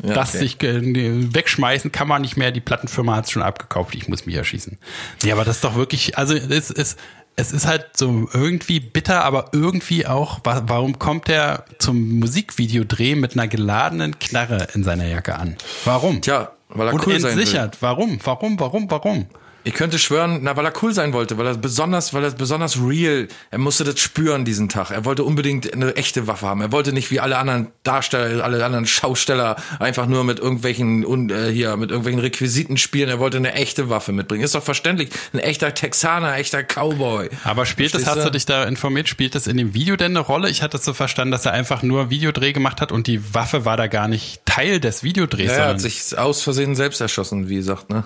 Ja, 0.04 0.14
das 0.14 0.30
okay. 0.30 0.38
sich 0.40 0.62
äh, 0.64 1.34
wegschmeißen 1.34 1.92
kann 1.92 2.08
man 2.08 2.22
nicht 2.22 2.38
mehr. 2.38 2.52
Die 2.52 2.62
Plattenfirma 2.62 3.16
hat 3.16 3.26
es 3.26 3.32
schon 3.32 3.42
abgekauft. 3.42 3.96
Ich 3.96 4.08
muss 4.08 4.26
mich 4.26 4.36
erschießen. 4.36 4.78
Nee, 5.24 5.32
aber 5.32 5.44
das 5.46 5.58
ist 5.58 5.64
doch 5.64 5.76
wirklich, 5.76 6.18
also 6.18 6.36
es 6.36 6.70
ist, 6.70 6.98
es 7.38 7.52
ist 7.52 7.66
halt 7.66 7.98
so 7.98 8.30
irgendwie 8.34 8.80
bitter, 8.80 9.24
aber 9.24 9.50
irgendwie 9.54 10.06
auch, 10.06 10.40
wa- 10.44 10.64
warum 10.68 11.00
kommt 11.00 11.28
er 11.30 11.66
zum 11.80 12.20
Musikvideodreh 12.20 13.16
mit 13.16 13.34
einer 13.34 13.48
geladenen 13.48 14.20
Knarre 14.20 14.68
in 14.74 14.84
seiner 14.84 15.06
Jacke 15.08 15.36
an? 15.38 15.56
Warum? 15.86 16.22
Tja, 16.22 16.52
weil 16.70 16.88
er 16.88 16.94
Und 16.94 17.06
cool 17.06 17.20
sein 17.20 17.36
will. 17.36 17.40
entsichert. 17.42 17.82
Warum? 17.82 18.20
Warum? 18.24 18.60
Warum? 18.60 18.90
Warum? 18.90 19.26
Ich 19.66 19.74
könnte 19.74 19.98
schwören, 19.98 20.42
na, 20.44 20.56
weil 20.56 20.66
er 20.66 20.74
cool 20.84 20.94
sein 20.94 21.12
wollte, 21.12 21.40
weil 21.40 21.48
er 21.48 21.56
besonders, 21.56 22.14
weil 22.14 22.24
er 22.24 22.30
besonders 22.30 22.78
real, 22.80 23.28
er 23.50 23.58
musste 23.58 23.84
das 23.84 24.00
spüren 24.00 24.46
diesen 24.46 24.70
Tag. 24.70 24.92
Er 24.92 25.06
wollte 25.06 25.24
unbedingt 25.24 25.74
eine 25.74 25.96
echte 25.96 26.28
Waffe 26.28 26.46
haben. 26.46 26.62
Er 26.62 26.72
wollte 26.72 26.94
nicht 26.94 27.10
wie 27.10 27.20
alle 27.20 27.40
anderen 27.40 27.70
Darsteller, 27.82 28.44
alle 28.44 28.64
anderen 28.64 28.86
Schausteller 28.86 29.56
einfach 29.80 30.06
nur 30.06 30.24
mit 30.24 30.38
irgendwelchen 30.38 31.04
und 31.04 31.32
äh, 31.32 31.52
hier 31.52 31.76
mit 31.78 31.90
irgendwelchen 31.90 32.22
Requisiten 32.22 32.78
spielen. 32.78 33.10
Er 33.10 33.18
wollte 33.18 33.38
eine 33.38 33.54
echte 33.54 33.90
Waffe 33.90 34.12
mitbringen. 34.12 34.44
Ist 34.44 34.54
doch 34.54 34.62
verständlich. 34.62 35.10
Ein 35.34 35.40
echter 35.40 35.74
Texaner, 35.74 36.28
ein 36.28 36.42
echter 36.42 36.62
Cowboy. 36.62 37.30
Aber 37.44 37.66
spielt 37.66 37.96
das, 37.96 38.06
hast 38.06 38.24
du? 38.24 38.30
dich 38.30 38.46
da 38.46 38.66
informiert, 38.66 39.10
spielt 39.10 39.34
das 39.34 39.48
in 39.48 39.58
dem 39.58 39.74
Video 39.74 39.96
denn 39.96 40.12
eine 40.12 40.20
Rolle? 40.20 40.48
Ich 40.52 40.62
hatte 40.62 40.78
es 40.78 40.86
so 40.86 40.94
verstanden, 40.94 41.32
dass 41.32 41.44
er 41.44 41.54
einfach 41.54 41.82
nur 41.82 42.12
Videodreh 42.12 42.54
gemacht 42.54 42.82
hat 42.82 42.92
und 42.92 43.08
die 43.08 43.34
Waffe 43.34 43.66
war 43.66 43.78
da 43.78 43.88
gar 43.88 44.08
nicht 44.08 44.46
Teil 44.46 44.80
des 44.80 45.02
Videodrehs, 45.02 45.52
Ja, 45.52 45.58
er 45.58 45.68
hat 45.70 45.82
sich 45.82 46.16
aus 46.16 46.44
Versehen 46.44 46.76
selbst 46.76 47.02
erschossen, 47.02 47.50
wie 47.50 47.56
gesagt, 47.56 47.90
ne? 47.90 48.04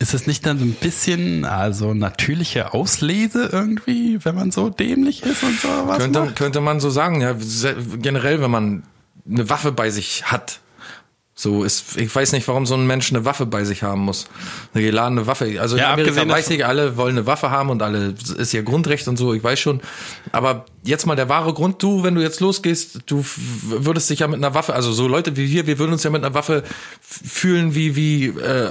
Ist 0.00 0.14
es 0.14 0.26
nicht 0.26 0.46
dann 0.46 0.58
so 0.58 0.64
ein 0.64 0.72
bisschen 0.74 1.44
also 1.44 1.92
natürliche 1.92 2.72
Auslese 2.72 3.48
irgendwie, 3.50 4.24
wenn 4.24 4.34
man 4.34 4.50
so 4.52 4.70
dämlich 4.70 5.22
ist 5.24 5.42
und 5.42 5.60
so 5.60 5.68
was 5.86 5.98
Könnte, 5.98 6.20
macht? 6.20 6.36
könnte 6.36 6.60
man 6.60 6.78
so 6.80 6.88
sagen, 6.90 7.20
ja. 7.20 7.34
Generell, 8.00 8.40
wenn 8.40 8.50
man 8.50 8.82
eine 9.28 9.50
Waffe 9.50 9.72
bei 9.72 9.90
sich 9.90 10.24
hat. 10.26 10.60
So 11.34 11.62
ist, 11.62 11.96
ich 11.96 12.12
weiß 12.12 12.32
nicht, 12.32 12.48
warum 12.48 12.66
so 12.66 12.74
ein 12.74 12.86
Mensch 12.86 13.10
eine 13.12 13.24
Waffe 13.24 13.46
bei 13.46 13.62
sich 13.64 13.84
haben 13.84 14.00
muss. 14.00 14.26
Eine 14.74 14.82
geladene 14.82 15.26
Waffe. 15.28 15.60
Also 15.60 15.76
in 15.76 15.82
Ja, 15.82 15.92
Amerika 15.92 16.10
abgesehen 16.10 16.28
weiß 16.30 16.50
ich, 16.50 16.66
alle 16.66 16.96
wollen 16.96 17.16
eine 17.16 17.26
Waffe 17.26 17.50
haben 17.50 17.70
und 17.70 17.80
alle 17.80 18.14
ist 18.38 18.54
ihr 18.54 18.64
Grundrecht 18.64 19.06
und 19.06 19.16
so, 19.16 19.34
ich 19.34 19.44
weiß 19.44 19.58
schon. 19.60 19.80
Aber 20.32 20.64
jetzt 20.84 21.06
mal 21.06 21.16
der 21.16 21.28
wahre 21.28 21.52
Grund, 21.54 21.82
du, 21.82 22.02
wenn 22.04 22.14
du 22.14 22.20
jetzt 22.22 22.40
losgehst, 22.40 23.00
du 23.06 23.24
würdest 23.62 24.08
dich 24.10 24.20
ja 24.20 24.28
mit 24.28 24.36
einer 24.36 24.54
Waffe, 24.54 24.74
also 24.74 24.92
so 24.92 25.06
Leute 25.08 25.36
wie 25.36 25.50
wir, 25.50 25.66
wir 25.66 25.78
würden 25.78 25.92
uns 25.92 26.02
ja 26.04 26.10
mit 26.10 26.24
einer 26.24 26.34
Waffe 26.34 26.62
fühlen 27.00 27.74
wie, 27.74 27.96
wie, 27.96 28.26
äh, 28.26 28.70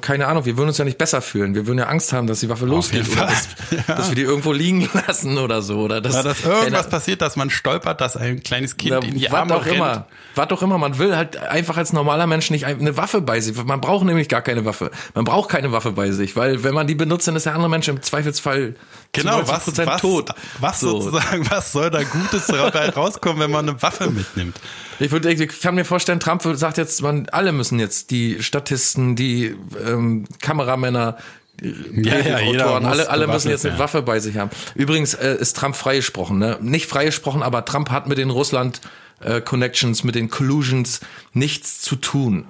keine 0.00 0.26
Ahnung, 0.28 0.44
wir 0.44 0.56
würden 0.56 0.68
uns 0.68 0.78
ja 0.78 0.84
nicht 0.84 0.98
besser 0.98 1.20
fühlen. 1.20 1.54
Wir 1.54 1.66
würden 1.66 1.78
ja 1.78 1.86
Angst 1.86 2.12
haben, 2.12 2.26
dass 2.26 2.40
die 2.40 2.48
Waffe 2.48 2.66
losgeht 2.66 3.08
oder 3.10 3.26
dass, 3.26 3.48
dass 3.86 4.08
wir 4.10 4.16
die 4.16 4.22
irgendwo 4.22 4.52
liegen 4.52 4.88
lassen 5.06 5.38
oder 5.38 5.62
so. 5.62 5.78
Oder 5.80 6.00
dass, 6.00 6.14
Ja, 6.14 6.22
dass 6.22 6.44
irgendwas 6.44 6.80
keine- 6.82 6.88
passiert, 6.90 7.22
dass 7.22 7.36
man 7.36 7.50
stolpert, 7.50 8.00
dass 8.00 8.16
ein 8.16 8.42
kleines 8.42 8.76
Kind 8.76 8.90
ja, 8.92 8.98
in 9.00 9.18
die 9.18 9.30
Arme 9.30 9.54
auch 9.56 9.64
rennt. 9.64 9.76
immer. 9.76 10.06
Was 10.34 10.50
auch 10.50 10.62
immer. 10.62 10.78
Man 10.78 10.98
will 10.98 11.16
halt 11.16 11.36
einfach 11.36 11.76
als 11.76 11.92
normaler 11.92 12.26
Mensch 12.26 12.50
nicht 12.50 12.66
ein- 12.66 12.80
eine 12.80 12.96
Waffe 12.96 13.20
bei 13.20 13.40
sich. 13.40 13.56
Man 13.64 13.80
braucht 13.80 14.04
nämlich 14.04 14.28
gar 14.28 14.42
keine 14.42 14.64
Waffe. 14.64 14.90
Man 15.14 15.24
braucht 15.24 15.48
keine 15.48 15.72
Waffe 15.72 15.92
bei 15.92 16.10
sich, 16.12 16.36
weil 16.36 16.62
wenn 16.64 16.74
man 16.74 16.86
die 16.86 16.94
benutzt, 16.94 17.26
dann 17.28 17.36
ist 17.36 17.46
der 17.46 17.54
andere 17.54 17.70
Mensch 17.70 17.88
im 17.88 18.02
Zweifelsfall 18.02 18.74
Genau, 19.12 19.42
zu 19.42 19.52
90% 19.52 19.78
was, 19.78 19.86
was, 19.86 20.00
tot. 20.00 20.30
was 20.60 20.80
So. 20.80 21.00
sozusagen, 21.00 21.50
was 21.50 21.72
soll 21.72 21.90
da 21.90 22.02
Gutes 22.02 22.46
dabei 22.46 22.88
rauskommen, 22.96 23.40
wenn 23.40 23.50
man 23.50 23.68
eine 23.68 23.82
Waffe 23.82 24.10
mitnimmt? 24.10 24.60
Ich, 25.00 25.10
würde, 25.10 25.32
ich 25.32 25.60
kann 25.60 25.74
mir 25.74 25.84
vorstellen, 25.84 26.20
Trump 26.20 26.42
sagt 26.54 26.76
jetzt, 26.76 27.00
man, 27.02 27.28
alle 27.30 27.52
müssen 27.52 27.78
jetzt, 27.78 28.10
die 28.10 28.42
Statisten, 28.42 29.16
die 29.16 29.56
ähm, 29.84 30.24
Kameramänner, 30.40 31.16
Ja, 31.60 32.18
ja, 32.18 32.38
jeder 32.40 32.66
Autoren, 32.66 32.86
alle, 32.86 33.08
alle 33.08 33.26
müssen 33.26 33.48
jetzt 33.50 33.64
eine 33.64 33.74
sein. 33.74 33.80
Waffe 33.80 34.02
bei 34.02 34.20
sich 34.20 34.36
haben. 34.36 34.50
Übrigens 34.74 35.14
äh, 35.14 35.36
ist 35.36 35.56
Trump 35.56 35.74
freigesprochen, 35.74 36.38
ne? 36.38 36.58
Nicht 36.60 36.86
freigesprochen, 36.86 37.42
aber 37.42 37.64
Trump 37.64 37.90
hat 37.90 38.06
mit 38.08 38.18
den 38.18 38.30
Russland 38.30 38.80
äh, 39.20 39.40
Connections, 39.40 40.04
mit 40.04 40.14
den 40.14 40.30
Collusions 40.30 41.00
nichts 41.32 41.80
zu 41.80 41.96
tun. 41.96 42.46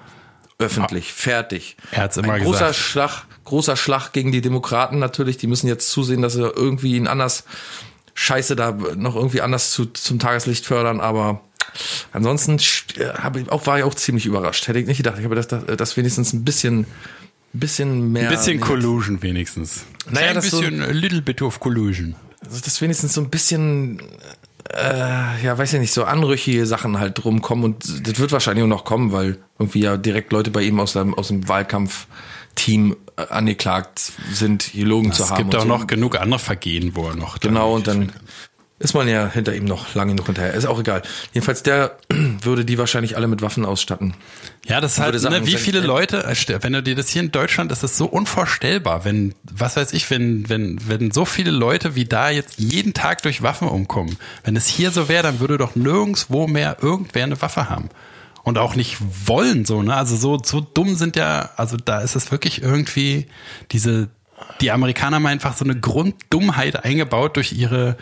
Öffentlich, 0.59 1.13
fertig. 1.13 1.77
Er 1.93 2.03
hat's 2.03 2.17
immer 2.17 2.33
Ein 2.33 2.43
großer 2.43 2.69
gesagt. 2.69 2.77
Schlag, 2.77 3.23
großer 3.49 3.77
Schlag 3.77 4.13
gegen 4.13 4.31
die 4.33 4.41
Demokraten 4.41 4.99
natürlich. 4.99 5.37
Die 5.37 5.47
müssen 5.49 5.67
jetzt 5.69 5.91
zusehen, 5.91 6.23
dass 6.23 6.35
sie 6.35 6.43
irgendwie 6.43 6.97
ihn 6.97 7.07
anders 7.09 7.45
Scheiße 8.15 8.57
da 8.57 8.73
noch 8.97 9.15
irgendwie 9.17 9.41
anders 9.43 9.71
zu, 9.71 9.87
zum 9.87 10.19
Tageslicht 10.19 10.65
fördern, 10.67 11.01
aber 11.01 11.41
ansonsten 12.13 12.57
st- 12.59 12.99
äh, 13.01 13.41
ich 13.41 13.49
auch, 13.51 13.67
war 13.67 13.79
ich 13.79 13.85
auch 13.85 13.95
ziemlich 13.95 14.27
überrascht. 14.27 14.67
Hätte 14.69 14.79
ich 14.81 14.87
nicht 14.87 14.97
gedacht. 14.97 15.17
Ich 15.19 15.25
habe 15.25 15.35
das, 15.37 15.47
das, 15.49 15.65
das 15.77 15.97
wenigstens 15.97 16.33
ein 16.33 16.45
bisschen, 16.45 16.87
bisschen 17.53 18.11
mehr. 18.13 18.25
Ein 18.25 18.37
bisschen 18.37 18.59
Collusion 18.61 19.23
wenigstens. 19.23 19.85
Naja, 20.11 20.29
ein 20.31 20.35
das 20.35 20.51
so- 20.51 20.61
bisschen, 20.61 20.83
a 20.83 20.87
little 20.91 21.23
bit 21.23 21.43
of 21.43 21.61
Collusion. 21.61 22.17
also 22.45 22.61
das 22.65 22.81
wenigstens 22.81 23.15
so 23.15 23.21
ein 23.21 23.31
bisschen, 23.31 24.01
äh, 24.75 25.45
ja, 25.45 25.57
weiß 25.57 25.75
ich 25.75 25.81
nicht, 25.81 25.93
so 25.93 26.03
anrüchige 26.05 26.67
Sachen 26.67 26.99
halt 26.99 27.23
drum 27.23 27.41
kommen 27.41 27.63
und 27.65 28.07
das 28.09 28.19
wird 28.19 28.33
wahrscheinlich 28.33 28.65
auch 28.65 28.69
noch 28.69 28.85
kommen, 28.85 29.13
weil 29.13 29.39
irgendwie 29.61 29.81
ja 29.81 29.97
direkt 29.97 30.33
Leute 30.33 30.51
bei 30.51 30.63
ihm 30.63 30.81
aus 30.81 30.95
dem, 30.95 31.15
aus 31.15 31.29
dem 31.29 31.47
Wahlkampfteam 31.49 32.93
äh, 32.93 32.97
angeklagt 33.31 34.12
sind, 34.33 34.73
gelogen 34.73 35.12
zu 35.12 35.25
Es 35.25 35.31
haben. 35.31 35.39
gibt 35.39 35.55
und 35.55 35.61
auch 35.61 35.64
so. 35.64 35.69
noch 35.69 35.87
genug 35.87 36.21
andere 36.21 36.39
Vergehen, 36.39 36.95
wo 36.95 37.09
er 37.09 37.16
noch. 37.16 37.41
Genau, 37.41 37.75
und 37.75 37.87
dann 37.87 38.12
ist 38.81 38.95
man 38.95 39.09
ja 39.09 39.29
hinter 39.29 39.55
ihm 39.55 39.64
noch 39.64 39.95
lange 39.95 40.12
genug 40.12 40.27
hinterher. 40.27 40.55
Ist 40.55 40.66
auch 40.66 40.79
egal. 40.79 41.03
Jedenfalls, 41.33 41.62
der 41.62 41.97
würde 42.43 42.64
die 42.64 42.79
wahrscheinlich 42.79 43.16
alle 43.16 43.27
mit 43.27 43.43
Waffen 43.43 43.64
ausstatten. 43.64 44.14
Ja, 44.66 44.81
das 44.81 44.93
ist 44.93 44.99
halt, 45.01 45.19
sagen, 45.19 45.35
ne, 45.35 45.47
wie 45.47 45.57
viele 45.57 45.81
Leute, 45.81 46.25
äh, 46.25 46.62
wenn 46.62 46.73
du 46.73 46.83
dir 46.83 46.95
das 46.95 47.09
hier 47.09 47.23
in 47.23 47.33
Deutschland, 47.33 47.73
ist 47.73 47.83
das 47.83 47.97
so 47.97 48.07
unvorstellbar, 48.07 49.05
wenn, 49.05 49.35
was 49.43 49.77
weiß 49.77 49.93
ich, 49.95 50.09
wenn, 50.11 50.49
wenn, 50.49 50.79
wenn 50.87 51.11
so 51.11 51.25
viele 51.25 51.51
Leute 51.51 51.97
wie 51.97 52.05
da 52.05 52.31
jetzt 52.31 52.59
jeden 52.59 52.95
Tag 52.95 53.23
durch 53.23 53.43
Waffen 53.43 53.69
umkommen. 53.69 54.16
Wenn 54.45 54.55
es 54.55 54.66
hier 54.66 54.93
so 54.93 55.09
wäre, 55.09 55.25
dann 55.25 55.41
würde 55.41 55.59
doch 55.59 55.75
nirgendswo 55.75 56.47
mehr 56.47 56.77
irgendwer 56.81 57.25
eine 57.25 57.41
Waffe 57.43 57.69
haben. 57.69 57.89
Und 58.49 58.57
auch 58.57 58.75
nicht 58.77 58.97
wollen, 59.27 59.67
so, 59.67 59.83
ne? 59.83 59.95
Also 59.95 60.17
so, 60.17 60.39
so 60.43 60.61
dumm 60.61 60.95
sind 60.95 61.17
ja, 61.17 61.51
also 61.57 61.77
da 61.77 62.01
ist 62.01 62.17
es 62.17 62.33
wirklich 62.33 62.63
irgendwie 62.63 63.27
diese, 63.73 64.09
die 64.63 64.71
Amerikaner 64.71 65.17
haben 65.17 65.27
einfach 65.27 65.55
so 65.55 65.67
eine 65.67 65.79
Grunddummheit 65.79 66.83
eingebaut 66.83 67.37
durch 67.37 67.53
ihre, 67.53 67.99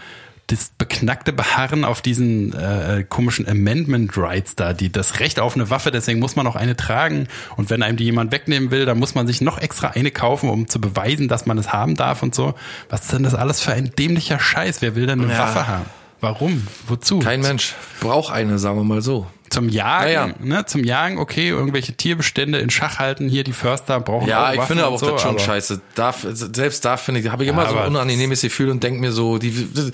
das 0.46 0.70
beknackte 0.78 1.32
Beharren 1.32 1.84
auf 1.84 2.00
diesen 2.00 2.52
äh, 2.52 3.04
komischen 3.08 3.48
Amendment 3.48 4.16
Rights 4.16 4.54
da, 4.54 4.72
die 4.72 4.92
das 4.92 5.18
Recht 5.18 5.40
auf 5.40 5.56
eine 5.56 5.68
Waffe, 5.68 5.90
deswegen 5.90 6.20
muss 6.20 6.36
man 6.36 6.46
auch 6.46 6.54
eine 6.54 6.76
tragen. 6.76 7.26
Und 7.56 7.68
wenn 7.68 7.82
einem 7.82 7.96
die 7.96 8.04
jemand 8.04 8.30
wegnehmen 8.30 8.70
will, 8.70 8.84
dann 8.84 9.00
muss 9.00 9.16
man 9.16 9.26
sich 9.26 9.40
noch 9.40 9.58
extra 9.58 9.88
eine 9.88 10.12
kaufen, 10.12 10.48
um 10.48 10.68
zu 10.68 10.80
beweisen, 10.80 11.26
dass 11.26 11.46
man 11.46 11.58
es 11.58 11.72
haben 11.72 11.96
darf 11.96 12.22
und 12.22 12.36
so. 12.36 12.54
Was 12.88 13.02
ist 13.02 13.12
denn 13.12 13.24
das 13.24 13.34
alles 13.34 13.60
für 13.60 13.72
ein 13.72 13.90
dämlicher 13.98 14.38
Scheiß? 14.38 14.80
Wer 14.80 14.94
will 14.94 15.06
denn 15.06 15.20
eine 15.20 15.32
Ja. 15.32 15.40
Waffe 15.40 15.66
haben? 15.66 15.86
Warum? 16.20 16.66
Wozu? 16.86 17.18
Kein 17.18 17.40
Mensch 17.40 17.74
braucht 17.98 18.32
eine, 18.32 18.60
sagen 18.60 18.76
wir 18.76 18.84
mal 18.84 19.02
so. 19.02 19.26
Zum 19.56 19.68
Jagen, 19.68 20.12
Ja, 20.12 20.26
ja. 20.28 20.34
ne, 20.38 20.66
zum 20.66 20.84
Jagen, 20.84 21.18
okay, 21.18 21.48
irgendwelche 21.48 21.94
Tierbestände 21.94 22.58
in 22.58 22.70
Schach 22.70 22.98
halten, 22.98 23.28
hier 23.28 23.42
die 23.42 23.52
Förster 23.52 24.00
brauchen 24.00 24.28
Ja, 24.28 24.52
ich 24.52 24.60
finde 24.62 24.84
aber 24.84 24.94
auch 24.96 25.00
so, 25.00 25.10
das 25.12 25.22
schon 25.22 25.38
scheiße. 25.38 25.80
Da, 25.94 26.12
selbst 26.12 26.84
da 26.84 26.96
finde 26.96 27.20
ich, 27.20 27.28
habe 27.28 27.44
ich 27.44 27.50
immer 27.50 27.64
Ja, 27.64 27.70
so 27.70 27.76
ein 27.78 27.88
unangenehmes 27.88 28.42
Gefühl 28.42 28.70
und 28.70 28.82
denke 28.82 29.00
mir 29.00 29.12
so, 29.12 29.38
die, 29.38 29.68
das, 29.74 29.92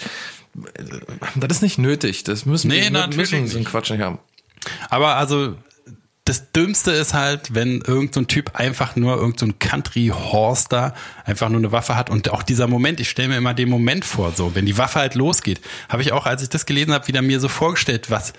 das 1.35 1.57
ist 1.59 1.63
nicht 1.63 1.79
nötig. 1.79 2.25
Das 2.25 2.45
müssen 2.45 2.69
Nee, 2.69 2.91
natürlich 2.91 3.31
müssen 3.33 3.47
so 3.49 3.57
einen. 3.57 3.65
Quatsch 3.67 3.91
nicht 3.91 4.03
haben. 4.03 4.19
Aber 4.91 5.17
also 5.17 5.55
das 6.25 6.53
Dümmste 6.53 6.93
ist 6.93 7.15
halt, 7.15 7.55
wenn 7.55 7.81
irgend 7.81 8.15
so 8.15 8.21
ein 8.21 8.29
Typ 8.29 8.55
einfach 8.55 8.95
nur 8.95 9.17
irgend 9.17 9.41
so 9.41 9.49
Country-Horster 9.59 10.95
einfach 11.25 11.49
nur 11.49 11.59
eine 11.59 11.73
Waffe 11.73 11.97
hat 11.97 12.11
und 12.11 12.31
auch 12.31 12.45
dieser 12.45 12.69
Moment, 12.69 13.01
ich 13.01 13.11
stelle 13.11 13.29
mir 13.29 13.37
immer 13.39 13.55
den 13.55 13.69
Moment 13.69 14.05
vor, 14.05 14.31
so 14.33 14.55
wenn 14.55 14.65
die 14.67 14.79
Waffe 14.79 15.01
halt 15.01 15.17
losgeht, 15.17 15.61
habe 15.89 16.03
ich 16.03 16.13
auch, 16.13 16.27
als 16.27 16.43
ich 16.43 16.49
das 16.49 16.65
gelesen 16.65 16.93
habe, 16.95 17.09
wieder 17.09 17.23
mir 17.23 17.41
so 17.41 17.49
vorgestellt, 17.49 18.09
was 18.11 18.35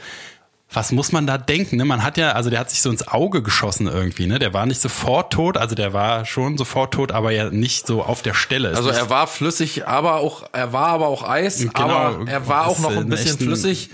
was 0.73 0.91
muss 0.91 1.11
man 1.11 1.27
da 1.27 1.37
denken? 1.37 1.77
Ne? 1.77 1.85
Man 1.85 2.03
hat 2.03 2.17
ja, 2.17 2.31
also 2.31 2.49
der 2.49 2.59
hat 2.59 2.69
sich 2.69 2.81
so 2.81 2.89
ins 2.89 3.07
Auge 3.07 3.41
geschossen 3.43 3.87
irgendwie, 3.87 4.27
ne? 4.27 4.39
Der 4.39 4.53
war 4.53 4.65
nicht 4.65 4.81
sofort 4.81 5.31
tot, 5.33 5.57
also 5.57 5.75
der 5.75 5.93
war 5.93 6.25
schon 6.25 6.57
sofort 6.57 6.93
tot, 6.93 7.11
aber 7.11 7.31
ja 7.31 7.49
nicht 7.49 7.85
so 7.87 8.03
auf 8.03 8.21
der 8.21 8.33
Stelle. 8.33 8.69
Also 8.75 8.89
er 8.89 9.09
war 9.09 9.27
flüssig, 9.27 9.87
aber 9.87 10.15
auch, 10.17 10.43
er 10.51 10.73
war 10.73 10.87
aber 10.87 11.07
auch 11.07 11.27
Eis, 11.27 11.59
Genau, 11.59 11.71
aber 11.89 12.27
er 12.29 12.47
war 12.47 12.67
auch 12.67 12.79
noch 12.79 12.91
ein 12.91 12.97
ein 12.99 13.09
bisschen 13.09 13.37
flüssig. 13.37 13.89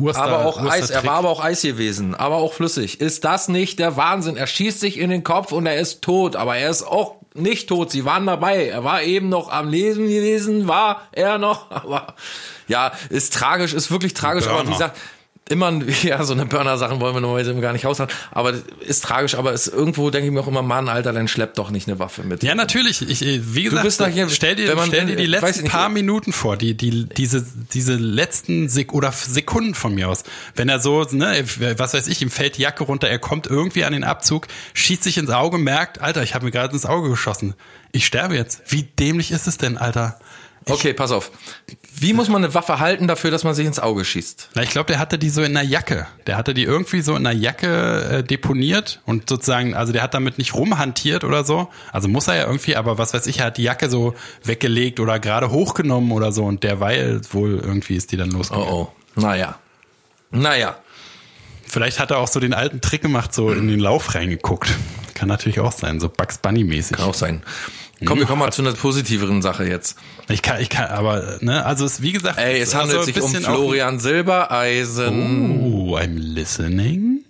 Urster- 0.00 0.22
Aber 0.22 0.44
auch 0.46 0.62
Eis, 0.64 0.90
er 0.90 1.04
war 1.04 1.14
aber 1.16 1.30
auch 1.30 1.42
Eis 1.42 1.62
gewesen, 1.62 2.14
aber 2.14 2.36
auch 2.36 2.52
flüssig. 2.52 3.00
Ist 3.00 3.24
das 3.24 3.48
nicht 3.48 3.78
der 3.78 3.96
Wahnsinn? 3.96 4.36
Er 4.36 4.46
schießt 4.46 4.80
sich 4.80 4.98
in 4.98 5.10
den 5.10 5.24
Kopf 5.24 5.52
und 5.52 5.66
er 5.66 5.76
ist 5.76 6.02
tot, 6.02 6.36
aber 6.36 6.56
er 6.56 6.70
ist 6.70 6.82
auch 6.86 7.16
nicht 7.34 7.68
tot. 7.68 7.90
Sie 7.90 8.04
waren 8.04 8.26
dabei. 8.26 8.68
Er 8.68 8.82
war 8.84 9.02
eben 9.02 9.28
noch 9.28 9.50
am 9.50 9.68
Lesen 9.68 10.08
gewesen, 10.08 10.68
war 10.68 11.02
er 11.12 11.38
noch, 11.38 11.70
aber 11.70 12.14
ja, 12.68 12.92
ist 13.10 13.32
tragisch, 13.34 13.74
ist 13.74 13.90
wirklich 13.90 14.14
tragisch, 14.14 14.46
aber 14.46 14.60
wie 14.60 14.70
Burner. 14.70 14.72
gesagt, 14.78 14.98
immer, 15.48 15.72
ja, 16.02 16.22
so 16.24 16.32
eine 16.32 16.46
Burner-Sachen 16.46 17.00
wollen 17.00 17.14
wir 17.14 17.20
normalerweise 17.20 17.54
gar 17.60 17.72
nicht 17.72 17.84
raushauen, 17.84 18.10
aber 18.32 18.52
ist 18.80 19.04
tragisch, 19.04 19.34
aber 19.34 19.52
ist 19.52 19.68
irgendwo, 19.68 20.10
denke 20.10 20.26
ich 20.26 20.32
mir 20.32 20.40
auch 20.40 20.48
immer, 20.48 20.62
Mann, 20.62 20.88
Alter, 20.88 21.12
dann 21.12 21.28
schleppt 21.28 21.58
doch 21.58 21.70
nicht 21.70 21.88
eine 21.88 21.98
Waffe 21.98 22.22
mit. 22.22 22.42
Ja, 22.42 22.54
natürlich. 22.54 23.08
Ich, 23.08 23.24
äh, 23.24 23.40
wie 23.54 23.64
gesagt, 23.64 23.84
bist 23.84 24.00
nachher- 24.00 24.28
stell 24.28 24.56
dir, 24.56 24.74
man- 24.74 24.88
stell 24.88 25.06
dir 25.06 25.16
die 25.16 25.30
weiß 25.32 25.42
letzten 25.42 25.62
nicht, 25.64 25.72
paar 25.72 25.88
Minuten 25.88 26.32
vor, 26.32 26.56
die, 26.56 26.74
die, 26.76 27.06
diese, 27.06 27.46
diese 27.72 27.94
letzten 27.94 28.68
Sek 28.68 28.92
oder 28.92 29.12
Sekunden 29.12 29.74
von 29.74 29.94
mir 29.94 30.08
aus. 30.08 30.24
Wenn 30.54 30.68
er 30.68 30.80
so, 30.80 31.02
ne, 31.12 31.44
was 31.76 31.94
weiß 31.94 32.08
ich, 32.08 32.22
ihm 32.22 32.30
fällt 32.30 32.56
die 32.58 32.62
Jacke 32.62 32.84
runter, 32.84 33.08
er 33.08 33.18
kommt 33.18 33.46
irgendwie 33.46 33.84
an 33.84 33.92
den 33.92 34.04
Abzug, 34.04 34.46
schießt 34.74 35.02
sich 35.04 35.16
ins 35.18 35.30
Auge, 35.30 35.58
merkt, 35.58 36.00
Alter, 36.00 36.22
ich 36.22 36.34
habe 36.34 36.44
mir 36.44 36.50
gerade 36.50 36.72
ins 36.74 36.86
Auge 36.86 37.08
geschossen. 37.10 37.54
Ich 37.92 38.04
sterbe 38.04 38.34
jetzt. 38.34 38.62
Wie 38.68 38.82
dämlich 38.82 39.30
ist 39.30 39.46
es 39.46 39.56
denn, 39.58 39.78
Alter? 39.78 40.18
Okay, 40.68 40.92
pass 40.92 41.12
auf. 41.12 41.30
Wie 41.94 42.12
muss 42.12 42.28
man 42.28 42.44
eine 42.44 42.52
Waffe 42.52 42.80
halten 42.80 43.06
dafür, 43.06 43.30
dass 43.30 43.44
man 43.44 43.54
sich 43.54 43.66
ins 43.66 43.78
Auge 43.78 44.04
schießt? 44.04 44.50
Na, 44.54 44.62
ich 44.62 44.70
glaube, 44.70 44.88
der 44.88 44.98
hatte 44.98 45.16
die 45.16 45.30
so 45.30 45.42
in 45.42 45.56
einer 45.56 45.66
Jacke. 45.66 46.08
Der 46.26 46.36
hatte 46.36 46.54
die 46.54 46.64
irgendwie 46.64 47.02
so 47.02 47.14
in 47.14 47.24
einer 47.24 47.38
Jacke 47.38 48.18
äh, 48.18 48.24
deponiert 48.24 49.00
und 49.06 49.28
sozusagen, 49.28 49.74
also 49.74 49.92
der 49.92 50.02
hat 50.02 50.12
damit 50.12 50.38
nicht 50.38 50.54
rumhantiert 50.54 51.22
oder 51.22 51.44
so. 51.44 51.68
Also 51.92 52.08
muss 52.08 52.26
er 52.26 52.34
ja 52.34 52.46
irgendwie, 52.46 52.74
aber 52.74 52.98
was 52.98 53.14
weiß 53.14 53.28
ich, 53.28 53.38
er 53.38 53.46
hat 53.46 53.58
die 53.58 53.62
Jacke 53.62 53.88
so 53.88 54.14
weggelegt 54.42 54.98
oder 54.98 55.20
gerade 55.20 55.50
hochgenommen 55.50 56.10
oder 56.10 56.32
so 56.32 56.44
und 56.44 56.64
derweil 56.64 57.20
wohl 57.30 57.60
irgendwie 57.60 57.94
ist 57.94 58.10
die 58.10 58.16
dann 58.16 58.30
losgegangen. 58.30 58.68
Oh, 58.68 58.92
oh. 58.92 59.20
Naja. 59.20 59.60
Naja. 60.32 60.76
Vielleicht 61.64 62.00
hat 62.00 62.10
er 62.10 62.18
auch 62.18 62.28
so 62.28 62.40
den 62.40 62.54
alten 62.54 62.80
Trick 62.80 63.02
gemacht, 63.02 63.32
so 63.32 63.50
in 63.50 63.68
den 63.68 63.80
Lauf 63.80 64.14
reingeguckt. 64.14 64.68
Kann 65.14 65.28
natürlich 65.28 65.60
auch 65.60 65.72
sein, 65.72 66.00
so 66.00 66.08
Bugs 66.08 66.38
Bunny 66.38 66.64
mäßig. 66.64 66.98
Kann 66.98 67.06
auch 67.06 67.14
sein. 67.14 67.42
Komm, 68.04 68.18
wir 68.18 68.26
kommen 68.26 68.40
mal 68.40 68.52
zu 68.52 68.62
einer 68.62 68.72
positiveren 68.72 69.40
Sache 69.40 69.64
jetzt. 69.64 69.98
Ich 70.28 70.42
kann, 70.42 70.60
ich 70.60 70.68
kann, 70.68 70.88
aber, 70.88 71.38
ne, 71.40 71.64
also 71.64 71.86
es, 71.86 72.02
wie 72.02 72.12
gesagt. 72.12 72.38
Ey, 72.38 72.60
es 72.60 72.74
handelt 72.74 72.98
also 72.98 73.10
sich 73.10 73.20
um 73.20 73.34
Florian 73.34 73.98
Silbereisen. 73.98 75.62
Oh, 75.62 75.96
I'm 75.96 76.18
listening. 76.18 77.24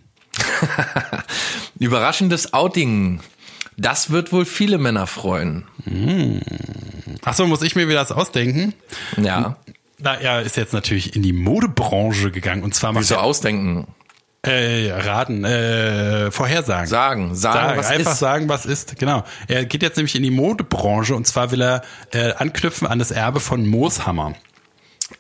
Überraschendes 1.79 2.53
Outing. 2.53 3.21
Das 3.77 4.11
wird 4.11 4.33
wohl 4.33 4.45
viele 4.45 4.79
Männer 4.79 5.07
freuen. 5.07 5.65
Ach 7.25 7.35
so, 7.35 7.47
muss 7.47 7.63
ich 7.63 7.77
mir 7.77 7.89
wieder 7.89 8.01
das 8.01 8.11
ausdenken? 8.11 8.75
Ja. 9.17 9.57
Na, 9.99 10.15
er 10.15 10.43
ist 10.43 10.57
jetzt 10.57 10.73
natürlich 10.73 11.15
in 11.15 11.23
die 11.23 11.33
Modebranche 11.33 12.31
gegangen 12.31 12.63
und 12.63 12.75
zwar 12.75 12.93
macht 12.93 13.03
Wieso 13.03 13.17
er 13.17 13.23
ausdenken? 13.23 13.87
Äh, 14.47 14.93
raten, 14.93 15.45
äh, 15.45 16.31
vorhersagen. 16.31 16.87
Sagen, 16.87 17.35
sagen, 17.35 17.59
Sagen, 17.59 17.79
was 17.79 17.91
einfach 17.91 18.13
ist. 18.13 18.19
sagen, 18.19 18.49
was 18.49 18.67
ist. 18.67 18.99
Genau. 18.99 19.25
Er 19.49 19.65
geht 19.65 19.83
jetzt 19.83 19.97
nämlich 19.97 20.15
in 20.15 20.23
die 20.23 20.31
Modebranche 20.31 21.15
und 21.15 21.27
zwar 21.27 21.51
will 21.51 21.63
er 21.63 21.83
äh, 22.13 22.33
anknüpfen 22.35 22.87
an 22.87 22.99
das 22.99 23.11
Erbe 23.11 23.41
von 23.41 23.67
Mooshammer. 23.67 24.35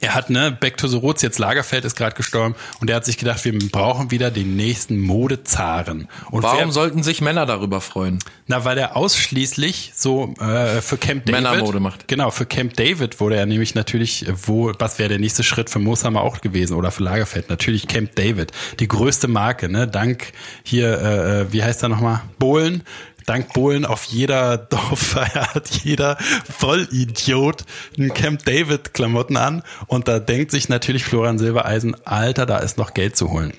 Er 0.01 0.15
hat, 0.15 0.31
ne, 0.31 0.51
Back 0.51 0.77
to 0.79 0.89
the 0.89 0.97
Roots, 0.97 1.23
jetzt 1.23 1.39
Lagerfeld 1.39 1.85
ist 1.85 1.95
gerade 1.95 2.17
gestorben 2.17 2.57
und 2.81 2.91
er 2.91 2.97
hat 2.97 3.05
sich 3.05 3.19
gedacht, 3.19 3.45
wir 3.45 3.57
brauchen 3.71 4.11
wieder 4.11 4.33
den 4.33 4.57
nächsten 4.57 4.99
Modezaren. 4.99 6.09
Und 6.31 6.43
Warum 6.43 6.59
wer, 6.59 6.73
sollten 6.73 7.03
sich 7.05 7.21
Männer 7.21 7.47
darüber 7.47 7.81
freuen? 7.81 8.19
na, 8.49 8.65
weil 8.65 8.79
er 8.79 8.97
ausschließlich 8.97 9.93
so 9.95 10.35
äh, 10.39 10.81
für 10.81 10.97
Camp 10.99 11.27
David 11.27 11.43
Männermode 11.43 11.81
macht. 11.81 12.07
Genau, 12.07 12.31
für 12.31 12.47
Camp 12.47 12.75
David 12.75 13.19
wurde 13.21 13.37
er 13.37 13.47
nämlich 13.47 13.75
natürlich, 13.75 14.27
wo, 14.29 14.73
was 14.79 14.99
wäre 14.99 15.09
der 15.09 15.19
nächste 15.19 15.43
Schritt 15.43 15.69
für 15.69 15.81
Mooshammer 15.81 16.21
auch 16.21 16.41
gewesen 16.41 16.75
oder 16.75 16.91
für 16.91 17.03
Lagerfeld? 17.03 17.51
Natürlich 17.51 17.89
Camp 17.89 18.15
David, 18.15 18.53
die 18.79 18.87
größte 18.89 19.27
Marke, 19.27 19.69
ne? 19.69 19.89
Dank 19.89 20.33
hier, 20.63 21.01
äh, 21.01 21.41
äh, 21.41 21.53
wie 21.53 21.63
heißt 21.63 21.83
er 21.83 21.89
nochmal? 21.89 22.23
Bohlen. 22.39 22.83
Dank 23.27 23.53
Bohlen 23.53 23.85
auf 23.85 24.05
jeder 24.05 24.57
Dorffeier 24.71 25.55
hat 25.55 25.69
jeder 25.85 26.17
Vollidiot 26.49 27.65
einen 27.99 28.15
Camp 28.15 28.45
David 28.45 28.95
Klamotten 28.95 29.37
an 29.37 29.63
und 29.87 30.09
da 30.09 30.21
denkt 30.21 30.53
sich 30.53 30.69
natürlich 30.69 31.05
Florian 31.05 31.39
Silbereisen, 31.39 31.97
Alter, 32.07 32.47
da 32.47 32.59
ist 32.59 32.79
noch 32.79 32.95
Geld 32.95 33.17
zu 33.17 33.31
holen. 33.31 33.53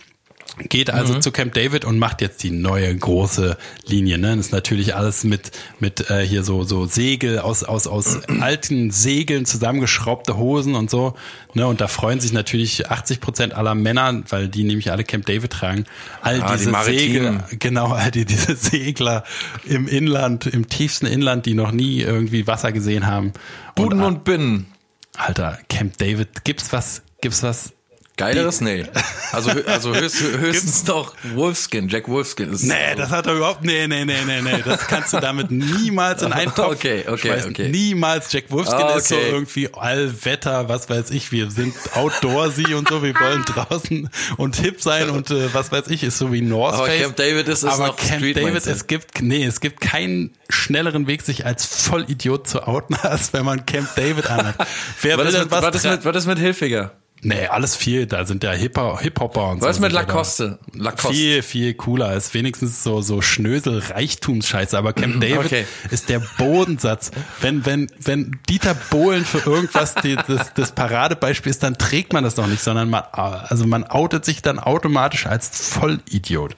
Geht 0.70 0.90
also 0.90 1.14
Mhm. 1.14 1.22
zu 1.22 1.32
Camp 1.32 1.54
David 1.54 1.86
und 1.86 2.00
macht 2.00 2.20
jetzt 2.22 2.42
die 2.42 2.50
neue 2.50 2.96
große 2.96 3.58
Linie. 3.86 4.18
Ne? 4.18 4.36
Das 4.36 4.48
ist 4.48 4.52
natürlich 4.52 4.96
alles 4.96 5.24
mit 5.24 5.52
mit 5.80 6.10
äh, 6.10 6.26
hier 6.26 6.44
so 6.44 6.64
so 6.64 6.86
Segel 6.88 7.40
aus 7.40 7.64
aus 7.64 7.86
aus 7.86 8.24
alten 8.42 8.90
Segeln 8.90 9.46
zusammengeschraubte 9.46 10.36
Hosen 10.38 10.74
und 10.76 10.90
so. 10.90 11.14
Ne? 11.54 11.68
Und 11.68 11.80
da 11.80 11.88
freuen 11.88 12.20
sich 12.20 12.34
natürlich 12.34 12.90
80 12.90 13.20
Prozent 13.22 13.54
aller 13.54 13.76
Männer, 13.76 14.24
weil 14.30 14.48
die 14.48 14.64
nämlich 14.64 14.92
alle 14.92 15.04
Camp 15.04 15.26
David 15.28 15.52
tragen. 15.52 15.86
All 16.22 16.42
Ah, 16.42 16.56
die 16.56 16.58
diese 16.58 16.72
Segel, 16.84 17.22
Maritimen. 17.32 17.44
genau, 17.60 17.88
all 17.92 18.10
die 18.12 18.26
diese 18.26 18.56
Segler 18.56 19.24
im 19.66 19.88
Inland, 19.88 20.48
im 20.48 20.68
tiefsten 20.68 21.06
Inland, 21.06 21.46
die 21.46 21.54
noch 21.54 21.72
nie 21.72 22.02
irgendwie 22.02 22.48
Wasser 22.48 22.72
gesehen 22.72 23.06
haben. 23.06 23.34
Buden 23.76 24.00
und, 24.02 24.06
und 24.06 24.24
Binnen. 24.24 24.68
Alter, 25.16 25.60
Camp 25.70 25.98
David, 26.00 26.44
gibt's 26.44 26.72
was? 26.74 27.02
Gibt's 27.22 27.42
was? 27.44 27.74
Geileres? 28.18 28.62
Nee. 28.62 28.84
Also, 29.32 29.52
also 29.68 29.94
höchst, 29.96 30.22
höchstens 30.40 30.84
doch 30.86 31.14
Wolfskin, 31.36 31.88
Jack 31.88 32.08
Wolfskin. 32.08 32.52
Ist 32.52 32.64
Nee, 32.64 32.96
das 32.96 33.12
hat 33.12 33.28
er 33.28 33.36
überhaupt. 33.36 33.64
Nee, 33.64 33.88
nee, 33.88 34.06
nee, 34.06 34.16
nee, 34.26 34.42
nee. 34.42 34.62
Das 34.66 34.88
kannst 34.88 35.14
du 35.14 35.20
damit 35.20 35.52
niemals 35.52 36.24
in 36.24 36.34
einen 36.34 36.52
Topf. 36.56 36.74
Okay, 36.74 37.04
okay, 37.08 37.28
schmeißen. 37.30 37.52
okay. 37.52 37.70
Niemals. 37.70 38.32
Jack 38.32 38.46
Wolfskin 38.50 38.82
Ah, 38.82 38.96
ist 38.96 39.10
so 39.10 39.16
okay. 39.16 39.30
irgendwie 39.30 39.74
Allwetter, 39.74 40.68
was 40.68 40.90
weiß 40.90 41.12
ich. 41.12 41.32
Wir 41.32 41.52
sind 41.52 41.76
outdoorsy 41.94 42.74
und 42.74 42.90
so. 42.90 43.04
Wir 43.04 43.14
wollen 43.14 43.44
draußen 43.46 44.10
und 44.38 44.56
hip 44.56 44.82
sein 44.82 45.10
und 45.12 45.30
äh, 45.30 45.54
was 45.54 45.72
weiß 45.72 45.88
ich, 45.90 46.04
ist 46.04 46.18
so 46.18 46.34
wie 46.34 46.42
North 46.42 46.74
Aber 46.74 46.88
Face. 46.88 47.02
Camp 47.02 47.16
David 47.18 47.48
ist 47.48 47.64
es 47.64 47.70
Aber 47.72 47.88
noch 47.88 47.98
Camp 47.98 48.18
Street, 48.20 48.38
David, 48.38 48.66
es 48.66 48.88
gibt, 48.88 49.22
nee, 49.22 49.44
es 49.46 49.60
gibt 49.62 49.80
keinen 49.80 50.32
schnelleren 50.50 51.06
Weg, 51.06 51.22
sich 51.22 51.46
als 51.46 51.66
Vollidiot 51.68 52.48
zu 52.48 52.68
outen, 52.68 52.96
als 52.96 53.32
wenn 53.34 53.46
man 53.46 53.66
Camp 53.68 53.94
David 53.96 54.28
anhat. 54.28 54.56
Wer 55.04 55.18
Was 55.20 55.26
will 55.26 55.34
ist, 55.34 55.40
denn 55.44 55.52
was? 55.52 55.62
was, 55.64 55.76
ist 55.76 55.86
mit, 55.86 56.06
was 56.06 56.16
ist 56.16 56.26
mit 56.26 56.40
Hilfiger? 56.40 56.94
Nee, 57.22 57.48
alles 57.48 57.76
viel. 57.76 58.06
Da 58.06 58.26
sind 58.26 58.44
ja 58.44 58.52
Hip-Hopper 58.52 59.00
Hip 59.00 59.22
und 59.22 59.62
so. 59.62 59.68
Was 59.68 59.78
ist 59.78 59.82
mit 59.82 59.92
ja. 59.92 60.02
Lacoste? 60.02 60.60
Lacoste. 60.74 61.14
Viel, 61.14 61.42
viel 61.42 61.74
cooler. 61.74 62.16
Ist 62.16 62.34
wenigstens 62.34 62.84
so, 62.84 63.02
so 63.02 63.22
Schnösel 63.22 63.80
Reichtumsscheiße. 63.80 64.78
Aber 64.78 64.94
Camp 64.94 65.20
David 65.22 65.46
Okay. 65.46 65.66
ist 65.92 66.10
der 66.10 66.20
Bodensatz. 66.38 67.12
Wenn, 67.42 67.66
wenn, 67.66 67.88
wenn 68.00 68.40
Dieter 68.50 68.76
Bohlen 68.76 69.26
für 69.26 69.40
irgendwas 69.40 69.96
die, 69.96 70.16
das, 70.28 70.54
das 70.54 70.72
Paradebeispiel 70.72 71.50
ist, 71.50 71.64
dann 71.64 71.78
trägt 71.78 72.14
man 72.14 72.24
das 72.24 72.36
doch 72.36 72.48
nicht, 72.48 72.62
sondern 72.62 72.90
man, 72.90 73.04
also 73.12 73.66
man 73.68 73.84
outet 73.84 74.26
sich 74.26 74.42
dann 74.42 74.60
automatisch 74.60 75.26
als 75.26 75.70
Vollidiot. 75.70 76.56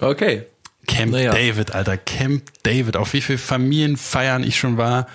Okay. 0.00 0.46
Camp 0.86 1.12
Naja. 1.12 1.32
David, 1.32 1.74
Alter, 1.74 1.96
Camp 1.96 2.42
David. 2.62 2.96
Auf 2.96 3.12
wie 3.12 3.20
viele 3.20 3.38
Familienfeiern 3.38 4.44
ich 4.44 4.58
schon 4.58 4.76
war. 4.76 5.06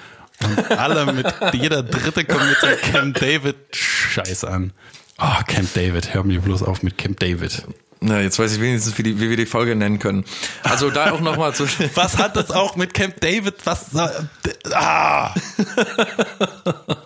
Und 0.43 0.71
alle 0.71 1.11
mit, 1.13 1.33
jeder 1.53 1.83
Dritte 1.83 2.25
kommt 2.25 2.47
mit 2.47 2.57
so 2.59 2.67
einem 2.67 2.81
Camp 2.81 3.19
David 3.19 3.55
Scheiß 3.71 4.43
an. 4.45 4.73
Oh, 5.19 5.43
Camp 5.47 5.73
David, 5.73 6.13
hör 6.13 6.23
mir 6.23 6.41
bloß 6.41 6.63
auf 6.63 6.83
mit 6.83 6.97
Camp 6.97 7.19
David. 7.19 7.63
Na, 8.03 8.19
jetzt 8.19 8.39
weiß 8.39 8.53
ich 8.55 8.59
wenigstens, 8.61 8.97
wie, 8.97 9.03
die, 9.03 9.19
wie 9.21 9.29
wir 9.29 9.37
die 9.37 9.45
Folge 9.45 9.75
nennen 9.75 9.99
können. 9.99 10.25
Also 10.63 10.89
da 10.89 11.11
auch 11.11 11.21
nochmal 11.21 11.53
zu. 11.53 11.65
Was 11.93 12.17
hat 12.17 12.35
das 12.35 12.49
auch 12.49 12.75
mit 12.75 12.95
Camp 12.95 13.21
David? 13.21 13.53
Was? 13.63 13.85
Ah! 14.73 15.35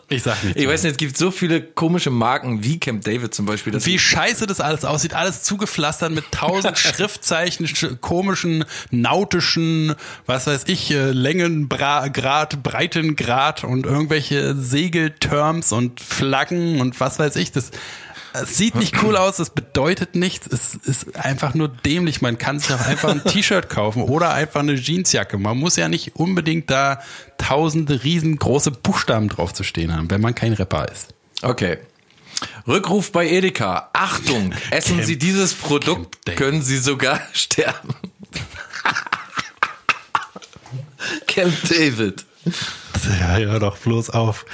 Ich 0.07 0.23
sag 0.23 0.41
nicht. 0.43 0.55
Ich 0.55 0.67
weiß 0.67 0.83
nicht, 0.83 0.91
es 0.93 0.97
gibt 0.97 1.17
so 1.17 1.31
viele 1.31 1.61
komische 1.61 2.11
Marken 2.11 2.63
wie 2.63 2.79
Camp 2.79 3.03
David 3.03 3.33
zum 3.33 3.45
Beispiel. 3.45 3.73
Wie 3.85 3.99
scheiße 3.99 4.47
das 4.47 4.61
alles 4.61 4.85
aussieht. 4.85 5.13
Alles 5.15 5.43
zugepflastert 5.43 6.11
mit 6.13 6.31
tausend 6.31 6.77
Schriftzeichen, 6.77 7.65
sch- 7.67 7.97
komischen, 7.97 8.63
nautischen, 8.91 9.95
was 10.25 10.47
weiß 10.47 10.63
ich, 10.67 10.91
äh, 10.91 11.11
Längengrad, 11.11 12.63
Breitengrad 12.63 13.63
und 13.65 13.85
irgendwelche 13.85 14.55
Segelterms 14.55 15.71
und 15.73 15.99
Flaggen 15.99 16.79
und 16.79 16.97
was 16.99 17.19
weiß 17.19 17.35
ich. 17.35 17.51
Das, 17.51 17.71
Es 18.43 18.57
sieht 18.57 18.75
nicht 18.75 19.01
cool 19.03 19.15
aus, 19.17 19.39
es 19.39 19.49
bedeutet 19.49 20.15
nichts, 20.15 20.47
es 20.47 20.75
ist 20.75 21.15
einfach 21.15 21.53
nur 21.53 21.67
dämlich. 21.67 22.21
Man 22.21 22.38
kann 22.38 22.59
sich 22.59 22.71
auch 22.73 22.86
einfach 22.86 23.09
ein 23.09 23.23
T-Shirt 23.23 23.69
kaufen 23.69 24.03
oder 24.03 24.33
einfach 24.33 24.59
eine 24.61 24.73
Jeansjacke. 24.75 25.38
Man 25.38 25.57
muss 25.57 25.75
ja 25.75 25.88
nicht 25.88 26.15
unbedingt 26.15 26.69
da 26.69 27.01
tausende 27.38 28.03
riesengroße 28.03 28.71
Buchstaben 28.71 29.29
drauf 29.29 29.53
zu 29.53 29.63
stehen 29.63 29.95
haben, 29.95 30.09
wenn 30.11 30.21
man 30.21 30.36
kein 30.36 30.53
Rapper 30.53 30.88
ist. 30.91 31.13
Okay. 31.41 31.77
Rückruf 32.67 33.11
bei 33.11 33.27
Edeka. 33.29 33.89
Achtung, 33.93 34.53
essen 34.71 34.95
Camp- 34.97 35.05
Sie 35.07 35.17
dieses 35.17 35.53
Produkt, 35.53 36.25
Camp 36.25 36.38
können 36.38 36.61
Sie 36.61 36.77
sogar 36.77 37.19
sterben. 37.33 37.93
Camp 41.27 41.53
David. 41.69 42.25
Ja, 43.19 43.37
hör 43.37 43.59
doch 43.59 43.77
bloß 43.77 44.09
auf. 44.09 44.45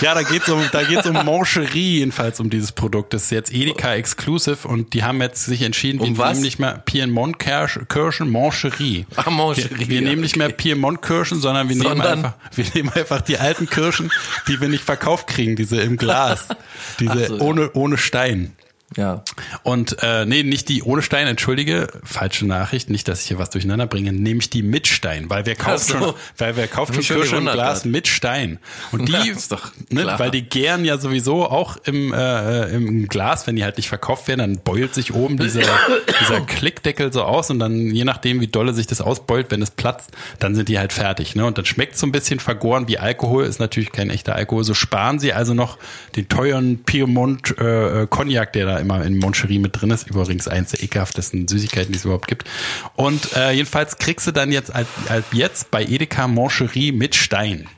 Ja, 0.00 0.14
da 0.14 0.22
geht's 0.22 0.48
um, 0.48 0.60
da 0.72 0.82
geht's 0.82 1.06
um 1.06 1.12
Mancherie 1.12 1.98
jedenfalls 1.98 2.40
um 2.40 2.50
dieses 2.50 2.72
Produkt. 2.72 3.14
Das 3.14 3.24
ist 3.24 3.30
jetzt 3.30 3.52
Edeka 3.52 3.94
Exclusive 3.94 4.66
und 4.66 4.94
die 4.94 5.04
haben 5.04 5.20
jetzt 5.20 5.44
sich 5.44 5.62
entschieden, 5.62 6.00
Um 6.00 6.16
wir 6.16 6.18
was? 6.18 6.32
nehmen 6.32 6.42
nicht 6.42 6.58
mehr 6.58 6.82
Piemont-Kirschen, 6.84 8.30
Mancherie. 8.30 9.06
Ah, 9.16 9.30
Mancherie, 9.30 9.78
Wir, 9.78 9.88
wir 9.88 10.00
nehmen 10.02 10.22
nicht 10.22 10.36
mehr 10.36 10.48
okay. 10.48 10.56
Piemont-Kirschen, 10.56 11.40
sondern 11.40 11.68
wir 11.68 11.76
nehmen 11.76 11.88
Sondern? 11.88 12.24
einfach, 12.24 12.32
wir 12.54 12.64
nehmen 12.74 12.90
einfach 12.90 13.20
die 13.20 13.38
alten 13.38 13.68
Kirschen, 13.68 14.10
die 14.48 14.60
wir 14.60 14.68
nicht 14.68 14.82
verkauft 14.84 15.26
kriegen, 15.28 15.54
diese 15.56 15.80
im 15.80 15.96
Glas. 15.96 16.48
Diese 16.98 17.26
so, 17.26 17.36
ja. 17.36 17.42
ohne, 17.42 17.70
ohne 17.72 17.96
Stein. 17.98 18.52
Ja. 18.96 19.22
Und 19.62 19.96
äh, 20.02 20.26
nee, 20.26 20.42
nicht 20.42 20.68
die 20.68 20.82
ohne 20.82 21.02
Stein, 21.02 21.26
entschuldige, 21.26 21.88
falsche 22.02 22.46
Nachricht, 22.46 22.90
nicht, 22.90 23.06
dass 23.08 23.22
ich 23.22 23.28
hier 23.28 23.38
was 23.38 23.50
durcheinander 23.50 23.86
bringe, 23.86 24.12
nämlich 24.12 24.50
die 24.50 24.62
mit 24.62 24.86
Stein, 24.86 25.30
weil 25.30 25.46
wir 25.46 25.54
kauft 25.54 25.70
Ach 25.70 25.78
so. 25.78 25.98
schon, 25.98 26.14
weil 26.38 26.56
wer 26.56 26.66
kauft 26.66 26.94
schon 26.94 27.04
Kirsche 27.04 27.36
im 27.36 27.46
Glas 27.46 27.84
mit 27.84 28.08
Stein. 28.08 28.58
Und 28.92 29.08
die, 29.08 29.12
Ja, 29.50 29.58
ne, 29.90 30.14
weil 30.18 30.30
die 30.30 30.42
gären 30.42 30.84
ja 30.84 30.98
sowieso 30.98 31.44
auch 31.46 31.76
im, 31.84 32.12
äh, 32.12 32.68
im 32.70 33.08
Glas, 33.08 33.46
wenn 33.46 33.56
die 33.56 33.64
halt 33.64 33.76
nicht 33.76 33.88
verkauft 33.88 34.28
werden, 34.28 34.40
dann 34.40 34.60
beult 34.62 34.94
sich 34.94 35.14
oben 35.14 35.38
dieser, 35.38 35.62
dieser 36.20 36.40
Klickdeckel 36.40 37.12
so 37.12 37.22
aus 37.22 37.50
und 37.50 37.58
dann, 37.58 37.90
je 37.94 38.04
nachdem, 38.04 38.40
wie 38.40 38.46
dolle 38.46 38.72
sich 38.72 38.86
das 38.86 39.00
ausbeult, 39.00 39.50
wenn 39.50 39.62
es 39.62 39.70
platzt, 39.70 40.10
dann 40.38 40.54
sind 40.54 40.68
die 40.68 40.78
halt 40.78 40.92
fertig. 40.92 41.34
Ne? 41.36 41.44
Und 41.44 41.58
dann 41.58 41.64
schmeckt 41.64 41.96
so 41.96 42.06
ein 42.06 42.12
bisschen 42.12 42.40
vergoren 42.40 42.88
wie 42.88 42.98
Alkohol, 42.98 43.44
ist 43.44 43.60
natürlich 43.60 43.92
kein 43.92 44.10
echter 44.10 44.34
Alkohol. 44.34 44.64
So 44.64 44.74
sparen 44.74 45.18
sie 45.18 45.32
also 45.32 45.54
noch 45.54 45.78
den 46.16 46.28
teuren 46.28 46.82
Piemont 46.82 47.56
äh, 47.58 48.02
äh, 48.02 48.06
Cognac, 48.08 48.52
der 48.52 48.66
da 48.66 48.79
immer 48.80 49.04
in 49.04 49.18
Moncherie 49.18 49.58
mit 49.58 49.80
drin 49.80 49.90
ist. 49.90 50.08
Übrigens 50.08 50.48
eins 50.48 50.70
der 50.70 50.82
ekelhaftesten 50.82 51.46
Süßigkeiten, 51.46 51.92
die 51.92 51.98
es 51.98 52.04
überhaupt 52.04 52.26
gibt. 52.26 52.48
Und 52.96 53.34
äh, 53.36 53.52
jedenfalls 53.52 53.98
kriegst 53.98 54.26
du 54.26 54.32
dann 54.32 54.50
jetzt, 54.52 54.74
als, 54.74 54.88
als 55.08 55.26
jetzt 55.32 55.70
bei 55.70 55.84
Edeka 55.84 56.28
Moncherie 56.28 56.92
mit 56.92 57.14
Stein. 57.14 57.68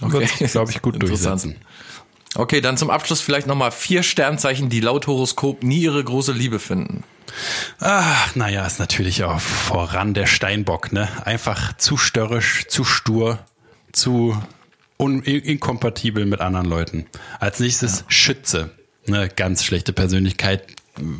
Okay. 0.00 0.20
Wird 0.20 0.28
sich, 0.28 0.50
glaube 0.50 0.70
ich, 0.70 0.82
gut 0.82 1.02
durchsetzen. 1.02 1.56
Okay, 2.34 2.60
dann 2.60 2.76
zum 2.76 2.90
Abschluss 2.90 3.20
vielleicht 3.20 3.46
nochmal 3.46 3.72
vier 3.72 4.02
Sternzeichen, 4.02 4.68
die 4.68 4.80
laut 4.80 5.06
Horoskop 5.06 5.62
nie 5.62 5.80
ihre 5.80 6.02
große 6.02 6.32
Liebe 6.32 6.58
finden. 6.58 7.02
Ach, 7.80 8.34
naja, 8.36 8.66
ist 8.66 8.78
natürlich 8.78 9.24
auch 9.24 9.40
voran 9.40 10.14
der 10.14 10.26
Steinbock, 10.26 10.92
ne? 10.92 11.08
Einfach 11.24 11.76
zu 11.76 11.96
störrisch, 11.96 12.66
zu 12.68 12.84
stur, 12.84 13.38
zu 13.92 14.40
inkompatibel 14.98 16.26
mit 16.26 16.40
anderen 16.40 16.66
Leuten. 16.66 17.06
Als 17.38 17.60
nächstes 17.60 18.04
Schütze, 18.08 18.70
ne? 19.08 19.28
Ganz 19.34 19.64
schlechte 19.64 19.92
Persönlichkeit, 19.92 20.62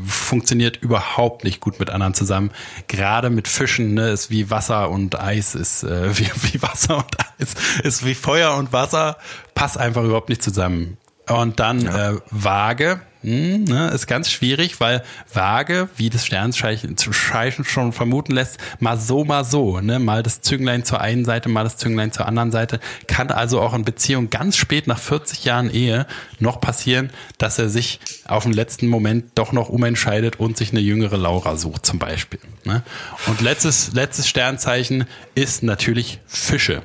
funktioniert 0.06 0.78
überhaupt 0.78 1.44
nicht 1.44 1.60
gut 1.60 1.78
mit 1.78 1.90
anderen 1.90 2.14
zusammen. 2.14 2.50
Gerade 2.88 3.30
mit 3.30 3.48
Fischen, 3.48 3.94
ne? 3.94 4.10
Ist 4.10 4.30
wie 4.30 4.50
Wasser 4.50 4.90
und 4.90 5.20
Eis, 5.20 5.54
ist 5.54 5.82
äh, 5.82 6.18
wie, 6.18 6.30
wie 6.52 6.62
Wasser 6.62 6.98
und 6.98 7.16
Eis, 7.38 7.54
ist 7.82 8.04
wie 8.04 8.14
Feuer 8.14 8.56
und 8.56 8.72
Wasser, 8.72 9.18
passt 9.54 9.78
einfach 9.78 10.04
überhaupt 10.04 10.28
nicht 10.28 10.42
zusammen. 10.42 10.96
Und 11.28 11.60
dann 11.60 11.86
äh, 11.86 12.14
Waage, 12.30 13.00
hm, 13.22 13.64
ne, 13.64 13.88
ist 13.88 14.06
ganz 14.06 14.30
schwierig, 14.30 14.80
weil 14.80 15.02
Waage, 15.32 15.88
wie 15.96 16.10
das 16.10 16.24
Sternzeichen 16.26 16.96
Zeichen 16.96 17.64
schon 17.64 17.92
vermuten 17.92 18.32
lässt, 18.32 18.58
mal 18.80 18.98
so, 18.98 19.24
mal 19.24 19.44
so, 19.44 19.80
ne, 19.80 19.98
mal 19.98 20.22
das 20.22 20.40
Zünglein 20.40 20.84
zur 20.84 21.00
einen 21.00 21.24
Seite, 21.24 21.48
mal 21.48 21.64
das 21.64 21.76
Zünglein 21.76 22.12
zur 22.12 22.26
anderen 22.26 22.50
Seite, 22.50 22.80
kann 23.06 23.30
also 23.30 23.60
auch 23.60 23.74
in 23.74 23.84
Beziehung 23.84 24.30
ganz 24.30 24.56
spät 24.56 24.86
nach 24.86 24.98
40 24.98 25.44
Jahren 25.44 25.70
Ehe 25.70 26.06
noch 26.38 26.60
passieren, 26.60 27.10
dass 27.38 27.58
er 27.58 27.68
sich 27.68 28.00
auf 28.26 28.44
den 28.44 28.52
letzten 28.52 28.86
Moment 28.86 29.32
doch 29.34 29.52
noch 29.52 29.68
umentscheidet 29.68 30.38
und 30.38 30.56
sich 30.56 30.72
eine 30.72 30.80
jüngere 30.80 31.16
Laura 31.16 31.56
sucht 31.56 31.86
zum 31.86 31.98
Beispiel. 31.98 32.40
Ne? 32.64 32.82
Und 33.26 33.40
letztes, 33.40 33.92
letztes 33.92 34.28
Sternzeichen 34.28 35.06
ist 35.34 35.62
natürlich 35.62 36.20
Fische. 36.26 36.82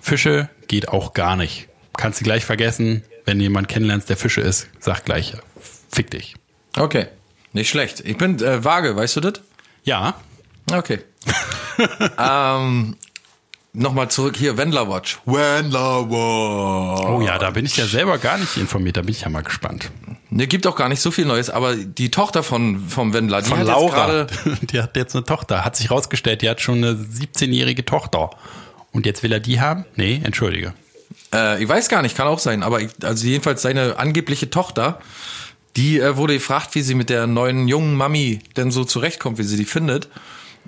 Fische 0.00 0.48
geht 0.68 0.88
auch 0.88 1.12
gar 1.12 1.36
nicht. 1.36 1.68
Kannst 1.96 2.20
du 2.20 2.24
gleich 2.24 2.44
vergessen, 2.44 3.02
wenn 3.26 3.38
du 3.38 3.44
jemanden 3.44 3.68
kennenlernst, 3.68 4.08
der 4.08 4.16
Fische 4.16 4.40
ist, 4.40 4.68
sag 4.80 5.04
gleich, 5.04 5.34
fick 5.92 6.10
dich. 6.10 6.34
Okay, 6.78 7.08
nicht 7.52 7.68
schlecht. 7.68 8.00
Ich 8.00 8.16
bin 8.16 8.42
äh, 8.42 8.64
vage, 8.64 8.96
weißt 8.96 9.16
du 9.16 9.20
das? 9.20 9.40
Ja, 9.84 10.14
Okay. 10.72 11.00
ähm, 12.18 12.96
Nochmal 13.78 14.10
zurück 14.10 14.38
hier, 14.38 14.56
Wendler 14.56 14.88
Watch. 14.88 15.18
Wendler 15.26 16.08
Watch. 16.08 17.02
oh 17.04 17.20
ja, 17.20 17.38
da 17.38 17.50
bin 17.50 17.66
ich 17.66 17.76
ja 17.76 17.84
selber 17.84 18.16
gar 18.16 18.38
nicht 18.38 18.56
informiert, 18.56 18.96
da 18.96 19.02
bin 19.02 19.10
ich 19.10 19.20
ja 19.20 19.28
mal 19.28 19.42
gespannt. 19.42 19.90
Ne, 20.30 20.46
gibt 20.46 20.66
auch 20.66 20.76
gar 20.76 20.88
nicht 20.88 21.02
so 21.02 21.10
viel 21.10 21.26
Neues, 21.26 21.50
aber 21.50 21.76
die 21.76 22.10
Tochter 22.10 22.42
von, 22.42 22.88
vom 22.88 23.12
Wendler, 23.12 23.42
die 23.42 23.50
Von 23.50 23.58
hat 23.58 23.66
Laura, 23.66 24.20
jetzt 24.22 24.42
gerade 24.44 24.66
die 24.66 24.80
hat 24.80 24.96
jetzt 24.96 25.14
eine 25.14 25.26
Tochter, 25.26 25.62
hat 25.62 25.76
sich 25.76 25.90
rausgestellt, 25.90 26.40
die 26.40 26.48
hat 26.48 26.62
schon 26.62 26.78
eine 26.78 26.92
17-jährige 26.92 27.84
Tochter. 27.84 28.30
Und 28.92 29.04
jetzt 29.04 29.22
will 29.22 29.30
er 29.30 29.40
die 29.40 29.60
haben? 29.60 29.84
Nee, 29.94 30.22
entschuldige. 30.24 30.72
Äh, 31.36 31.62
ich 31.62 31.68
weiß 31.68 31.88
gar 31.88 32.02
nicht, 32.02 32.16
kann 32.16 32.26
auch 32.26 32.38
sein, 32.38 32.62
aber 32.62 32.80
ich, 32.80 32.90
also 33.02 33.26
jedenfalls 33.26 33.62
seine 33.62 33.98
angebliche 33.98 34.50
Tochter, 34.50 35.00
die 35.76 36.00
äh, 36.00 36.16
wurde 36.16 36.34
gefragt, 36.34 36.74
wie 36.74 36.82
sie 36.82 36.94
mit 36.94 37.10
der 37.10 37.26
neuen 37.26 37.68
jungen 37.68 37.94
Mami 37.94 38.40
denn 38.56 38.70
so 38.70 38.84
zurechtkommt, 38.84 39.38
wie 39.38 39.42
sie 39.42 39.56
die 39.56 39.66
findet. 39.66 40.08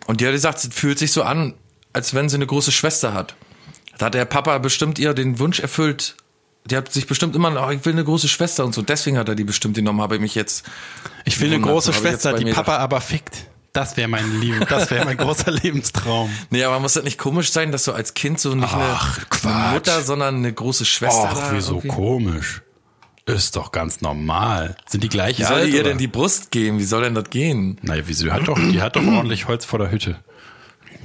Und 0.07 0.21
die 0.21 0.27
hat 0.27 0.33
gesagt, 0.33 0.61
sie 0.61 0.71
fühlt 0.71 0.99
sich 0.99 1.13
so 1.13 1.23
an, 1.23 1.55
als 1.93 2.15
wenn 2.15 2.29
sie 2.29 2.37
eine 2.37 2.47
große 2.47 2.73
Schwester 2.73 3.15
hat. 3.15 3.35
Da 3.97 4.07
hat 4.07 4.15
der 4.15 4.27
Papa 4.27 4.59
bestimmt 4.59 4.99
ihr 4.99 5.15
den 5.15 5.39
Wunsch 5.39 5.59
erfüllt. 5.59 6.15
Die 6.67 6.77
hat 6.77 6.93
sich 6.93 7.07
bestimmt 7.07 7.35
immer, 7.35 7.67
oh, 7.67 7.71
ich 7.71 7.85
will 7.85 7.95
eine 7.95 8.05
große 8.05 8.29
Schwester 8.29 8.65
und 8.65 8.75
so. 8.75 8.83
Deswegen 8.83 9.17
hat 9.17 9.29
er 9.29 9.35
die 9.35 9.45
bestimmt 9.45 9.75
genommen, 9.75 10.03
habe 10.03 10.17
ich 10.17 10.21
mich 10.21 10.35
jetzt. 10.35 10.67
Ich 11.25 11.41
will 11.41 11.53
eine 11.53 11.63
große 11.63 11.93
Schwester, 11.95 12.35
die 12.35 12.53
Papa 12.53 12.77
aber 12.77 13.01
fickt. 13.01 13.47
Das 13.79 13.97
wäre 13.97 14.09
mein 14.09 14.41
Leben, 14.41 14.65
das 14.69 14.91
wäre 14.91 15.05
mein 15.05 15.17
großer 15.17 15.51
Lebenstraum. 15.53 16.31
Nee, 16.51 16.65
aber 16.65 16.81
muss 16.81 16.95
das 16.95 17.05
nicht 17.05 17.19
komisch 17.19 17.53
sein, 17.53 17.71
dass 17.73 17.85
du 17.85 17.93
als 17.93 18.15
Kind 18.15 18.41
so 18.41 18.55
nicht 18.55 18.69
Ach, 18.73 19.19
eine, 19.45 19.55
eine 19.55 19.73
Mutter, 19.75 20.03
sondern 20.03 20.37
eine 20.37 20.53
große 20.53 20.85
Schwester 20.85 21.31
Ach, 21.33 21.51
da 21.51 21.51
wieso 21.55 21.75
irgendwie- 21.77 21.89
komisch? 21.89 22.63
Ist 23.27 23.57
doch 23.57 23.73
ganz 23.73 24.01
normal. 24.01 24.75
Sind 24.89 25.05
die 25.05 25.09
gleich 25.11 25.39
Wie 25.39 25.45
soll 25.45 25.57
alt? 25.61 25.69
ihr 25.69 25.81
oder? 25.81 25.91
denn 25.91 25.99
die 25.99 26.07
Brust 26.07 26.51
geben? 26.51 26.79
Wie 26.79 26.85
soll 26.85 27.03
denn 27.03 27.15
das 27.15 27.29
gehen? 27.31 27.79
Naja, 27.83 28.03
wieso? 28.07 28.25
Die 28.25 28.33
hat 28.33 28.49
doch, 28.49 28.59
die 28.59 28.81
hat 28.81 28.97
doch 28.97 29.07
ordentlich 29.07 29.47
Holz 29.49 29.65
vor 29.67 29.79
der 29.79 29.91
Hütte. 29.91 30.17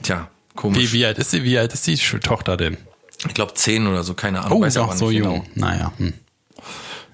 Tja, 0.04 0.30
komisch. 0.56 0.80
Wie, 0.80 0.94
wie 0.94 1.06
alt 1.06 1.20
ist 1.20 1.32
sie? 1.32 1.44
Wie 1.44 1.58
alt 1.58 1.74
ist 1.74 1.86
die 1.86 1.98
Tochter 1.98 2.56
denn? 2.58 2.78
Ich 3.28 3.34
glaube 3.34 3.54
zehn 3.56 3.86
oder 3.88 4.04
so, 4.04 4.14
keine 4.14 4.42
Ahnung. 4.42 4.64
Oh, 4.64 4.68
doch 4.68 4.84
aber 4.86 4.96
so 4.98 5.12
jung. 5.12 5.44
Genau. 5.54 5.68
Naja. 5.68 5.92
Hm. 5.98 6.14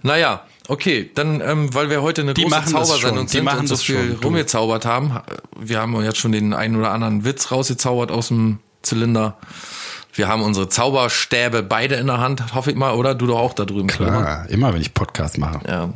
Naja, 0.04 0.44
okay, 0.70 1.10
dann, 1.16 1.42
ähm, 1.42 1.74
weil 1.74 1.90
wir 1.90 2.02
heute 2.02 2.22
eine 2.22 2.34
Die 2.34 2.44
große 2.44 2.66
Zaubersendung 2.66 3.28
sind 3.28 3.44
machen 3.44 3.60
und 3.60 3.68
so 3.68 3.76
viel 3.76 4.14
schon, 4.14 4.24
rumgezaubert 4.24 4.86
haben, 4.86 5.20
wir 5.58 5.80
haben 5.80 6.02
jetzt 6.04 6.18
schon 6.18 6.32
den 6.32 6.54
einen 6.54 6.76
oder 6.76 6.92
anderen 6.92 7.26
Witz 7.26 7.52
rausgezaubert 7.52 8.12
aus 8.12 8.30
dem 8.30 8.60
Zylinder. 8.82 9.38
Wir 10.14 10.28
haben 10.28 10.42
unsere 10.42 10.70
Zauberstäbe 10.70 11.64
beide 11.64 11.96
in 11.96 12.08
der 12.08 12.20
Hand, 12.20 12.54
hoffe 12.54 12.72
ich 12.72 12.78
mal, 12.78 12.94
oder? 12.94 13.16
Du 13.16 13.28
doch 13.28 13.40
auch 13.40 13.54
da 13.54 13.66
drüben. 13.66 13.88
Klar, 13.88 14.50
immer 14.50 14.74
wenn 14.74 14.82
ich 14.82 14.94
Podcast 14.94 15.38
mache. 15.38 15.60
Ja. 15.68 15.94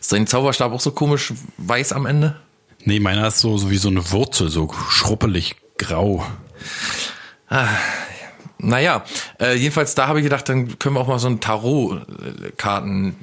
Ist 0.00 0.12
dein 0.12 0.26
Zauberstab 0.26 0.72
auch 0.72 0.80
so 0.80 0.92
komisch 0.92 1.32
weiß 1.56 1.92
am 1.92 2.06
Ende? 2.06 2.36
Nee, 2.84 3.00
meiner 3.00 3.26
ist 3.26 3.40
so, 3.40 3.58
so 3.58 3.70
wie 3.70 3.78
so 3.78 3.88
eine 3.88 4.10
Wurzel, 4.12 4.48
so 4.48 4.72
schruppelig 4.88 5.56
grau. 5.76 6.24
Naja, 8.58 9.04
äh, 9.40 9.54
jedenfalls 9.54 9.94
da 9.94 10.08
habe 10.08 10.20
ich 10.20 10.24
gedacht, 10.24 10.48
dann 10.48 10.78
können 10.78 10.96
wir 10.96 11.00
auch 11.00 11.08
mal 11.08 11.18
so 11.18 11.28
ein 11.28 11.40
Tarot-Karten 11.40 13.16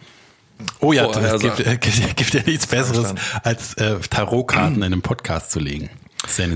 Oh 0.80 0.94
ja, 0.94 1.06
es 1.10 1.42
gibt, 1.42 1.60
äh, 1.60 1.78
gibt, 1.78 2.16
gibt 2.16 2.34
ja 2.34 2.42
nichts 2.46 2.68
Besseres, 2.68 3.14
als 3.44 3.74
äh, 3.76 4.00
Tarotkarten 4.10 4.76
in 4.78 4.84
einem 4.84 5.02
Podcast 5.02 5.52
zu 5.52 5.60
legen. 5.60 5.90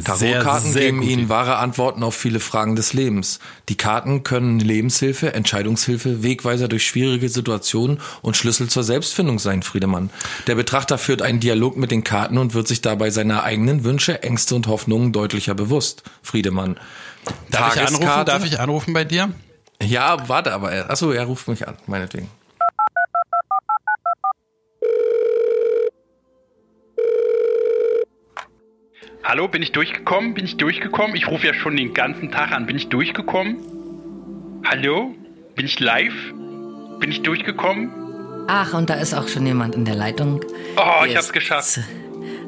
Tarotkarten 0.04 0.74
geben 0.74 1.02
Ihnen 1.04 1.30
wahre 1.30 1.58
Antworten 1.58 2.02
auf 2.02 2.16
viele 2.16 2.40
Fragen 2.40 2.76
des 2.76 2.94
Lebens. 2.94 3.40
Die 3.68 3.76
Karten 3.76 4.24
können 4.24 4.60
Lebenshilfe, 4.60 5.34
Entscheidungshilfe, 5.34 6.24
Wegweiser 6.24 6.68
durch 6.68 6.88
schwierige 6.88 7.30
Situationen 7.30 8.00
und 8.24 8.36
Schlüssel 8.36 8.68
zur 8.68 8.84
Selbstfindung 8.84 9.38
sein, 9.38 9.62
Friedemann. 9.62 10.10
Der 10.48 10.56
Betrachter 10.56 10.98
führt 10.98 11.22
einen 11.22 11.40
Dialog 11.40 11.78
mit 11.78 11.92
den 11.92 12.04
Karten 12.04 12.38
und 12.40 12.54
wird 12.56 12.68
sich 12.68 12.82
dabei 12.82 13.12
seiner 13.12 13.44
eigenen 13.44 13.84
Wünsche, 13.84 14.24
Ängste 14.24 14.56
und 14.56 14.66
Hoffnungen 14.68 15.12
deutlicher 15.12 15.54
bewusst, 15.54 16.02
Friedemann. 16.24 16.80
Darf 17.52 17.76
ich 17.76 17.82
anrufen? 17.82 18.26
Darf 18.26 18.46
ich 18.46 18.60
anrufen 18.60 18.94
bei 18.94 19.04
dir? 19.04 19.32
Ja, 19.84 20.28
warte 20.28 20.54
aber. 20.54 20.72
er- 20.72 20.90
Achso, 20.90 21.12
er 21.12 21.26
ruft 21.26 21.48
mich 21.48 21.68
an, 21.68 21.76
meinetwegen. 21.86 22.28
Hallo, 29.24 29.48
bin 29.48 29.62
ich 29.62 29.72
durchgekommen? 29.72 30.34
Bin 30.34 30.46
ich 30.46 30.58
durchgekommen? 30.58 31.16
Ich 31.16 31.28
rufe 31.28 31.46
ja 31.48 31.54
schon 31.54 31.76
den 31.78 31.94
ganzen 31.94 32.32
Tag 32.32 32.52
an. 32.52 32.66
Bin 32.66 32.76
ich 32.78 32.88
durchgekommen? 32.90 33.58
Hallo? 34.66 35.14
Bin 35.56 35.66
ich 35.66 35.80
live? 35.80 36.14
Bin 37.00 37.12
ich 37.12 37.22
durchgekommen? 37.22 37.92
Ach, 38.48 38.74
und 38.74 38.90
da 38.90 38.96
ist 38.96 39.14
auch 39.14 39.28
schon 39.28 39.46
jemand 39.46 39.76
in 39.76 39.86
der 39.86 39.96
Leitung. 39.96 40.42
Oh, 40.78 41.02
Hier 41.04 41.12
ich 41.12 41.16
hab's 41.18 41.32
geschafft. 41.34 41.80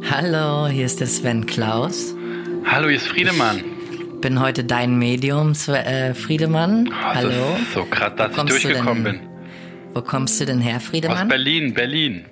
Hallo, 0.09 0.67
hier 0.67 0.85
ist 0.85 0.99
der 0.99 1.07
Sven 1.07 1.45
Klaus. 1.45 2.15
Hallo, 2.65 2.87
hier 2.87 2.97
ist 2.97 3.07
Friedemann. 3.07 3.63
Bin 4.21 4.39
heute 4.39 4.63
dein 4.63 4.97
Medium, 4.97 5.53
äh, 5.67 6.13
Friedemann. 6.13 6.89
Oh, 6.91 6.95
Hallo. 7.03 7.57
So 7.73 7.83
krass, 7.85 8.13
dass 8.15 8.31
ich 8.31 8.43
durchgekommen 8.43 9.03
denn- 9.03 9.19
bin. 9.19 9.29
Wo 9.93 10.01
kommst 10.01 10.39
du 10.39 10.45
denn 10.45 10.61
her, 10.61 10.77
Aus 10.77 10.83
Friedemann? 10.83 11.27
Berlin, 11.27 11.73
Berlin. 11.73 12.25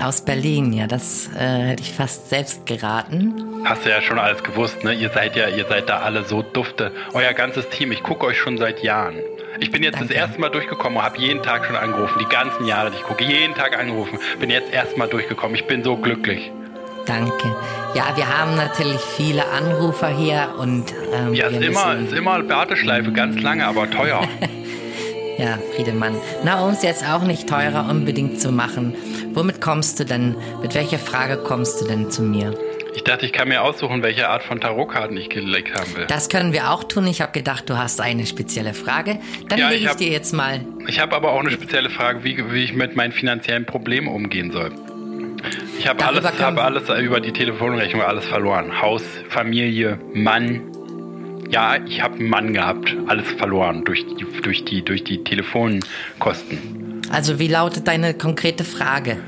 Aus 0.00 0.24
Berlin, 0.24 0.72
ja, 0.72 0.86
das 0.86 1.28
äh, 1.36 1.38
hätte 1.38 1.82
ich 1.82 1.92
fast 1.92 2.30
selbst 2.30 2.66
geraten. 2.66 3.34
Hast 3.64 3.84
du 3.84 3.90
ja 3.90 4.00
schon 4.00 4.18
alles 4.18 4.42
gewusst, 4.42 4.82
ne? 4.84 4.94
Ihr 4.94 5.10
seid 5.10 5.36
ja, 5.36 5.48
ihr 5.48 5.66
seid 5.66 5.88
da 5.88 5.98
alle 5.98 6.24
so 6.24 6.42
dufte. 6.42 6.92
Euer 7.12 7.32
ganzes 7.34 7.68
Team, 7.68 7.92
ich 7.92 8.02
gucke 8.02 8.26
euch 8.26 8.38
schon 8.38 8.58
seit 8.58 8.82
Jahren. 8.82 9.16
Ich 9.60 9.70
bin 9.70 9.82
jetzt 9.82 9.94
Danke. 10.00 10.08
das 10.08 10.16
erste 10.16 10.40
Mal 10.40 10.48
durchgekommen 10.48 10.98
und 10.98 11.04
habe 11.04 11.18
jeden 11.18 11.42
Tag 11.42 11.66
schon 11.66 11.76
angerufen. 11.76 12.18
Die 12.20 12.28
ganzen 12.34 12.66
Jahre, 12.66 12.90
die 12.90 12.96
ich 12.96 13.02
gucke, 13.02 13.22
jeden 13.22 13.54
Tag 13.54 13.78
angerufen. 13.78 14.18
Bin 14.40 14.50
jetzt 14.50 14.72
erst 14.72 14.96
mal 14.96 15.08
durchgekommen. 15.08 15.54
Ich 15.54 15.66
bin 15.66 15.84
so 15.84 15.96
glücklich. 15.96 16.50
Danke. 17.06 17.54
Ja, 17.94 18.16
wir 18.16 18.26
haben 18.28 18.56
natürlich 18.56 19.00
viele 19.00 19.44
Anrufer 19.48 20.08
hier 20.08 20.54
und 20.58 20.92
ähm, 21.12 21.34
Ja, 21.34 21.48
ist 21.48 21.62
immer, 21.62 21.96
ist 21.96 22.12
immer 22.12 22.48
Warteschleife, 22.48 23.12
ganz 23.12 23.40
lange, 23.40 23.66
aber 23.66 23.90
teuer. 23.90 24.22
Ja, 25.38 25.58
Friedemann. 25.74 26.14
Na, 26.44 26.62
um 26.62 26.72
es 26.72 26.82
jetzt 26.82 27.08
auch 27.08 27.22
nicht 27.22 27.48
teurer 27.48 27.88
unbedingt 27.88 28.38
zu 28.38 28.52
machen, 28.52 28.94
womit 29.34 29.60
kommst 29.60 29.98
du 30.00 30.04
denn, 30.04 30.36
mit 30.62 30.74
welcher 30.74 30.98
Frage 30.98 31.36
kommst 31.38 31.80
du 31.80 31.86
denn 31.86 32.10
zu 32.10 32.22
mir? 32.22 32.54
Ich 32.94 33.04
dachte, 33.04 33.24
ich 33.24 33.32
kann 33.32 33.48
mir 33.48 33.62
aussuchen, 33.62 34.02
welche 34.02 34.28
Art 34.28 34.42
von 34.42 34.60
Tarotkarten 34.60 35.16
ich 35.16 35.30
gelegt 35.30 35.74
haben 35.78 35.96
will. 35.96 36.06
Das 36.08 36.28
können 36.28 36.52
wir 36.52 36.70
auch 36.70 36.84
tun. 36.84 37.06
Ich 37.06 37.22
habe 37.22 37.32
gedacht, 37.32 37.70
du 37.70 37.78
hast 37.78 38.02
eine 38.02 38.26
spezielle 38.26 38.74
Frage. 38.74 39.18
Dann 39.48 39.58
Ja, 39.58 39.70
lege 39.70 39.82
ich 39.84 39.88
hab- 39.88 39.96
dir 39.96 40.10
jetzt 40.10 40.32
mal. 40.34 40.60
Ich 40.88 41.00
habe 41.00 41.16
aber 41.16 41.32
auch 41.32 41.40
eine 41.40 41.50
spezielle 41.50 41.88
Frage, 41.88 42.22
wie, 42.22 42.36
wie 42.52 42.64
ich 42.64 42.74
mit 42.74 42.94
meinen 42.94 43.12
finanziellen 43.12 43.64
Problemen 43.64 44.08
umgehen 44.08 44.50
soll. 44.52 44.72
Ich 45.78 45.88
habe 45.88 46.04
alles, 46.04 46.22
habe 46.38 46.62
alles 46.62 46.88
über 47.00 47.20
die 47.20 47.32
Telefonrechnung 47.32 48.02
alles 48.02 48.26
verloren. 48.26 48.80
Haus, 48.82 49.02
Familie, 49.30 49.98
Mann. 50.12 50.60
Ja, 51.50 51.76
ich 51.86 52.02
habe 52.02 52.16
einen 52.18 52.28
Mann 52.28 52.52
gehabt. 52.52 52.94
Alles 53.06 53.26
verloren 53.32 53.84
durch 53.84 54.04
die, 54.06 54.24
durch 54.42 54.64
die, 54.66 54.82
durch 54.84 55.02
die 55.02 55.24
Telefonkosten. 55.24 56.81
Also, 57.12 57.38
wie 57.38 57.48
lautet 57.48 57.88
deine 57.88 58.14
konkrete 58.14 58.64
Frage? 58.64 59.18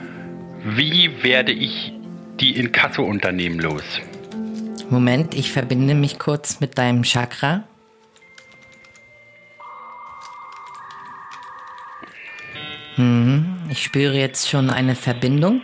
Wie 0.64 1.22
werde 1.22 1.52
ich 1.52 1.92
die 2.40 2.56
Inkasso-Unternehmen 2.56 3.60
los? 3.60 3.84
Moment, 4.88 5.34
ich 5.34 5.52
verbinde 5.52 5.94
mich 5.94 6.18
kurz 6.18 6.60
mit 6.60 6.78
deinem 6.78 7.02
Chakra. 7.02 7.64
Mhm, 12.96 13.58
ich 13.68 13.82
spüre 13.82 14.14
jetzt 14.14 14.48
schon 14.48 14.70
eine 14.70 14.94
Verbindung. 14.94 15.60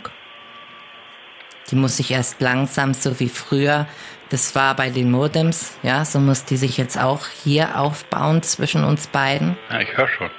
Die 1.71 1.75
muss 1.75 1.97
sich 1.97 2.11
erst 2.11 2.39
langsam, 2.39 2.93
so 2.93 3.19
wie 3.19 3.29
früher, 3.29 3.87
das 4.29 4.53
war 4.53 4.75
bei 4.75 4.91
den 4.91 5.09
Modems, 5.09 5.73
ja, 5.81 6.05
so 6.05 6.19
muss 6.19 6.45
die 6.45 6.57
sich 6.57 6.77
jetzt 6.77 6.99
auch 6.99 7.25
hier 7.27 7.79
aufbauen 7.79 8.43
zwischen 8.43 8.83
uns 8.83 9.07
beiden. 9.07 9.57
Ja, 9.71 9.79
ich 9.79 9.97
höre 9.97 10.07
schon. 10.07 10.29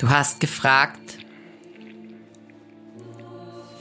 Du 0.00 0.08
hast 0.08 0.40
gefragt, 0.40 1.18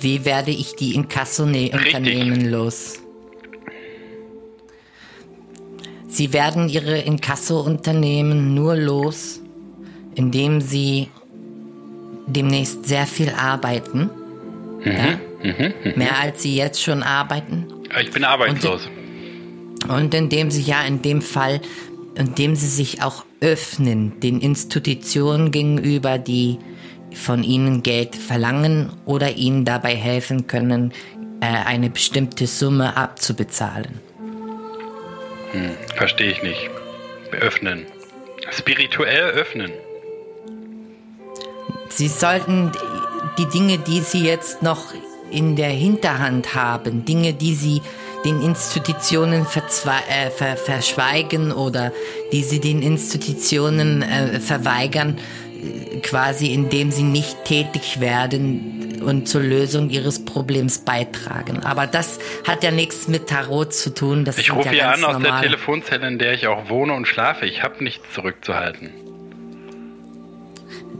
wie 0.01 0.25
werde 0.25 0.51
ich 0.51 0.75
die 0.75 0.93
Inkasso-Unternehmen 0.95 2.49
los? 2.49 2.99
Sie 6.09 6.33
werden 6.33 6.67
ihre 6.67 6.97
Inkasso-Unternehmen 6.97 8.53
nur 8.53 8.75
los, 8.75 9.39
indem 10.13 10.59
sie 10.59 11.07
demnächst 12.27 12.85
sehr 12.85 13.07
viel 13.07 13.29
arbeiten. 13.29 14.09
ja? 14.83 15.19
Mehr 15.95 16.19
als 16.19 16.41
sie 16.41 16.53
jetzt 16.53 16.83
schon 16.83 17.01
arbeiten. 17.01 17.65
Ich 18.01 18.11
bin 18.11 18.25
arbeitslos. 18.25 18.89
Und 19.87 20.13
indem 20.13 20.51
sie 20.51 20.63
ja 20.63 20.83
in 20.83 21.01
dem 21.01 21.21
Fall, 21.21 21.61
indem 22.15 22.57
sie 22.57 22.67
sich 22.67 23.01
auch 23.01 23.23
öffnen 23.41 24.19
den 24.19 24.41
Institutionen 24.41 25.51
gegenüber, 25.51 26.17
die 26.17 26.59
von 27.13 27.43
ihnen 27.43 27.83
Geld 27.83 28.15
verlangen 28.15 28.91
oder 29.05 29.31
ihnen 29.31 29.65
dabei 29.65 29.95
helfen 29.95 30.47
können, 30.47 30.93
äh, 31.41 31.45
eine 31.45 31.89
bestimmte 31.89 32.47
Summe 32.47 32.95
abzubezahlen. 32.97 33.99
Verstehe 35.95 36.31
ich 36.31 36.43
nicht. 36.43 36.69
Öffnen. 37.31 37.85
Spirituell 38.51 39.31
öffnen. 39.31 39.71
Sie 41.89 42.07
sollten 42.07 42.71
die 43.37 43.47
Dinge, 43.47 43.77
die 43.79 44.01
sie 44.01 44.23
jetzt 44.25 44.61
noch 44.61 44.93
in 45.31 45.55
der 45.55 45.69
Hinterhand 45.69 46.55
haben, 46.55 47.05
Dinge, 47.05 47.33
die 47.33 47.53
sie 47.53 47.81
den 48.25 48.41
Institutionen 48.41 49.43
äh, 49.43 50.29
ver 50.29 50.57
verschweigen 50.57 51.51
oder 51.51 51.91
die 52.31 52.43
sie 52.43 52.59
den 52.59 52.81
Institutionen 52.81 54.01
äh, 54.01 54.39
verweigern, 54.39 55.17
äh, 55.17 55.99
quasi 55.99 56.53
indem 56.53 56.91
sie 56.91 57.03
nicht 57.03 57.45
tätig 57.45 57.99
werden 57.99 59.01
und 59.01 59.27
zur 59.27 59.41
Lösung 59.41 59.89
ihres 59.89 60.25
Problems 60.25 60.79
beitragen. 60.79 61.63
Aber 61.63 61.87
das 61.87 62.19
hat 62.47 62.63
ja 62.63 62.71
nichts 62.71 63.07
mit 63.07 63.27
Tarot 63.27 63.73
zu 63.73 63.93
tun. 63.93 64.25
Das 64.25 64.37
Ich 64.37 64.53
rufe 64.53 64.75
ja 64.75 64.91
an 64.91 65.03
aus 65.03 65.21
der 65.21 65.41
Telefonzelle, 65.41 66.07
in 66.07 66.19
der 66.19 66.33
ich 66.33 66.47
auch 66.47 66.69
wohne 66.69 66.93
und 66.93 67.07
schlafe. 67.07 67.45
Ich 67.45 67.63
habe 67.63 67.83
nichts 67.83 68.03
zurückzuhalten. 68.13 69.08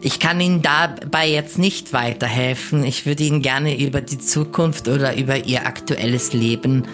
Ich 0.02 0.20
kann 0.20 0.40
Ihnen 0.40 0.62
dabei 0.62 1.28
jetzt 1.28 1.58
nicht 1.58 1.92
weiterhelfen. 1.92 2.84
Ich 2.84 3.06
würde 3.06 3.24
Ihnen 3.24 3.42
gerne 3.42 3.78
über 3.78 4.02
die 4.02 4.18
Zukunft 4.18 4.88
oder 4.88 5.18
über 5.18 5.46
Ihr 5.46 5.66
aktuelles 5.66 6.32
Leben 6.32 6.88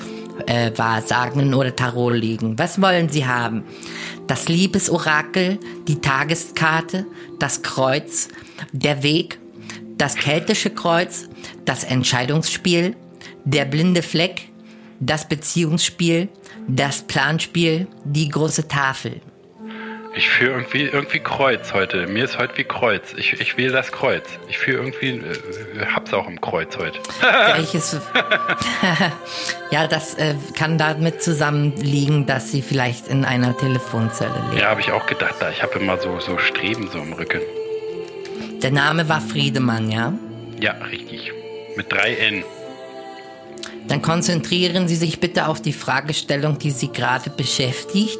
äh, 0.47 0.71
wahrsagen 0.75 1.53
oder 1.53 1.75
Tarot 1.75 2.15
legen. 2.15 2.57
Was 2.57 2.81
wollen 2.81 3.09
Sie 3.09 3.25
haben? 3.25 3.63
Das 4.27 4.47
Liebesorakel, 4.47 5.59
die 5.87 6.01
Tageskarte, 6.01 7.05
das 7.37 7.61
Kreuz, 7.61 8.29
der 8.71 9.03
Weg, 9.03 9.39
das 9.97 10.15
keltische 10.15 10.71
Kreuz, 10.71 11.29
das 11.63 11.83
Entscheidungsspiel, 11.83 12.95
der 13.43 13.65
blinde 13.65 14.01
Fleck, 14.01 14.49
das 14.99 15.27
Beziehungsspiel, 15.27 16.29
das 16.67 17.03
Planspiel, 17.03 17.87
die 18.03 18.29
große 18.29 18.67
Tafel. 18.67 19.21
Ich 20.17 20.29
fühle 20.29 20.51
irgendwie, 20.51 20.83
irgendwie 20.83 21.19
Kreuz 21.19 21.73
heute. 21.73 22.07
Mir 22.07 22.23
ist 22.23 22.37
heute 22.37 22.57
wie 22.57 22.63
Kreuz. 22.63 23.13
Ich, 23.17 23.33
ich 23.33 23.57
wähle 23.57 23.73
das 23.73 23.91
Kreuz. 23.91 24.23
Ich 24.47 24.57
fühle 24.57 24.77
irgendwie, 24.77 25.09
äh, 25.09 25.85
hab's 25.93 26.13
auch 26.13 26.25
im 26.27 26.39
Kreuz 26.39 26.77
heute. 26.77 26.99
Welches? 27.53 27.99
ja, 29.71 29.87
das 29.87 30.13
äh, 30.13 30.35
kann 30.57 30.77
damit 30.77 31.21
zusammenliegen, 31.21 32.25
dass 32.25 32.49
sie 32.49 32.61
vielleicht 32.61 33.09
in 33.09 33.25
einer 33.25 33.57
Telefonzelle 33.57 34.41
lebt. 34.51 34.61
Ja, 34.61 34.69
habe 34.69 34.79
ich 34.79 34.91
auch 34.93 35.05
gedacht. 35.05 35.35
Da. 35.39 35.49
Ich 35.49 35.61
habe 35.61 35.79
immer 35.79 35.97
so, 35.97 36.17
so 36.21 36.37
Streben 36.37 36.89
so 36.89 36.99
im 36.99 37.11
Rücken. 37.11 37.41
Der 38.61 38.71
Name 38.71 39.09
war 39.09 39.19
Friedemann, 39.19 39.91
ja? 39.91 40.13
Ja, 40.61 40.75
richtig. 40.89 41.33
Mit 41.75 41.91
drei 41.91 42.15
N. 42.15 42.45
Dann 43.87 44.01
konzentrieren 44.01 44.87
Sie 44.87 44.95
sich 44.95 45.19
bitte 45.19 45.47
auf 45.47 45.61
die 45.61 45.73
Fragestellung, 45.73 46.57
die 46.57 46.71
Sie 46.71 46.91
gerade 46.91 47.29
beschäftigt. 47.29 48.19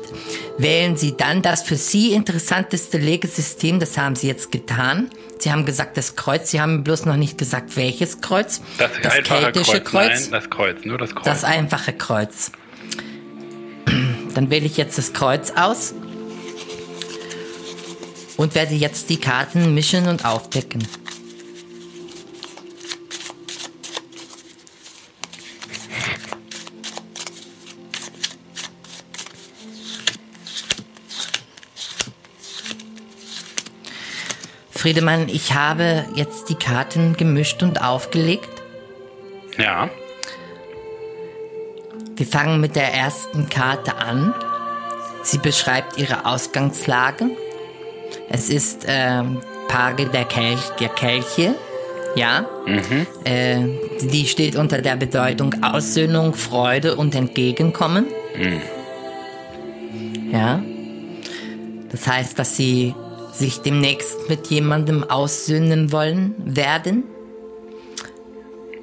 Wählen 0.57 0.95
Sie 0.95 1.17
dann 1.17 1.41
das 1.41 1.63
für 1.63 1.75
Sie 1.75 2.13
interessanteste 2.13 2.97
Legesystem, 2.97 3.79
das 3.79 3.97
haben 3.97 4.15
Sie 4.15 4.27
jetzt 4.27 4.51
getan. 4.51 5.09
Sie 5.39 5.51
haben 5.51 5.65
gesagt, 5.65 5.97
das 5.97 6.15
Kreuz, 6.15 6.51
Sie 6.51 6.61
haben 6.61 6.83
bloß 6.83 7.05
noch 7.05 7.17
nicht 7.17 7.37
gesagt, 7.37 7.75
welches 7.77 8.21
Kreuz. 8.21 8.61
Das, 8.77 8.91
einfache 9.11 9.51
keltische 9.51 9.81
Kreuz. 9.81 10.09
Kreuz. 10.09 10.21
Nein, 10.21 10.31
das 10.31 10.49
Kreuz. 10.49 10.85
Nur 10.85 10.97
das 10.97 11.15
Kreuz. 11.15 11.25
Das 11.25 11.43
einfache 11.43 11.93
Kreuz. 11.93 12.51
Dann 14.33 14.49
wähle 14.49 14.65
ich 14.65 14.77
jetzt 14.77 14.97
das 14.97 15.13
Kreuz 15.13 15.51
aus 15.55 15.93
und 18.37 18.55
werde 18.55 18.75
jetzt 18.75 19.09
die 19.09 19.17
Karten 19.17 19.73
mischen 19.73 20.07
und 20.07 20.25
aufdecken. 20.25 20.85
Friedemann, 34.85 35.29
ich 35.29 35.55
habe 35.55 36.05
jetzt 36.13 36.47
die 36.49 36.53
Karten 36.53 37.17
gemischt 37.17 37.63
und 37.63 37.81
aufgelegt. 37.81 38.61
ja. 39.57 39.89
Wir 42.15 42.27
fangen 42.27 42.61
mit 42.61 42.75
der 42.75 42.93
ersten 42.93 43.49
Karte 43.49 43.97
an. 43.97 44.35
Sie 45.23 45.39
beschreibt 45.39 45.97
ihre 45.97 46.27
Ausgangslage. 46.27 47.31
Es 48.29 48.49
ist 48.49 48.85
ähm, 48.87 49.41
Page 49.67 50.05
der, 50.13 50.25
Kelch, 50.25 50.61
der 50.79 50.89
Kelche. 50.89 51.55
Ja. 52.15 52.45
Äh, 53.23 53.61
die 54.01 54.27
steht 54.27 54.55
unter 54.55 54.83
der 54.83 54.97
Bedeutung 54.97 55.63
Aussöhnung, 55.63 56.35
Freude 56.35 56.95
und 56.95 57.15
Entgegenkommen. 57.15 58.05
Ja. 60.31 60.61
Das 61.89 62.05
heißt, 62.05 62.37
dass 62.37 62.55
sie 62.55 62.93
sich 63.37 63.61
demnächst 63.61 64.29
mit 64.29 64.47
jemandem 64.47 65.03
aussöhnen 65.03 65.91
wollen 65.91 66.33
werden. 66.45 67.03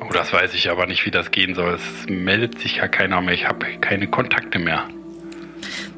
Oh, 0.01 0.13
das 0.13 0.33
weiß 0.33 0.55
ich 0.55 0.71
aber 0.71 0.87
nicht, 0.87 1.07
wie 1.07 1.11
das 1.11 1.31
gehen 1.31 1.55
soll. 1.55 1.75
Es 1.75 2.09
meldet 2.09 2.61
sich 2.61 2.77
ja 2.77 2.89
keiner 2.89 3.21
mehr. 3.21 3.35
Ich 3.35 3.47
habe 3.47 3.67
keine 3.81 4.09
Kontakte 4.09 4.59
mehr. 4.59 4.89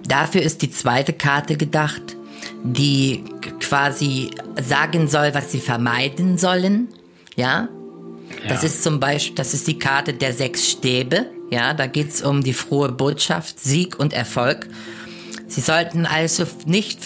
Dafür 0.07 0.42
ist 0.42 0.61
die 0.62 0.70
zweite 0.70 1.12
Karte 1.14 1.57
gedacht, 1.57 2.16
die 2.62 3.24
quasi 3.61 4.30
sagen 4.62 5.09
soll, 5.09 5.32
was 5.34 5.50
sie 5.50 5.61
vermeiden 5.61 6.36
sollen. 6.36 6.88
Ja? 7.36 7.68
Das 8.48 8.61
Ja. 8.62 8.66
ist 8.68 8.82
zum 8.82 9.00
Beispiel, 9.00 9.34
das 9.36 9.55
ist 9.55 9.66
die 9.66 9.78
Karte 9.78 10.12
der 10.12 10.32
sechs 10.34 10.70
Stäbe. 10.70 11.26
Ja, 11.50 11.72
da 11.72 11.86
geht's 11.86 12.20
um 12.22 12.42
die 12.42 12.52
frohe 12.52 12.92
Botschaft, 12.92 13.61
Sieg 13.61 13.98
und 13.98 14.12
Erfolg. 14.12 14.66
Sie 15.46 15.61
sollten 15.61 16.05
also 16.05 16.44
nicht 16.66 16.98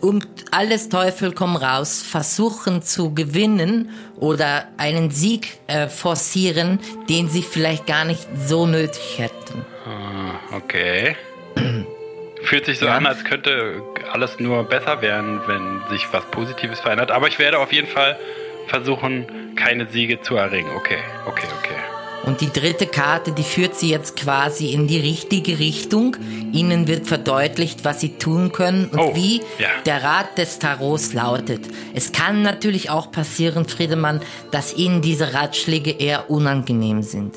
um 0.00 0.20
alles 0.50 0.88
Teufel 0.88 1.32
komm 1.32 1.56
raus 1.56 2.02
versuchen 2.02 2.82
zu 2.82 3.14
gewinnen 3.14 3.90
oder 4.16 4.68
einen 4.76 5.10
Sieg 5.10 5.58
äh, 5.66 5.88
forcieren, 5.88 6.78
den 7.08 7.28
sie 7.28 7.42
vielleicht 7.42 7.86
gar 7.86 8.04
nicht 8.04 8.26
so 8.46 8.66
nötig 8.66 9.18
hätten. 9.18 9.64
Ah, 9.86 10.56
okay. 10.56 11.16
Fühlt 12.42 12.66
sich 12.66 12.78
so 12.78 12.86
Ja. 12.86 12.96
an, 12.96 13.06
als 13.06 13.24
könnte 13.24 13.82
alles 14.12 14.38
nur 14.40 14.64
besser 14.64 15.02
werden, 15.02 15.40
wenn 15.46 15.80
sich 15.90 16.06
was 16.12 16.24
Positives 16.30 16.80
verändert. 16.80 17.10
Aber 17.10 17.28
ich 17.28 17.38
werde 17.38 17.58
auf 17.58 17.72
jeden 17.72 17.88
Fall 17.88 18.18
versuchen, 18.66 19.54
keine 19.56 19.86
Siege 19.90 20.20
zu 20.22 20.36
erringen. 20.36 20.70
Okay, 20.76 20.98
okay, 21.26 21.46
okay. 21.58 21.76
Und 22.24 22.42
die 22.42 22.52
dritte 22.52 22.86
Karte, 22.86 23.32
die 23.32 23.42
führt 23.42 23.76
sie 23.76 23.88
jetzt 23.90 24.16
quasi 24.16 24.72
in 24.72 24.86
die 24.86 24.98
richtige 25.00 25.58
Richtung. 25.58 26.16
Ihnen 26.52 26.86
wird 26.86 27.06
verdeutlicht, 27.06 27.84
was 27.84 28.00
sie 28.00 28.18
tun 28.18 28.52
können 28.52 28.86
und 28.86 28.98
Oh, 28.98 29.16
wie 29.16 29.38
ja. 29.58 29.68
der 29.86 30.02
Rat 30.04 30.36
des 30.36 30.58
Tarots 30.58 31.14
lautet. 31.14 31.62
Es 31.94 32.12
kann 32.12 32.42
natürlich 32.42 32.90
auch 32.90 33.10
passieren, 33.10 33.66
Friedemann, 33.66 34.20
dass 34.50 34.74
Ihnen 34.76 35.00
diese 35.00 35.32
Ratschläge 35.32 35.92
eher 35.92 36.30
unangenehm 36.30 37.02
sind. 37.02 37.36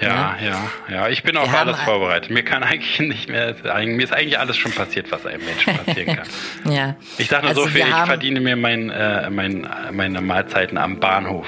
Ja, 0.00 0.36
ja, 0.44 0.70
ja. 0.90 1.08
Ich 1.08 1.22
bin 1.22 1.36
auf 1.38 1.52
alles 1.52 1.80
vorbereitet. 1.80 2.30
Mir 2.30 2.44
kann 2.44 2.62
eigentlich 2.62 2.98
nicht 3.08 3.28
mehr, 3.28 3.56
mir 3.64 4.04
ist 4.04 4.12
eigentlich 4.12 4.38
alles 4.38 4.56
schon 4.56 4.72
passiert, 4.72 5.10
was 5.10 5.24
einem 5.26 5.42
Menschen 5.44 5.76
passieren 5.84 6.16
kann. 6.16 6.28
Ja. 6.72 6.96
Ich 7.18 7.28
sage 7.28 7.42
nur 7.42 7.50
Also 7.50 7.62
so 7.62 7.68
viel, 7.68 7.80
ich 7.80 7.94
verdiene 7.94 8.40
mir 8.40 8.56
mein, 8.56 8.90
äh, 8.90 9.30
mein, 9.30 9.66
meine 9.92 10.20
Mahlzeiten 10.20 10.76
am 10.78 11.00
Bahnhof. 11.00 11.46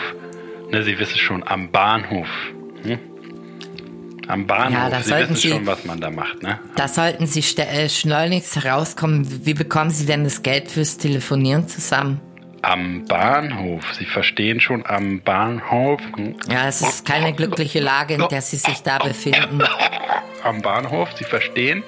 Ne, 0.70 0.82
Sie 0.82 0.98
wissen 0.98 1.18
schon, 1.18 1.46
am 1.46 1.70
Bahnhof. 1.70 2.28
Hm? 2.82 2.98
Am 4.28 4.46
Bahnhof. 4.46 4.72
Ja, 4.74 4.90
da 4.90 5.00
Sie 5.00 5.08
sollten 5.08 5.30
wissen 5.34 5.40
Sie- 5.42 5.48
schon, 5.50 5.66
was 5.66 5.84
man 5.84 6.00
da 6.00 6.10
macht, 6.10 6.42
ne? 6.42 6.58
Da 6.76 6.88
sollten 6.88 7.26
Sie 7.26 7.40
äh, 7.62 7.88
schleunigst 7.88 8.56
herauskommen. 8.62 9.46
Wie 9.46 9.54
bekommen 9.54 9.90
Sie 9.90 10.04
denn 10.06 10.24
das 10.24 10.42
Geld 10.42 10.70
fürs 10.70 10.98
Telefonieren 10.98 11.66
zusammen? 11.68 12.20
Am 12.60 13.04
Bahnhof. 13.06 13.82
Sie 13.98 14.04
verstehen 14.04 14.60
schon, 14.60 14.84
am 14.84 15.20
Bahnhof. 15.22 16.00
Hm? 16.16 16.34
Ja, 16.50 16.68
es 16.68 16.82
ist 16.82 17.06
keine 17.06 17.32
glückliche 17.32 17.80
Lage, 17.80 18.14
in 18.14 18.28
der 18.28 18.42
Sie 18.42 18.56
sich 18.56 18.82
da 18.82 18.98
befinden. 18.98 19.60
Am 20.42 20.60
Bahnhof, 20.60 21.08
Sie 21.16 21.24
verstehen? 21.24 21.82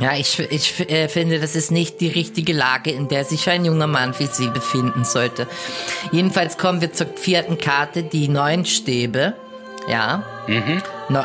Ja, 0.00 0.16
ich, 0.16 0.38
ich 0.38 0.90
äh, 0.90 1.08
finde, 1.08 1.38
das 1.38 1.54
ist 1.54 1.70
nicht 1.70 2.00
die 2.00 2.08
richtige 2.08 2.52
Lage, 2.52 2.90
in 2.90 3.08
der 3.08 3.24
sich 3.24 3.48
ein 3.48 3.64
junger 3.64 3.86
Mann 3.86 4.14
wie 4.18 4.26
Sie 4.26 4.48
befinden 4.48 5.04
sollte. 5.04 5.46
Jedenfalls 6.10 6.58
kommen 6.58 6.80
wir 6.80 6.92
zur 6.92 7.06
vierten 7.14 7.58
Karte, 7.58 8.02
die 8.02 8.28
neun 8.28 8.64
Stäbe. 8.64 9.34
Ja. 9.88 10.24
No, 11.08 11.24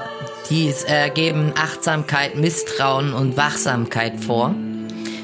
die 0.49 0.73
äh, 0.87 1.09
geben 1.09 1.53
Achtsamkeit, 1.55 2.35
Misstrauen 2.35 3.13
und 3.13 3.37
Wachsamkeit 3.37 4.19
vor. 4.19 4.53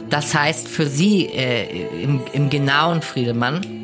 Das 0.10 0.34
heißt 0.34 0.68
für 0.68 0.86
Sie 0.86 1.26
äh, 1.26 1.88
im, 2.02 2.22
im 2.34 2.50
genauen 2.50 3.02
Friedemann, 3.02 3.83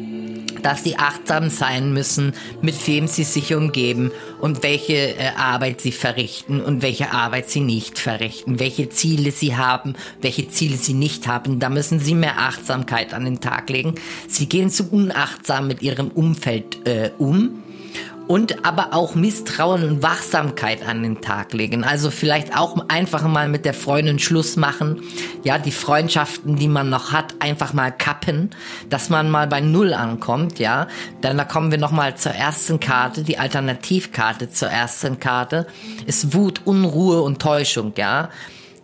dass 0.62 0.84
sie 0.84 0.98
achtsam 0.98 1.50
sein 1.50 1.94
müssen, 1.94 2.34
mit 2.62 2.88
wem 2.88 3.08
sie 3.08 3.24
sich 3.24 3.54
umgeben 3.54 4.12
und 4.40 4.64
welche 4.64 5.18
äh, 5.18 5.32
Arbeit 5.38 5.82
sie 5.82 5.92
verrichten 5.92 6.62
und 6.62 6.82
welche 6.82 7.12
Arbeit 7.12 7.50
sie 7.50 7.62
nicht 7.62 8.00
verrichten, 8.00 8.60
welche 8.60 8.90
Ziele 8.90 9.32
sie 9.32 9.56
haben, 9.56 9.96
welche 10.22 10.50
Ziele 10.50 10.78
sie 10.78 10.94
nicht 10.94 11.28
haben. 11.28 11.60
Da 11.60 11.70
müssen 11.70 12.00
sie 12.00 12.16
mehr 12.16 12.40
Achtsamkeit 12.40 13.14
an 13.14 13.26
den 13.26 13.40
Tag 13.40 13.70
legen. 13.70 13.96
Sie 14.28 14.48
gehen 14.48 14.70
zu 14.70 14.90
unachtsam 14.90 15.68
mit 15.68 15.82
ihrem 15.82 16.10
Umfeld 16.10 16.86
äh, 16.88 17.12
um 17.18 17.64
und 18.30 18.64
aber 18.64 18.94
auch 18.94 19.16
Misstrauen 19.16 19.84
und 19.84 20.04
Wachsamkeit 20.04 20.88
an 20.88 21.02
den 21.02 21.20
Tag 21.20 21.52
legen. 21.52 21.84
Also 21.84 22.12
vielleicht 22.12 22.56
auch 22.56 22.78
einfach 22.88 23.24
mal 23.24 23.50
mit 23.50 23.66
der 23.66 23.74
Freundin 23.74 24.20
Schluss 24.20 24.56
machen. 24.56 25.02
Ja, 25.44 25.58
die 25.58 25.72
Freundschaften, 25.72 26.56
die 26.56 26.68
man 26.68 26.92
noch 26.92 27.12
hat, 27.12 27.34
einfach 27.40 27.74
mal 27.74 27.92
kappen, 27.92 28.52
dass 28.88 29.10
man 29.10 29.32
mal 29.32 29.48
bei 29.48 29.62
Null 29.62 29.96
ankommt, 29.96 30.60
ja. 30.60 30.88
Dann 31.22 31.38
da 31.38 31.44
kommen 31.44 31.72
wir 31.72 31.80
nochmal 31.80 32.18
zur 32.18 32.34
ersten 32.34 32.80
Karte, 32.80 33.24
die 33.24 33.40
Alternativkarte 33.40 34.52
zur 34.52 34.70
ersten 34.70 35.20
Karte 35.20 35.66
ist 36.06 36.36
Wut, 36.36 36.62
Unruhe 36.66 37.24
und 37.24 37.42
Täuschung, 37.42 37.94
ja. 37.98 38.30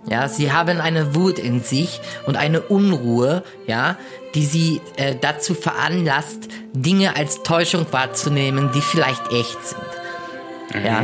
Ja, 0.09 0.27
sie 0.27 0.51
haben 0.51 0.81
eine 0.81 1.13
Wut 1.13 1.37
in 1.37 1.61
sich 1.61 2.01
und 2.25 2.35
eine 2.35 2.61
Unruhe, 2.61 3.43
ja, 3.67 3.97
die 4.35 4.45
sie 4.45 4.81
äh, 4.97 5.15
dazu 5.19 5.55
veranlasst, 5.55 6.49
Dinge 6.73 7.15
als 7.15 7.43
Täuschung 7.43 7.87
wahrzunehmen, 7.91 8.69
die 8.75 8.81
vielleicht 8.81 9.31
echt 9.31 9.65
sind. 9.65 10.83
Ja. 10.83 11.03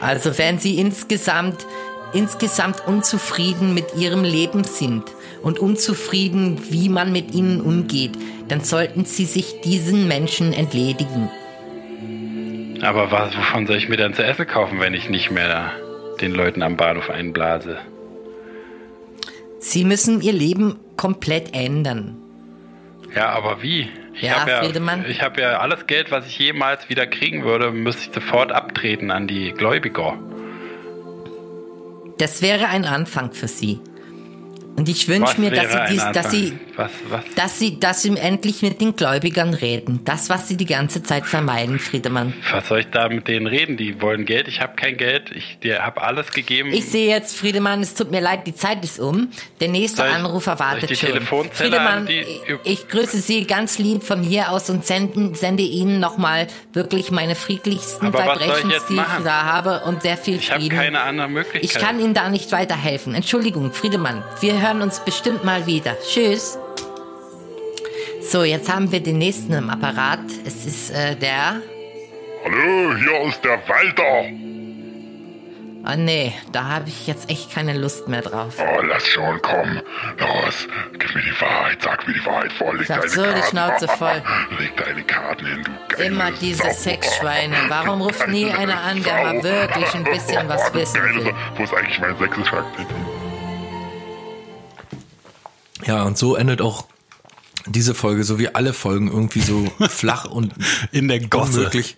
Also 0.00 0.38
wenn 0.38 0.58
sie 0.58 0.78
insgesamt 0.78 1.66
insgesamt 2.12 2.86
unzufrieden 2.86 3.74
mit 3.74 3.94
ihrem 3.94 4.24
Leben 4.24 4.64
sind 4.64 5.04
und 5.42 5.58
unzufrieden, 5.58 6.58
wie 6.70 6.88
man 6.88 7.12
mit 7.12 7.34
ihnen 7.34 7.60
umgeht, 7.60 8.12
dann 8.48 8.62
sollten 8.62 9.04
sie 9.04 9.24
sich 9.24 9.60
diesen 9.60 10.08
Menschen 10.08 10.52
entledigen. 10.52 11.30
Aber 12.82 13.10
was, 13.10 13.36
wovon 13.36 13.66
soll 13.66 13.76
ich 13.76 13.88
mir 13.88 13.96
denn 13.96 14.14
zu 14.14 14.24
essen 14.24 14.46
kaufen, 14.46 14.80
wenn 14.80 14.94
ich 14.94 15.10
nicht 15.10 15.30
mehr 15.30 15.72
den 16.20 16.32
Leuten 16.32 16.62
am 16.62 16.76
Bahnhof 16.76 17.10
einblase? 17.10 17.78
Sie 19.58 19.84
müssen 19.84 20.22
ihr 20.22 20.32
Leben 20.32 20.78
komplett 20.98 21.54
ändern. 21.54 22.18
Ja, 23.14 23.30
aber 23.30 23.62
wie? 23.62 23.88
Ich 24.14 24.22
Ja, 24.22 24.40
habe 24.40 24.50
ja, 24.50 25.06
ich 25.08 25.22
habe 25.22 25.40
ja 25.40 25.58
alles 25.60 25.86
Geld, 25.86 26.10
was 26.10 26.26
ich 26.26 26.38
jemals 26.38 26.90
wieder 26.90 27.06
kriegen 27.06 27.44
würde, 27.44 27.70
müsste 27.70 28.08
ich 28.08 28.14
sofort 28.14 28.52
abtreten 28.52 29.10
an 29.10 29.26
die 29.26 29.52
Gläubiger. 29.52 30.18
Das 32.18 32.42
wäre 32.42 32.68
ein 32.68 32.84
Anfang 32.84 33.32
für 33.32 33.48
Sie. 33.48 33.80
Und 34.76 34.88
ich 34.88 35.08
wünsche 35.08 35.40
mir, 35.40 35.50
dass 35.50 35.72
Sie, 35.72 35.78
dies, 35.90 36.04
dass? 36.12 36.30
Sie, 36.30 36.58
Was, 36.78 36.92
was? 37.08 37.24
dass 37.34 37.58
Sie, 37.58 37.80
dass 37.80 38.02
Sie 38.02 38.16
endlich 38.16 38.62
mit 38.62 38.80
den 38.80 38.94
Gläubigern 38.94 39.52
reden. 39.52 40.00
Das, 40.04 40.30
was 40.30 40.46
Sie 40.46 40.56
die 40.56 40.64
ganze 40.64 41.02
Zeit 41.02 41.26
vermeiden, 41.26 41.80
Friedemann. 41.80 42.32
Was 42.52 42.68
soll 42.68 42.78
ich 42.80 42.90
da 42.90 43.08
mit 43.08 43.26
denen 43.26 43.48
reden? 43.48 43.76
Die 43.76 44.00
wollen 44.00 44.24
Geld, 44.24 44.46
ich 44.46 44.60
habe 44.60 44.76
kein 44.76 44.96
Geld, 44.96 45.32
ich 45.32 45.58
habe 45.80 46.00
alles 46.02 46.30
gegeben. 46.30 46.72
Ich 46.72 46.86
sehe 46.86 47.08
jetzt, 47.08 47.36
Friedemann, 47.36 47.80
es 47.80 47.94
tut 47.94 48.12
mir 48.12 48.20
leid, 48.20 48.46
die 48.46 48.54
Zeit 48.54 48.84
ist 48.84 49.00
um. 49.00 49.28
Der 49.60 49.66
nächste 49.68 50.06
ich- 50.06 50.14
Anrufer 50.14 50.60
wartet 50.60 50.96
schon. 50.96 51.08
Telefonzelle 51.10 51.52
Friedemann, 51.70 51.98
an 51.98 52.06
die- 52.06 52.24
ich, 52.62 52.86
grüße 52.86 53.18
Sie 53.18 53.44
ganz 53.44 53.78
lieb 53.78 54.04
von 54.04 54.22
hier 54.22 54.52
aus 54.52 54.70
und 54.70 54.86
senden, 54.86 55.34
sende 55.34 55.64
Ihnen 55.64 55.98
nochmal 55.98 56.46
wirklich 56.72 57.10
meine 57.10 57.34
friedlichsten 57.34 58.06
ich 58.06 58.14
jetzt 58.72 58.88
die 58.88 58.94
ich 58.94 59.24
da 59.24 59.44
habe 59.44 59.82
und 59.84 60.02
sehr 60.02 60.16
viel 60.16 60.36
ich 60.36 60.50
habe 60.52 60.60
Frieden. 60.60 60.76
keine 60.78 61.00
andere 61.00 61.28
Möglichkeit. 61.28 61.64
Ich 61.64 61.74
kann 61.74 61.98
Ihnen 61.98 62.14
da 62.14 62.28
nicht 62.28 62.52
weiterhelfen. 62.52 63.14
Entschuldigung, 63.14 63.72
Friedemann. 63.72 64.22
Wir 64.40 64.62
hören 64.62 64.80
uns 64.80 65.00
bestimmt 65.00 65.44
mal 65.44 65.66
wieder. 65.66 65.96
Tschüss. 66.00 66.58
So, 68.28 68.44
jetzt 68.44 68.70
haben 68.70 68.92
wir 68.92 69.00
den 69.00 69.16
nächsten 69.16 69.54
im 69.54 69.70
Apparat. 69.70 70.20
Es 70.44 70.66
ist 70.66 70.90
äh, 70.90 71.16
der. 71.16 71.62
Hallo, 72.44 72.94
hier 72.94 73.26
ist 73.28 73.42
der 73.42 73.58
Walter. 73.66 74.26
Oh 75.90 75.96
nee, 75.96 76.34
da 76.52 76.64
habe 76.64 76.88
ich 76.90 77.06
jetzt 77.06 77.30
echt 77.30 77.50
keine 77.54 77.72
Lust 77.78 78.06
mehr 78.06 78.20
drauf. 78.20 78.56
Oh, 78.58 78.82
lass 78.82 79.06
schon, 79.06 79.40
komm. 79.40 79.80
Los, 80.18 80.68
gib 80.98 81.14
mir 81.14 81.22
die 81.22 81.40
Wahrheit, 81.40 81.78
sag 81.80 82.06
mir 82.06 82.12
die 82.12 82.26
Wahrheit 82.26 82.52
vor, 82.52 82.74
leg 82.74 82.82
Ich 82.82 82.90
hab 82.90 83.00
deine 83.00 83.10
so 83.10 83.22
die 83.22 83.28
Karten. 83.30 83.48
Schnauze 83.48 83.88
voll. 83.88 84.22
leg 84.58 84.76
deine 84.76 85.02
Karten 85.04 85.46
hin, 85.46 85.64
du 85.64 85.96
geile 85.96 86.04
Immer 86.08 86.30
diese 86.32 86.64
Sau. 86.64 86.72
Sexschweine. 86.72 87.56
Warum 87.68 88.02
ruft 88.02 88.28
nie 88.28 88.50
einer 88.50 88.78
an, 88.82 89.02
der 89.02 89.14
mal 89.24 89.42
wirklich 89.42 89.94
ein 89.94 90.04
bisschen 90.04 90.46
was 90.48 90.74
wissen 90.74 91.00
will? 91.02 91.32
Wo 91.56 91.62
ist 91.62 91.72
eigentlich 91.72 91.98
mein 92.00 92.18
sächsischer? 92.18 92.66
Ja, 95.86 96.02
und 96.02 96.18
so 96.18 96.36
endet 96.36 96.60
auch 96.60 96.84
diese 97.68 97.94
Folge, 97.94 98.24
so 98.24 98.38
wie 98.38 98.54
alle 98.54 98.72
Folgen, 98.72 99.08
irgendwie 99.08 99.40
so 99.40 99.66
flach 99.88 100.24
und 100.26 100.54
In 100.92 101.08
der 101.08 101.20
Gosse. 101.20 101.58
unmöglich. 101.58 101.96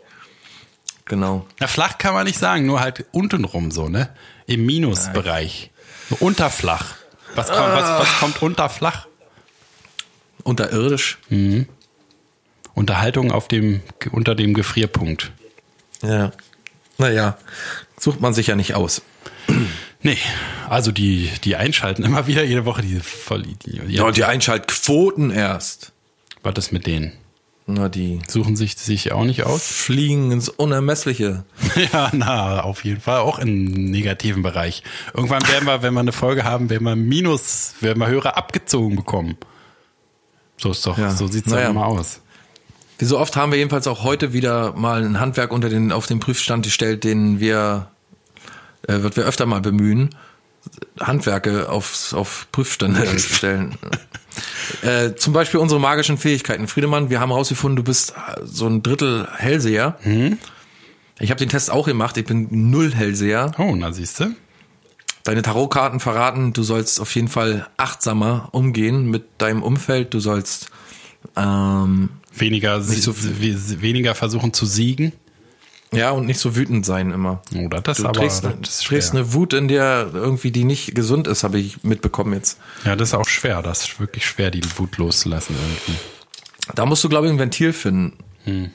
Genau. 1.05 1.47
Na, 1.59 1.67
flach 1.67 1.99
kann 1.99 2.15
man 2.15 2.25
nicht 2.27 2.39
sagen, 2.39 2.67
nur 2.67 2.81
halt 2.81 3.05
untenrum 3.13 3.71
so, 3.71 3.89
ne? 3.89 4.11
Im 4.47 4.65
Minusbereich. 4.67 5.71
So 6.09 6.17
unterflach. 6.21 6.95
Was 7.35 7.49
kommt, 7.49 7.73
was, 7.73 8.01
was 8.01 8.19
kommt 8.19 8.43
unter 8.43 8.69
flach? 8.69 9.07
Unterirdisch. 10.43 11.19
Unterhaltung 12.75 13.33
auf 13.33 13.49
dem, 13.49 13.83
unter 14.13 14.35
dem 14.35 14.55
Gefrierpunkt. 14.55 15.33
Ja. 16.03 16.33
Naja, 16.99 17.37
sucht 17.99 18.21
man 18.21 18.35
sich 18.35 18.49
ja 18.49 18.57
nicht 18.57 18.75
aus. 18.75 19.03
Nee, 20.03 20.19
also 20.69 20.93
die, 20.93 21.31
die 21.45 21.57
einschalten 21.57 22.05
immer 22.05 22.27
wieder 22.27 22.43
jede 22.45 22.65
Woche 22.65 22.83
diese 22.83 23.01
Vollidioten. 23.01 23.91
Ja, 23.91 24.05
und 24.05 24.17
die 24.17 24.25
Einschaltquoten 24.25 25.31
erst. 25.31 25.93
Was 26.43 26.55
ist 26.57 26.73
mit 26.73 26.87
denen? 26.87 27.13
Na, 27.67 27.89
die 27.89 28.21
Suchen 28.27 28.57
sich 28.57 28.77
sich 28.77 29.13
auch 29.13 29.25
nicht 29.25 29.45
aus? 29.45 29.67
fliegen 29.69 30.33
ins 30.33 30.49
Unermessliche. 30.49 31.45
Ja, 31.93 32.11
na, 32.13 32.63
auf 32.63 32.85
jeden 32.85 33.01
Fall 33.01 33.19
auch 33.21 33.39
im 33.39 33.65
negativen 33.65 34.43
Bereich. 34.43 34.83
Irgendwann 35.15 35.47
werden 35.49 35.67
wir, 35.67 35.83
wenn 35.83 35.95
wir 35.95 36.01
eine 36.01 36.13
Folge 36.13 36.45
haben, 36.45 36.69
werden 36.71 36.85
wir 36.85 36.97
Minus, 36.97 37.75
werden 37.81 37.99
wir 38.01 38.09
Hörer 38.09 38.37
abgezogen 38.37 38.97
bekommen. 38.97 39.37
So 40.57 40.71
ist 40.73 40.85
doch, 40.87 40.99
Ja, 40.99 41.11
so 41.11 41.27
sieht's 41.27 41.49
naja. 41.49 41.65
doch 41.67 41.71
immer 41.71 41.87
aus. 41.87 42.21
Wie 42.99 43.05
so 43.05 43.19
oft 43.19 43.37
haben 43.37 43.53
wir 43.53 43.59
jedenfalls 43.59 43.87
auch 43.87 44.03
heute 44.03 44.33
wieder 44.33 44.73
mal 44.75 45.05
ein 45.05 45.21
Handwerk 45.21 45.53
unter 45.53 45.69
den, 45.69 45.93
auf 45.93 46.07
den 46.07 46.21
Prüfstand 46.21 46.65
gestellt, 46.65 47.05
den 47.05 47.39
wir, 47.41 47.89
äh, 48.87 49.03
wird 49.03 49.17
wir 49.17 49.25
öfter 49.25 49.47
mal 49.47 49.61
bemühen, 49.61 50.11
Handwerke 51.01 51.69
aufs, 51.71 52.13
auf 52.13 52.47
Prüfstände 52.53 53.19
stellen. 53.19 53.77
äh, 54.83 55.15
zum 55.15 55.33
Beispiel 55.33 55.61
unsere 55.61 55.81
magischen 55.81 56.19
Fähigkeiten. 56.19 56.69
Friedemann, 56.69 57.11
wir 57.11 57.21
haben 57.21 57.31
herausgefunden, 57.31 57.77
du 57.77 57.83
bist 57.83 58.15
so 58.45 58.67
ein 58.67 58.83
Drittel 58.83 59.29
Hellseher. 59.37 59.97
Ich 61.19 61.31
habe 61.31 61.39
den 61.39 61.49
Test 61.49 61.71
auch 61.71 61.87
gemacht, 61.87 62.17
ich 62.17 62.27
bin 62.27 62.49
null 62.71 62.95
Hellseher. 62.95 63.53
Oh, 63.59 63.75
na 63.75 63.93
siehste. 63.93 64.33
Deine 65.25 65.43
Tarotkarten 65.43 66.01
verraten, 66.01 66.53
du 66.53 66.63
sollst 66.63 67.01
auf 67.01 67.15
jeden 67.15 67.29
Fall 67.29 67.69
achtsamer 67.77 68.49
umgehen 68.53 69.11
mit 69.11 69.25
deinem 69.39 69.63
Umfeld. 69.63 70.15
Du 70.15 70.21
sollst 70.21 70.71
ähm, 71.37 72.11
Weniger, 72.33 72.81
so 72.81 73.13
weniger 73.17 74.15
versuchen 74.15 74.53
zu 74.53 74.65
siegen. 74.65 75.13
Ja 75.93 76.11
und 76.11 76.27
nicht 76.27 76.39
so 76.39 76.57
wütend 76.57 76.87
sein 76.87 77.11
immer. 77.11 77.43
Oder 77.55 77.81
das 77.81 77.99
Du 77.99 78.05
aber 78.05 78.21
trägst, 78.21 78.45
das 78.45 78.55
du 78.55 78.61
ist 78.63 78.85
trägst 78.85 79.13
eine 79.13 79.33
Wut 79.33 79.53
in 79.53 79.69
dir 79.69 80.11
irgendwie, 80.13 80.51
die 80.51 80.65
nicht 80.65 80.95
gesund 80.95 81.27
ist, 81.27 81.45
habe 81.45 81.59
ich 81.59 81.83
mitbekommen 81.83 82.33
jetzt. 82.33 82.59
Ja, 82.85 82.97
das 82.97 83.09
ist 83.09 83.15
auch 83.15 83.29
schwer. 83.29 83.63
Das 83.63 83.83
ist 83.83 84.01
wirklich 84.01 84.27
schwer, 84.27 84.51
die 84.51 84.63
Wut 84.77 84.97
loszulassen 84.99 85.57
irgendwie. 85.57 86.01
Da 86.75 86.87
musst 86.87 87.03
du, 87.05 87.09
glaube 87.09 87.27
ich, 87.27 87.33
ein 87.33 87.39
Ventil 87.39 87.73
finden. 87.73 88.73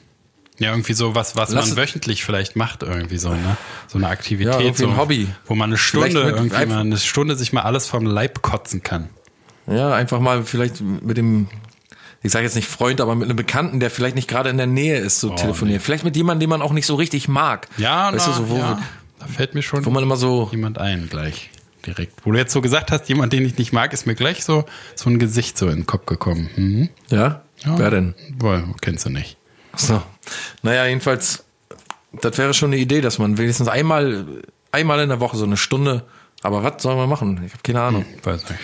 Ja, 0.58 0.70
irgendwie 0.70 0.94
so 0.94 1.14
was, 1.14 1.36
was 1.36 1.50
Lass 1.50 1.68
man 1.68 1.76
wöchentlich 1.76 2.24
vielleicht 2.24 2.56
macht, 2.56 2.82
irgendwie 2.82 3.18
so, 3.18 3.30
ne? 3.30 3.56
So 3.88 3.98
eine 3.98 4.08
Aktivität, 4.08 4.60
Ja, 4.60 4.74
so 4.74 4.88
ein 4.88 4.96
Hobby. 4.96 5.28
wo 5.44 5.54
man 5.54 5.70
eine 5.70 5.76
Stunde 5.76 6.22
irgendwie 6.22 6.66
mal 6.66 6.78
eine 6.78 6.96
Stunde 6.96 7.36
sich 7.36 7.52
mal 7.52 7.62
alles 7.62 7.86
vom 7.86 8.06
Leib 8.06 8.40
kotzen 8.42 8.82
kann. 8.82 9.10
Ja, 9.66 9.92
einfach 9.94 10.20
mal 10.20 10.44
vielleicht 10.44 10.80
mit 10.80 11.16
dem, 11.16 11.48
ich 12.22 12.32
sage 12.32 12.44
jetzt 12.44 12.56
nicht 12.56 12.68
Freund, 12.68 13.00
aber 13.00 13.14
mit 13.14 13.24
einem 13.28 13.36
Bekannten, 13.36 13.78
der 13.80 13.90
vielleicht 13.90 14.16
nicht 14.16 14.28
gerade 14.28 14.50
in 14.50 14.56
der 14.56 14.66
Nähe 14.66 14.98
ist, 14.98 15.20
so 15.20 15.30
telefonieren. 15.30 15.80
Vielleicht 15.80 16.04
mit 16.04 16.16
jemandem, 16.16 16.40
den 16.40 16.50
man 16.50 16.62
auch 16.62 16.72
nicht 16.72 16.86
so 16.86 16.94
richtig 16.96 17.28
mag. 17.28 17.68
Ja, 17.76 18.12
weißt 18.12 18.26
na, 18.26 18.32
du, 18.32 18.38
so, 18.38 18.50
wo, 18.50 18.56
ja. 18.58 18.82
da 19.18 19.26
fällt 19.26 19.54
mir 19.54 19.62
schon 19.62 19.84
wo 19.84 19.90
man 19.90 20.02
immer 20.02 20.16
so, 20.16 20.48
jemand 20.50 20.78
ein 20.78 21.08
gleich 21.08 21.50
direkt. 21.86 22.24
Wo 22.26 22.32
du 22.32 22.38
jetzt 22.38 22.52
so 22.52 22.60
gesagt 22.60 22.90
hast, 22.90 23.08
jemand, 23.08 23.32
den 23.32 23.44
ich 23.44 23.56
nicht 23.58 23.72
mag, 23.72 23.92
ist 23.92 24.06
mir 24.06 24.14
gleich 24.14 24.44
so 24.44 24.64
so 24.96 25.08
ein 25.08 25.18
Gesicht 25.18 25.56
so 25.56 25.66
in 25.68 25.80
den 25.80 25.86
Kopf 25.86 26.06
gekommen. 26.06 26.50
Mhm. 26.56 26.88
ja, 27.10 27.42
Ja. 27.64 27.78
wer 27.78 27.90
denn? 27.90 28.14
Boah, 28.32 28.62
kennst 28.80 29.06
du 29.06 29.10
nicht. 29.10 29.36
So. 29.76 30.02
Naja, 30.62 30.86
jedenfalls, 30.86 31.44
das 32.20 32.38
wäre 32.38 32.54
schon 32.54 32.70
eine 32.72 32.80
Idee, 32.80 33.00
dass 33.02 33.18
man 33.18 33.38
wenigstens 33.38 33.68
einmal, 33.68 34.26
einmal 34.72 35.00
in 35.00 35.10
der 35.10 35.20
Woche 35.20 35.36
so 35.36 35.44
eine 35.44 35.56
Stunde, 35.56 36.04
aber 36.42 36.62
was 36.64 36.82
sollen 36.82 36.98
wir 36.98 37.06
machen? 37.06 37.40
Ich 37.46 37.52
habe 37.52 37.62
keine 37.62 37.82
Ahnung. 37.82 38.04
Weiß 38.22 38.48
nicht. 38.48 38.60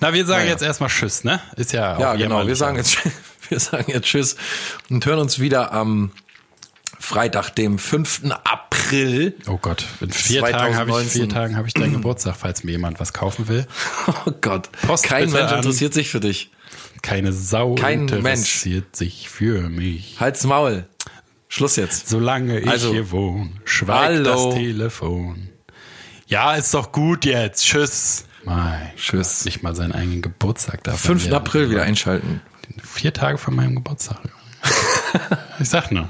Na, 0.00 0.12
wir 0.12 0.24
sagen 0.26 0.40
Naja. 0.42 0.52
jetzt 0.52 0.62
erstmal 0.62 0.88
Tschüss, 0.90 1.24
ne? 1.24 1.40
Ist 1.56 1.72
ja 1.72 1.98
Ja, 1.98 2.14
genau. 2.14 2.46
Wir 2.46 2.56
sagen 2.56 2.76
jetzt, 2.76 2.98
wir 3.48 3.60
sagen 3.60 3.90
jetzt 3.92 4.06
Tschüss 4.06 4.36
und 4.90 5.04
hören 5.06 5.18
uns 5.18 5.38
wieder 5.38 5.72
am 5.72 6.10
Freitag, 7.00 7.50
dem 7.50 7.78
5. 7.78 8.22
April. 8.44 9.34
Oh 9.46 9.58
Gott, 9.60 9.84
in 10.00 10.10
vier 10.10 10.40
Tagen 10.42 10.76
habe 10.76 10.90
ich, 10.90 10.96
2019. 10.96 11.10
vier 11.10 11.28
Tagen 11.28 11.56
habe 11.56 11.68
ich 11.68 11.74
deinen 11.74 11.92
Geburtstag, 11.92 12.36
falls 12.36 12.64
mir 12.64 12.72
jemand 12.72 13.00
was 13.00 13.12
kaufen 13.12 13.48
will. 13.48 13.66
Oh 14.26 14.32
Gott. 14.40 14.70
Post 14.86 15.04
Kein 15.04 15.30
Mensch 15.30 15.52
interessiert 15.52 15.94
sich 15.94 16.08
für 16.10 16.20
dich. 16.20 16.50
Keine 17.02 17.32
Sau 17.32 17.76
Kein 17.76 18.08
interessiert 18.08 18.96
sich 18.96 19.28
für 19.28 19.68
mich. 19.68 20.16
Halt's 20.18 20.44
Maul. 20.44 20.86
Schluss 21.48 21.76
jetzt. 21.76 22.08
Solange 22.08 22.58
ich 22.60 22.68
Also, 22.68 22.90
hier 22.92 23.10
wohne, 23.10 23.50
schweigt 23.64 24.26
hallo. 24.26 24.50
das 24.50 24.54
Telefon. 24.58 25.48
Ja, 26.26 26.54
ist 26.56 26.74
doch 26.74 26.92
gut 26.92 27.24
jetzt. 27.24 27.64
Tschüss. 27.64 28.24
Mein 28.48 28.90
Tschüss. 28.96 29.38
Gott, 29.38 29.44
Nicht 29.46 29.62
mal 29.62 29.76
seinen 29.76 29.92
eigenen 29.92 30.22
Geburtstag 30.22 30.82
darf 30.84 31.00
5. 31.00 31.26
er 31.26 31.30
werden. 31.32 31.34
April 31.36 31.70
wieder 31.70 31.82
einschalten. 31.82 32.40
Vier 32.82 33.12
Tage 33.12 33.36
vor 33.38 33.52
meinem 33.52 33.74
Geburtstag. 33.74 34.18
ich 35.58 35.68
sag 35.68 35.90
nur. 35.92 36.08